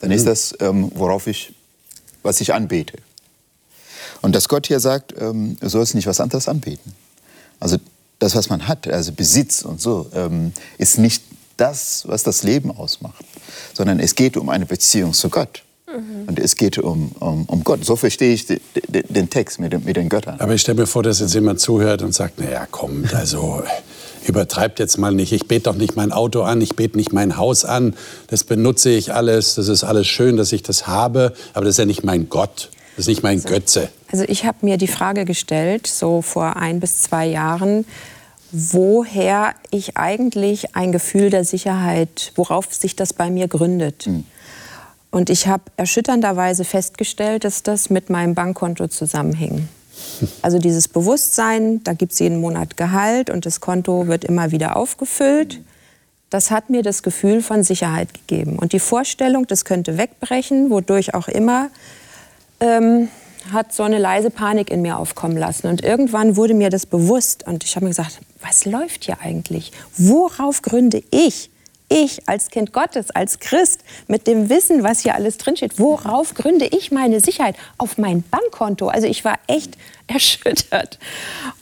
dann 0.00 0.10
mhm. 0.10 0.16
ist 0.16 0.26
das, 0.26 0.54
ähm, 0.60 0.90
worauf 0.94 1.26
ich, 1.26 1.54
was 2.22 2.40
ich 2.40 2.52
anbete. 2.52 2.98
Und 4.22 4.34
dass 4.34 4.48
Gott 4.48 4.66
hier 4.66 4.80
sagt, 4.80 5.14
ähm, 5.18 5.56
du 5.60 5.68
sollst 5.68 5.94
nicht 5.94 6.06
was 6.06 6.20
anderes 6.20 6.48
anbeten. 6.48 6.94
Also 7.60 7.78
das, 8.18 8.34
was 8.34 8.48
man 8.48 8.66
hat, 8.68 8.88
also 8.88 9.12
Besitz 9.12 9.62
und 9.62 9.80
so, 9.80 10.10
ähm, 10.14 10.52
ist 10.78 10.98
nicht 10.98 11.22
das, 11.56 12.04
was 12.06 12.22
das 12.22 12.42
Leben 12.42 12.70
ausmacht, 12.70 13.24
sondern 13.72 14.00
es 14.00 14.14
geht 14.14 14.36
um 14.36 14.48
eine 14.48 14.66
Beziehung 14.66 15.12
zu 15.12 15.28
Gott. 15.28 15.62
Mhm. 15.94 16.28
Und 16.28 16.38
es 16.38 16.56
geht 16.56 16.78
um, 16.78 17.12
um, 17.20 17.44
um 17.46 17.64
Gott. 17.64 17.84
So 17.84 17.96
verstehe 17.96 18.34
ich 18.34 18.46
den, 18.46 18.60
den 19.08 19.30
Text 19.30 19.60
mit 19.60 19.72
den, 19.72 19.84
mit 19.84 19.96
den 19.96 20.08
Göttern. 20.08 20.40
Aber 20.40 20.54
ich 20.54 20.60
stelle 20.60 20.80
mir 20.80 20.86
vor, 20.86 21.02
dass 21.02 21.20
jetzt 21.20 21.34
jemand 21.34 21.60
zuhört 21.60 22.02
und 22.02 22.14
sagt, 22.14 22.40
naja, 22.40 22.66
komm, 22.70 23.04
also 23.12 23.62
übertreibt 24.26 24.78
jetzt 24.78 24.98
mal 24.98 25.12
nicht. 25.12 25.32
Ich 25.32 25.46
bete 25.46 25.64
doch 25.64 25.76
nicht 25.76 25.96
mein 25.96 26.12
Auto 26.12 26.42
an, 26.42 26.60
ich 26.60 26.76
bete 26.76 26.96
nicht 26.96 27.12
mein 27.12 27.36
Haus 27.36 27.64
an. 27.64 27.94
Das 28.28 28.44
benutze 28.44 28.90
ich 28.90 29.12
alles, 29.12 29.54
das 29.54 29.68
ist 29.68 29.84
alles 29.84 30.06
schön, 30.06 30.36
dass 30.36 30.52
ich 30.52 30.62
das 30.62 30.86
habe, 30.86 31.34
aber 31.52 31.64
das 31.64 31.74
ist 31.74 31.78
ja 31.78 31.84
nicht 31.84 32.04
mein 32.04 32.28
Gott. 32.28 32.70
Das 32.96 33.04
ist 33.04 33.08
nicht 33.08 33.22
mein 33.22 33.38
also, 33.38 33.48
Götze. 33.48 33.88
Also 34.12 34.24
ich 34.28 34.44
habe 34.44 34.58
mir 34.62 34.76
die 34.76 34.86
Frage 34.86 35.24
gestellt, 35.24 35.86
so 35.86 36.22
vor 36.22 36.56
ein 36.56 36.80
bis 36.80 37.02
zwei 37.02 37.26
Jahren, 37.26 37.84
woher 38.52 39.54
ich 39.70 39.96
eigentlich 39.96 40.76
ein 40.76 40.92
Gefühl 40.92 41.30
der 41.30 41.44
Sicherheit, 41.44 42.32
worauf 42.36 42.72
sich 42.72 42.94
das 42.94 43.12
bei 43.12 43.30
mir 43.30 43.48
gründet. 43.48 44.06
Mhm. 44.06 44.24
Und 45.14 45.30
ich 45.30 45.46
habe 45.46 45.62
erschütternderweise 45.76 46.64
festgestellt, 46.64 47.44
dass 47.44 47.62
das 47.62 47.88
mit 47.88 48.10
meinem 48.10 48.34
Bankkonto 48.34 48.88
zusammenhing. 48.88 49.68
Also 50.42 50.58
dieses 50.58 50.88
Bewusstsein, 50.88 51.84
da 51.84 51.92
gibt 51.92 52.14
es 52.14 52.18
jeden 52.18 52.40
Monat 52.40 52.76
Gehalt 52.76 53.30
und 53.30 53.46
das 53.46 53.60
Konto 53.60 54.08
wird 54.08 54.24
immer 54.24 54.50
wieder 54.50 54.74
aufgefüllt, 54.74 55.60
das 56.30 56.50
hat 56.50 56.68
mir 56.68 56.82
das 56.82 57.04
Gefühl 57.04 57.42
von 57.42 57.62
Sicherheit 57.62 58.12
gegeben. 58.12 58.58
Und 58.58 58.72
die 58.72 58.80
Vorstellung, 58.80 59.46
das 59.46 59.64
könnte 59.64 59.98
wegbrechen, 59.98 60.70
wodurch 60.70 61.14
auch 61.14 61.28
immer, 61.28 61.68
ähm, 62.58 63.06
hat 63.52 63.72
so 63.72 63.84
eine 63.84 63.98
leise 63.98 64.30
Panik 64.30 64.68
in 64.68 64.82
mir 64.82 64.98
aufkommen 64.98 65.36
lassen. 65.36 65.68
Und 65.68 65.84
irgendwann 65.84 66.36
wurde 66.36 66.54
mir 66.54 66.70
das 66.70 66.86
bewusst 66.86 67.46
und 67.46 67.62
ich 67.62 67.76
habe 67.76 67.84
mir 67.84 67.90
gesagt, 67.90 68.18
was 68.40 68.64
läuft 68.64 69.04
hier 69.04 69.18
eigentlich? 69.20 69.70
Worauf 69.96 70.62
gründe 70.62 71.04
ich? 71.12 71.50
Ich 71.94 72.28
als 72.28 72.50
Kind 72.50 72.72
Gottes, 72.72 73.12
als 73.12 73.38
Christ, 73.38 73.84
mit 74.08 74.26
dem 74.26 74.48
Wissen, 74.48 74.82
was 74.82 75.02
hier 75.02 75.14
alles 75.14 75.38
drinsteht, 75.38 75.78
worauf 75.78 76.34
gründe 76.34 76.66
ich 76.66 76.90
meine 76.90 77.20
Sicherheit? 77.20 77.54
Auf 77.78 77.98
mein 77.98 78.24
Bankkonto. 78.32 78.88
Also 78.88 79.06
ich 79.06 79.24
war 79.24 79.38
echt 79.46 79.78
erschüttert 80.08 80.98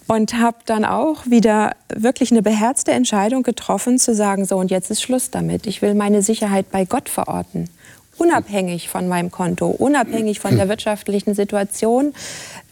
und 0.07 0.39
habe 0.39 0.57
dann 0.65 0.87
auch 0.87 1.27
wieder 1.27 1.73
wirklich 1.95 2.31
eine 2.31 2.41
beherzte 2.41 2.93
Entscheidung 2.93 3.43
getroffen, 3.43 3.99
zu 3.99 4.15
sagen, 4.15 4.47
so 4.47 4.57
und 4.57 4.71
jetzt 4.71 4.91
ist 4.91 5.03
Schluss 5.03 5.31
damit. 5.31 5.67
Ich 5.67 5.83
will 5.83 5.95
meine 5.95 6.23
Sicherheit 6.23 6.71
bei 6.71 6.87
Gott 6.87 7.11
verorten 7.11 7.69
unabhängig 8.19 8.89
von 8.89 9.09
meinem 9.09 9.31
Konto, 9.31 9.67
unabhängig 9.67 10.39
von 10.39 10.57
der 10.57 10.69
wirtschaftlichen 10.69 11.35
Situation, 11.35 12.15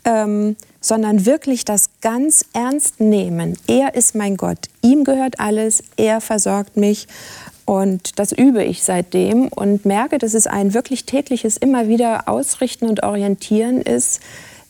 ähm, 0.04 0.56
sondern 0.80 1.26
wirklich 1.26 1.64
das 1.64 1.90
ganz 2.00 2.44
ernst 2.52 3.00
nehmen. 3.00 3.58
Er 3.66 3.94
ist 3.94 4.14
mein 4.14 4.36
Gott, 4.36 4.68
ihm 4.82 5.04
gehört 5.04 5.40
alles, 5.40 5.82
er 5.96 6.20
versorgt 6.20 6.76
mich. 6.76 7.06
Und 7.70 8.18
das 8.18 8.32
übe 8.32 8.64
ich 8.64 8.82
seitdem 8.82 9.46
und 9.46 9.84
merke, 9.84 10.18
dass 10.18 10.34
es 10.34 10.48
ein 10.48 10.74
wirklich 10.74 11.04
tägliches 11.04 11.56
immer 11.56 11.86
wieder 11.86 12.28
Ausrichten 12.28 12.88
und 12.88 13.04
Orientieren 13.04 13.80
ist, 13.80 14.20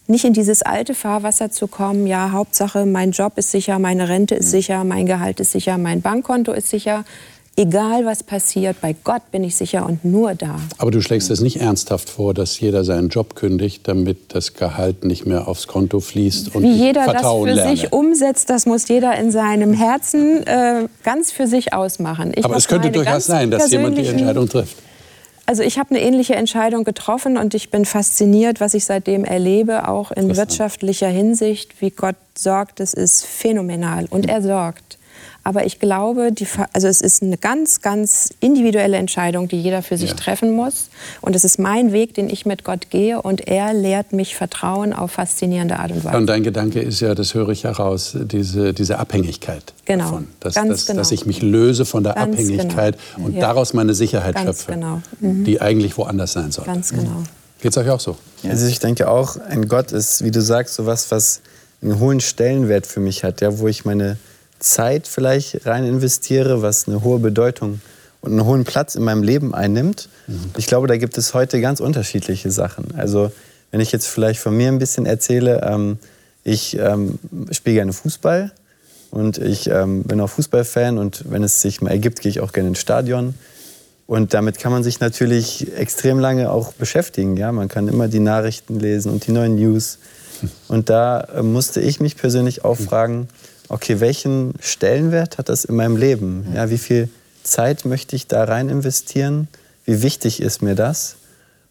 nicht 0.07 0.27
in 0.27 0.35
dieses 0.35 0.61
alte 0.61 0.93
Fahrwasser 0.93 1.51
zu 1.51 1.67
kommen, 1.67 2.07
ja, 2.07 2.33
Hauptsache, 2.33 2.85
mein 2.85 3.13
Job 3.13 3.39
ist 3.39 3.53
sicher, 3.53 3.79
meine 3.79 4.11
Rente 4.11 4.35
ist 4.35 4.51
sicher, 4.51 4.85
mein 4.85 5.07
Gehalt 5.07 5.41
ist 5.41 5.53
sicher, 5.53 5.79
mein 5.79 6.03
Bankkonto 6.03 6.53
ist 6.53 6.69
sicher, 6.69 7.07
egal 7.61 8.07
was 8.07 8.23
passiert, 8.23 8.81
bei 8.81 8.95
Gott 9.05 9.31
bin 9.31 9.45
ich 9.45 9.57
sicher 9.57 9.87
und 9.87 10.05
nur 10.05 10.35
da. 10.35 10.59
Aber 10.79 10.91
du 10.91 11.01
schlägst 11.01 11.31
es 11.31 11.41
nicht 11.41 11.61
ernsthaft 11.61 12.09
vor, 12.09 12.35
dass 12.35 12.59
jeder 12.59 12.85
seinen 12.85 13.09
Job 13.09 13.35
kündigt, 13.35 13.87
damit 13.87 14.35
das 14.35 14.55
Gehalt 14.55 15.05
nicht 15.05 15.27
mehr 15.27 15.47
aufs 15.47 15.67
Konto 15.67 16.01
fließt 16.01 16.55
und 16.55 16.63
Wie 16.63 16.73
jeder 16.73 17.07
das 17.07 17.23
für 17.23 17.45
lerne. 17.45 17.71
sich 17.71 17.93
umsetzt, 17.93 18.51
das 18.51 18.67
muss 18.67 18.89
jeder 18.89 19.17
in 19.19 19.31
seinem 19.31 19.73
Herzen 19.73 20.47
äh, 20.47 20.89
ganz 21.03 21.31
für 21.31 21.47
sich 21.47 21.73
ausmachen. 21.73 22.33
Ich 22.35 22.45
Aber 22.45 22.57
es 22.57 22.67
könnte 22.67 22.91
durchaus 22.91 23.27
sein, 23.27 23.51
dass 23.51 23.71
jemand 23.71 23.99
die 23.99 24.07
Entscheidung 24.07 24.49
trifft. 24.49 24.77
Also 25.47 25.65
ich 25.65 25.81
habe 25.81 25.91
eine 25.91 26.01
ähnliche 26.01 26.37
Entscheidung 26.37 26.85
getroffen 26.85 27.37
und 27.37 27.55
ich 27.55 27.71
bin 27.71 27.85
fasziniert, 27.85 28.61
was 28.61 28.73
ich 28.73 28.85
seitdem 28.85 29.25
erlebe, 29.25 29.89
auch 29.89 30.13
in 30.13 30.37
wirtschaftlicher 30.37 31.09
Hinsicht, 31.09 31.81
wie 31.81 31.91
Gott 31.91 32.15
sorgt. 32.39 32.79
Das 32.79 32.95
ist 32.95 33.27
phänomenal 33.27 34.07
und 34.11 34.29
er 34.29 34.43
sorgt. 34.43 35.00
Aber 35.43 35.65
ich 35.65 35.79
glaube, 35.79 36.33
die, 36.33 36.47
also 36.73 36.87
es 36.87 37.01
ist 37.01 37.23
eine 37.23 37.39
ganz, 37.39 37.81
ganz 37.81 38.31
individuelle 38.41 38.99
Entscheidung, 38.99 39.49
die 39.49 39.61
jeder 39.61 39.83
für 39.83 39.97
sich 39.97 40.11
ja. 40.11 40.17
treffen 40.17 40.53
muss. 40.53 40.91
Und 41.21 41.35
es 41.35 41.45
ist 41.45 41.59
mein 41.59 41.93
Weg, 41.93 42.15
den 42.15 42.29
ich 42.29 42.45
mit 42.45 42.65
Gott 42.65 42.91
gehe. 42.91 43.23
Und 43.23 43.49
er 43.49 43.73
lehrt 43.73 44.13
mich 44.13 44.37
Vertrauen 44.37 44.93
auf 44.93 45.13
faszinierende 45.13 45.79
Art 45.79 45.93
und 45.93 46.05
Weise. 46.05 46.17
Und 46.17 46.27
dein 46.27 46.43
Gedanke 46.43 46.81
ist 46.81 47.01
ja, 47.01 47.15
das 47.15 47.35
höre 47.35 47.49
ich 47.51 47.65
heraus, 47.65 48.17
diese, 48.21 48.75
diese 48.75 48.99
Abhängigkeit. 48.99 49.73
Genau. 49.87 50.05
Davon. 50.05 50.29
Dass, 50.41 50.55
ganz 50.55 50.69
dass, 50.69 50.87
genau. 50.87 50.99
dass 50.99 51.13
ich 51.13 51.27
mich 51.27 51.43
löse 51.43 51.85
von 51.85 52.05
der 52.05 52.15
ganz 52.15 52.35
Abhängigkeit 52.35 52.99
genau. 53.15 53.27
und 53.27 53.35
ja. 53.35 53.41
daraus 53.41 53.73
meine 53.73 53.95
Sicherheit 53.95 54.35
ganz 54.35 54.47
schöpfe, 54.47 54.73
genau. 54.73 55.01
mhm. 55.21 55.45
die 55.45 55.61
eigentlich 55.61 55.97
woanders 55.97 56.33
sein 56.33 56.53
soll. 56.53 56.67
Ganz 56.67 56.91
genau. 56.91 57.11
Mhm. 57.11 57.25
Geht 57.61 57.73
es 57.73 57.79
euch 57.79 57.91
auch 57.91 58.01
so? 58.01 58.17
Also 58.49 58.67
ich 58.67 58.79
denke 58.79 59.11
auch, 59.11 59.37
ein 59.37 59.69
Gott 59.69 59.93
ist, 59.93 60.25
wie 60.25 60.31
du 60.31 60.41
sagst, 60.41 60.75
so 60.75 60.87
was, 60.87 61.11
was 61.11 61.41
einen 61.83 61.99
hohen 61.99 62.21
Stellenwert 62.21 62.87
für 62.87 63.01
mich 63.01 63.25
hat, 63.25 63.41
ja, 63.41 63.59
wo 63.59 63.69
ich 63.69 63.85
meine 63.85 64.17
Zeit 64.61 65.09
vielleicht 65.09 65.67
rein 65.67 65.85
investiere, 65.85 66.63
was 66.63 66.87
eine 66.87 67.03
hohe 67.03 67.19
Bedeutung 67.19 67.81
und 68.21 68.33
einen 68.33 68.45
hohen 68.45 68.65
Platz 68.65 68.95
in 68.95 69.03
meinem 69.03 69.23
Leben 69.23 69.55
einnimmt. 69.55 70.09
Mhm. 70.27 70.51
Ich 70.57 70.67
glaube, 70.67 70.87
da 70.87 70.97
gibt 70.97 71.19
es 71.19 71.35
heute 71.35 71.61
ganz 71.61 71.81
unterschiedliche 71.81 72.51
Sachen. 72.51 72.95
Also 72.97 73.33
wenn 73.71 73.81
ich 73.81 73.93
jetzt 73.93 74.07
vielleicht 74.07 74.41
von 74.41 74.57
mir 74.57 74.69
ein 74.69 74.79
bisschen 74.79 75.07
erzähle, 75.07 75.63
ähm, 75.65 75.99
ich 76.45 76.77
ähm, 76.79 77.19
spiele 77.51 77.77
gerne 77.77 77.93
Fußball 77.93 78.53
und 79.11 79.39
ich 79.39 79.69
ähm, 79.69 80.05
bin 80.05 80.21
auch 80.21 80.31
Fußballfan 80.31 80.99
und 80.99 81.31
wenn 81.31 81.43
es 81.43 81.61
sich 81.61 81.81
mal 81.81 81.91
ergibt, 81.91 82.21
gehe 82.21 82.31
ich 82.31 82.41
auch 82.41 82.53
gerne 82.53 82.71
ins 82.71 82.81
Stadion. 82.81 83.35
Und 84.07 84.35
damit 84.35 84.59
kann 84.59 84.73
man 84.73 84.83
sich 84.83 84.99
natürlich 84.99 85.73
extrem 85.77 86.19
lange 86.19 86.51
auch 86.51 86.73
beschäftigen. 86.73 87.37
Ja? 87.37 87.53
Man 87.53 87.69
kann 87.69 87.87
immer 87.87 88.09
die 88.09 88.19
Nachrichten 88.19 88.81
lesen 88.81 89.13
und 89.13 89.27
die 89.27 89.33
neuen 89.33 89.55
News. 89.55 89.99
Und 90.69 90.91
da 90.91 91.21
äh, 91.21 91.43
musste 91.43 91.81
ich 91.81 92.01
mich 92.01 92.17
persönlich 92.17 92.65
auch 92.65 92.77
fragen, 92.77 93.29
okay, 93.71 94.01
welchen 94.01 94.55
Stellenwert 94.61 95.39
hat 95.39 95.49
das 95.49 95.65
in 95.65 95.77
meinem 95.77 95.97
Leben? 95.97 96.47
Ja, 96.55 96.71
wie 96.71 96.79
viel 96.79 97.09
Zeit 97.43 97.85
möchte 97.85 98.17
ich 98.17 98.27
da 98.27 98.45
rein 98.45 98.69
investieren? 98.69 99.49
Wie 99.85 100.03
wichtig 100.03 100.41
ist 100.41 100.63
mir 100.63 100.75
das? 100.75 101.17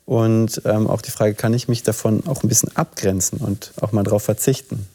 Und 0.05 0.63
ähm, 0.65 0.87
auch 0.87 1.01
die 1.01 1.11
Frage, 1.11 1.35
kann 1.35 1.53
ich 1.53 1.67
mich 1.67 1.83
davon 1.83 2.25
auch 2.25 2.43
ein 2.43 2.49
bisschen 2.49 2.75
abgrenzen 2.75 3.39
und 3.39 3.73
auch 3.79 3.91
mal 3.91 4.03
darauf 4.03 4.23
verzichten? 4.23 4.87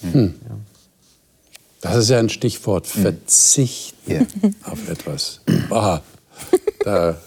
Hm. 0.00 0.34
Ja. 0.42 0.56
Das 1.82 1.96
ist 1.96 2.08
ja 2.08 2.18
ein 2.18 2.30
Stichwort, 2.30 2.86
hm. 2.86 3.02
verzichten 3.02 4.10
ja. 4.10 4.50
auf 4.64 4.88
etwas. 4.88 5.40
Aha, 5.68 6.02
da 6.82 7.18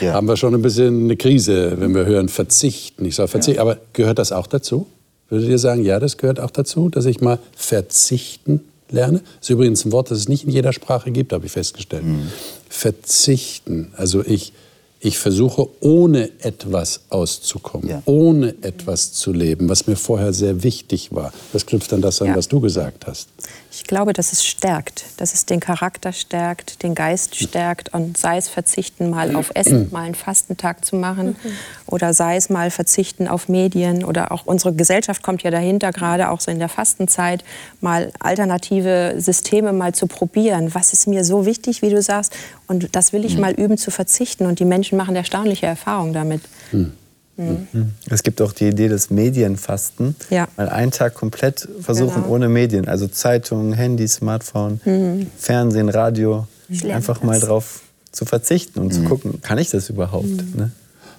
ja. 0.00 0.12
haben 0.12 0.28
wir 0.28 0.36
schon 0.36 0.54
ein 0.54 0.62
bisschen 0.62 1.04
eine 1.04 1.16
Krise, 1.16 1.80
wenn 1.80 1.94
wir 1.94 2.04
hören 2.04 2.28
verzichten. 2.28 3.04
Ich 3.06 3.14
soll 3.14 3.28
verzichten. 3.28 3.60
Aber 3.60 3.78
gehört 3.94 4.18
das 4.18 4.32
auch 4.32 4.46
dazu? 4.46 4.86
Würdet 5.28 5.48
ihr 5.48 5.58
sagen, 5.58 5.84
ja, 5.84 5.98
das 5.98 6.16
gehört 6.16 6.40
auch 6.40 6.50
dazu, 6.50 6.88
dass 6.88 7.04
ich 7.04 7.20
mal 7.20 7.38
verzichten 7.56 8.60
lerne? 8.90 9.18
Das 9.18 9.48
ist 9.48 9.50
übrigens 9.50 9.84
ein 9.84 9.92
Wort, 9.92 10.10
das 10.10 10.18
es 10.18 10.28
nicht 10.28 10.44
in 10.44 10.50
jeder 10.50 10.72
Sprache 10.72 11.10
gibt, 11.10 11.32
habe 11.32 11.46
ich 11.46 11.52
festgestellt. 11.52 12.04
Mhm. 12.04 12.30
Verzichten. 12.68 13.92
Also 13.96 14.24
ich 14.24 14.52
ich 14.98 15.18
versuche 15.18 15.68
ohne 15.80 16.30
etwas 16.40 17.02
auszukommen, 17.10 17.88
ja. 17.88 18.02
ohne 18.06 18.54
etwas 18.62 19.12
zu 19.12 19.32
leben, 19.32 19.68
was 19.68 19.86
mir 19.86 19.94
vorher 19.94 20.32
sehr 20.32 20.62
wichtig 20.62 21.14
war. 21.14 21.32
Das 21.52 21.66
knüpft 21.66 21.92
an 21.92 22.00
das 22.00 22.20
an, 22.22 22.28
ja. 22.28 22.36
was 22.36 22.48
du 22.48 22.60
gesagt 22.60 23.06
hast. 23.06 23.28
Ich 23.76 23.84
glaube, 23.84 24.14
dass 24.14 24.32
es 24.32 24.42
stärkt, 24.42 25.04
dass 25.18 25.34
es 25.34 25.44
den 25.44 25.60
Charakter 25.60 26.14
stärkt, 26.14 26.82
den 26.82 26.94
Geist 26.94 27.36
stärkt 27.36 27.92
und 27.92 28.16
sei 28.16 28.38
es 28.38 28.48
verzichten 28.48 29.10
mal 29.10 29.36
auf 29.36 29.50
Essen, 29.54 29.90
mal 29.92 30.04
einen 30.04 30.14
Fastentag 30.14 30.82
zu 30.82 30.96
machen 30.96 31.36
mhm. 31.42 31.52
oder 31.84 32.14
sei 32.14 32.36
es 32.36 32.48
mal 32.48 32.70
verzichten 32.70 33.28
auf 33.28 33.50
Medien 33.50 34.02
oder 34.02 34.32
auch 34.32 34.46
unsere 34.46 34.72
Gesellschaft 34.72 35.22
kommt 35.22 35.42
ja 35.42 35.50
dahinter, 35.50 35.92
gerade 35.92 36.30
auch 36.30 36.40
so 36.40 36.50
in 36.50 36.58
der 36.58 36.70
Fastenzeit, 36.70 37.44
mal 37.82 38.12
alternative 38.18 39.16
Systeme 39.18 39.74
mal 39.74 39.94
zu 39.94 40.06
probieren. 40.06 40.74
Was 40.74 40.94
ist 40.94 41.06
mir 41.06 41.22
so 41.22 41.44
wichtig, 41.44 41.82
wie 41.82 41.90
du 41.90 42.00
sagst, 42.00 42.34
und 42.68 42.96
das 42.96 43.12
will 43.12 43.26
ich 43.26 43.34
mhm. 43.34 43.42
mal 43.42 43.52
üben 43.52 43.76
zu 43.76 43.90
verzichten 43.90 44.46
und 44.46 44.58
die 44.58 44.64
Menschen 44.64 44.96
machen 44.96 45.14
erstaunliche 45.14 45.66
Erfahrungen 45.66 46.14
damit. 46.14 46.40
Mhm. 46.72 46.94
Mhm. 47.36 47.92
Es 48.08 48.22
gibt 48.22 48.40
auch 48.40 48.52
die 48.52 48.68
Idee 48.68 48.88
des 48.88 49.10
Medienfasten. 49.10 50.16
Ja. 50.30 50.48
Mal 50.56 50.68
einen 50.68 50.90
Tag 50.90 51.14
komplett 51.14 51.68
versuchen 51.80 52.22
genau. 52.22 52.34
ohne 52.34 52.48
Medien. 52.48 52.88
Also 52.88 53.08
Zeitungen, 53.08 53.72
Handy, 53.72 54.08
Smartphone, 54.08 54.80
mhm. 54.84 55.26
Fernsehen, 55.36 55.88
Radio. 55.88 56.46
Einfach 56.88 57.22
mal 57.22 57.38
drauf 57.38 57.82
zu 58.10 58.24
verzichten 58.24 58.80
und 58.80 58.86
mhm. 58.86 58.92
zu 58.92 59.02
gucken, 59.02 59.40
kann 59.42 59.58
ich 59.58 59.70
das 59.70 59.90
überhaupt? 59.90 60.26
Mhm. 60.26 60.52
Ne? 60.56 60.70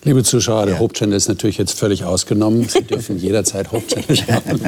Liebe 0.03 0.23
Zuschauer, 0.23 0.65
der 0.65 0.75
ja. 0.75 0.79
Hope-Channel 0.79 1.15
ist 1.15 1.27
natürlich 1.27 1.57
jetzt 1.57 1.77
völlig 1.77 2.03
ausgenommen. 2.03 2.67
Sie 2.69 2.81
dürfen 2.83 3.17
jederzeit 3.17 3.71
Hope-Channel 3.71 4.15
schauen. 4.15 4.61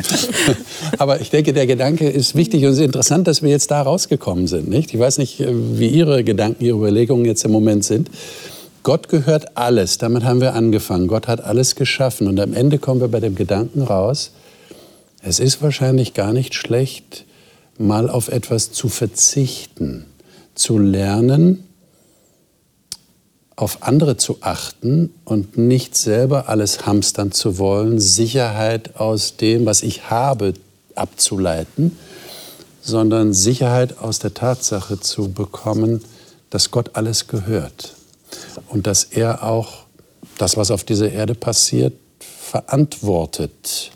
Aber 0.97 1.22
ich 1.22 1.30
denke, 1.30 1.54
der 1.54 1.68
Gedanke 1.68 2.10
ist 2.10 2.36
wichtig 2.36 2.64
und 2.66 2.72
es 2.72 2.78
ist 2.78 2.86
interessant, 2.86 3.28
dass 3.28 3.41
wir 3.41 3.50
jetzt 3.50 3.72
da 3.72 3.82
rausgekommen 3.82 4.47
sind. 4.47 4.68
Nicht? 4.70 4.93
Ich 4.93 5.00
weiß 5.00 5.18
nicht, 5.18 5.39
wie 5.39 5.88
Ihre 5.88 6.24
Gedanken, 6.24 6.64
Ihre 6.64 6.78
Überlegungen 6.78 7.26
jetzt 7.26 7.45
im 7.45 7.52
Moment 7.52 7.86
sind. 7.86 8.10
Gott 8.89 9.07
gehört 9.07 9.55
alles, 9.55 9.99
damit 9.99 10.23
haben 10.23 10.41
wir 10.41 10.55
angefangen. 10.55 11.05
Gott 11.05 11.27
hat 11.27 11.43
alles 11.43 11.75
geschaffen. 11.75 12.27
Und 12.27 12.39
am 12.39 12.55
Ende 12.55 12.79
kommen 12.79 12.99
wir 12.99 13.07
bei 13.07 13.19
dem 13.19 13.35
Gedanken 13.35 13.83
raus, 13.83 14.31
es 15.21 15.39
ist 15.39 15.61
wahrscheinlich 15.61 16.15
gar 16.15 16.33
nicht 16.33 16.55
schlecht, 16.55 17.25
mal 17.77 18.09
auf 18.09 18.29
etwas 18.29 18.71
zu 18.71 18.89
verzichten, 18.89 20.05
zu 20.55 20.79
lernen, 20.79 21.67
auf 23.55 23.83
andere 23.83 24.17
zu 24.17 24.37
achten 24.41 25.13
und 25.23 25.55
nicht 25.55 25.95
selber 25.95 26.49
alles 26.49 26.87
hamstern 26.87 27.31
zu 27.31 27.59
wollen, 27.59 27.99
Sicherheit 27.99 28.95
aus 28.95 29.37
dem, 29.37 29.67
was 29.67 29.83
ich 29.83 30.09
habe, 30.09 30.53
abzuleiten, 30.95 31.95
sondern 32.81 33.33
Sicherheit 33.33 33.99
aus 33.99 34.17
der 34.17 34.33
Tatsache 34.33 34.99
zu 34.99 35.31
bekommen, 35.31 36.03
dass 36.49 36.71
Gott 36.71 36.95
alles 36.95 37.27
gehört 37.27 37.99
und 38.69 38.88
dass 38.88 39.03
er 39.03 39.43
auch 39.43 39.86
das, 40.38 40.57
was 40.57 40.71
auf 40.71 40.84
dieser 40.84 41.11
Erde 41.11 41.36
passiert, 41.36 41.93
verantwortet, 42.19 43.91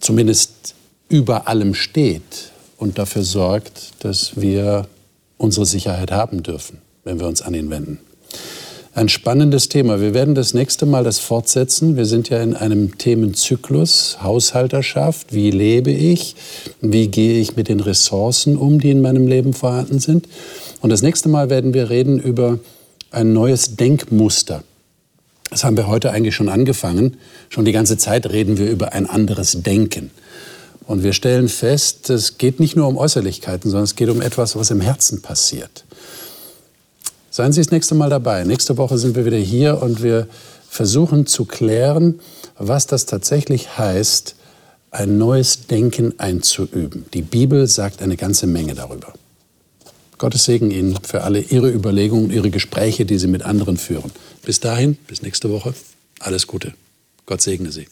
zumindest 0.00 0.74
über 1.08 1.48
allem 1.48 1.74
steht 1.74 2.52
und 2.76 2.98
dafür 2.98 3.22
sorgt, 3.22 3.92
dass 4.00 4.40
wir 4.40 4.86
unsere 5.38 5.66
Sicherheit 5.66 6.10
haben 6.10 6.42
dürfen, 6.42 6.78
wenn 7.04 7.20
wir 7.20 7.26
uns 7.26 7.42
an 7.42 7.54
ihn 7.54 7.70
wenden. 7.70 7.98
Ein 8.96 9.08
spannendes 9.08 9.68
Thema. 9.68 10.00
Wir 10.00 10.14
werden 10.14 10.36
das 10.36 10.54
nächste 10.54 10.86
Mal 10.86 11.02
das 11.02 11.18
fortsetzen. 11.18 11.96
Wir 11.96 12.06
sind 12.06 12.28
ja 12.28 12.40
in 12.40 12.54
einem 12.54 12.96
Themenzyklus, 12.96 14.18
Haushalterschaft. 14.22 15.34
Wie 15.34 15.50
lebe 15.50 15.90
ich? 15.90 16.36
Wie 16.80 17.08
gehe 17.08 17.40
ich 17.40 17.56
mit 17.56 17.68
den 17.68 17.80
Ressourcen 17.80 18.56
um, 18.56 18.80
die 18.80 18.92
in 18.92 19.00
meinem 19.00 19.26
Leben 19.26 19.52
vorhanden 19.52 19.98
sind? 19.98 20.28
Und 20.80 20.90
das 20.90 21.02
nächste 21.02 21.28
Mal 21.28 21.50
werden 21.50 21.74
wir 21.74 21.90
reden 21.90 22.20
über 22.20 22.60
ein 23.14 23.32
neues 23.32 23.76
Denkmuster. 23.76 24.62
Das 25.50 25.64
haben 25.64 25.76
wir 25.76 25.86
heute 25.86 26.10
eigentlich 26.10 26.34
schon 26.34 26.48
angefangen. 26.48 27.16
Schon 27.48 27.64
die 27.64 27.72
ganze 27.72 27.96
Zeit 27.96 28.26
reden 28.26 28.58
wir 28.58 28.70
über 28.70 28.92
ein 28.92 29.08
anderes 29.08 29.62
Denken. 29.62 30.10
Und 30.86 31.02
wir 31.02 31.12
stellen 31.12 31.48
fest, 31.48 32.10
es 32.10 32.38
geht 32.38 32.60
nicht 32.60 32.76
nur 32.76 32.88
um 32.88 32.96
Äußerlichkeiten, 32.96 33.70
sondern 33.70 33.84
es 33.84 33.96
geht 33.96 34.08
um 34.08 34.20
etwas, 34.20 34.56
was 34.56 34.70
im 34.70 34.80
Herzen 34.80 35.22
passiert. 35.22 35.84
Seien 37.30 37.52
Sie 37.52 37.60
das 37.60 37.70
nächste 37.70 37.94
Mal 37.94 38.10
dabei. 38.10 38.44
Nächste 38.44 38.76
Woche 38.76 38.98
sind 38.98 39.16
wir 39.16 39.24
wieder 39.24 39.38
hier 39.38 39.82
und 39.82 40.02
wir 40.02 40.28
versuchen 40.68 41.26
zu 41.26 41.44
klären, 41.44 42.20
was 42.58 42.86
das 42.86 43.06
tatsächlich 43.06 43.78
heißt, 43.78 44.34
ein 44.90 45.18
neues 45.18 45.66
Denken 45.66 46.18
einzuüben. 46.18 47.06
Die 47.14 47.22
Bibel 47.22 47.66
sagt 47.66 48.02
eine 48.02 48.16
ganze 48.16 48.46
Menge 48.46 48.74
darüber. 48.74 49.12
Gottes 50.18 50.44
Segen 50.44 50.70
Ihnen 50.70 50.98
für 51.02 51.22
alle 51.22 51.40
Ihre 51.40 51.70
Überlegungen, 51.70 52.30
Ihre 52.30 52.50
Gespräche, 52.50 53.04
die 53.04 53.18
Sie 53.18 53.26
mit 53.26 53.42
anderen 53.42 53.76
führen. 53.76 54.10
Bis 54.44 54.60
dahin, 54.60 54.96
bis 55.06 55.22
nächste 55.22 55.50
Woche. 55.50 55.74
Alles 56.20 56.46
Gute. 56.46 56.74
Gott 57.26 57.42
segne 57.42 57.72
Sie. 57.72 57.86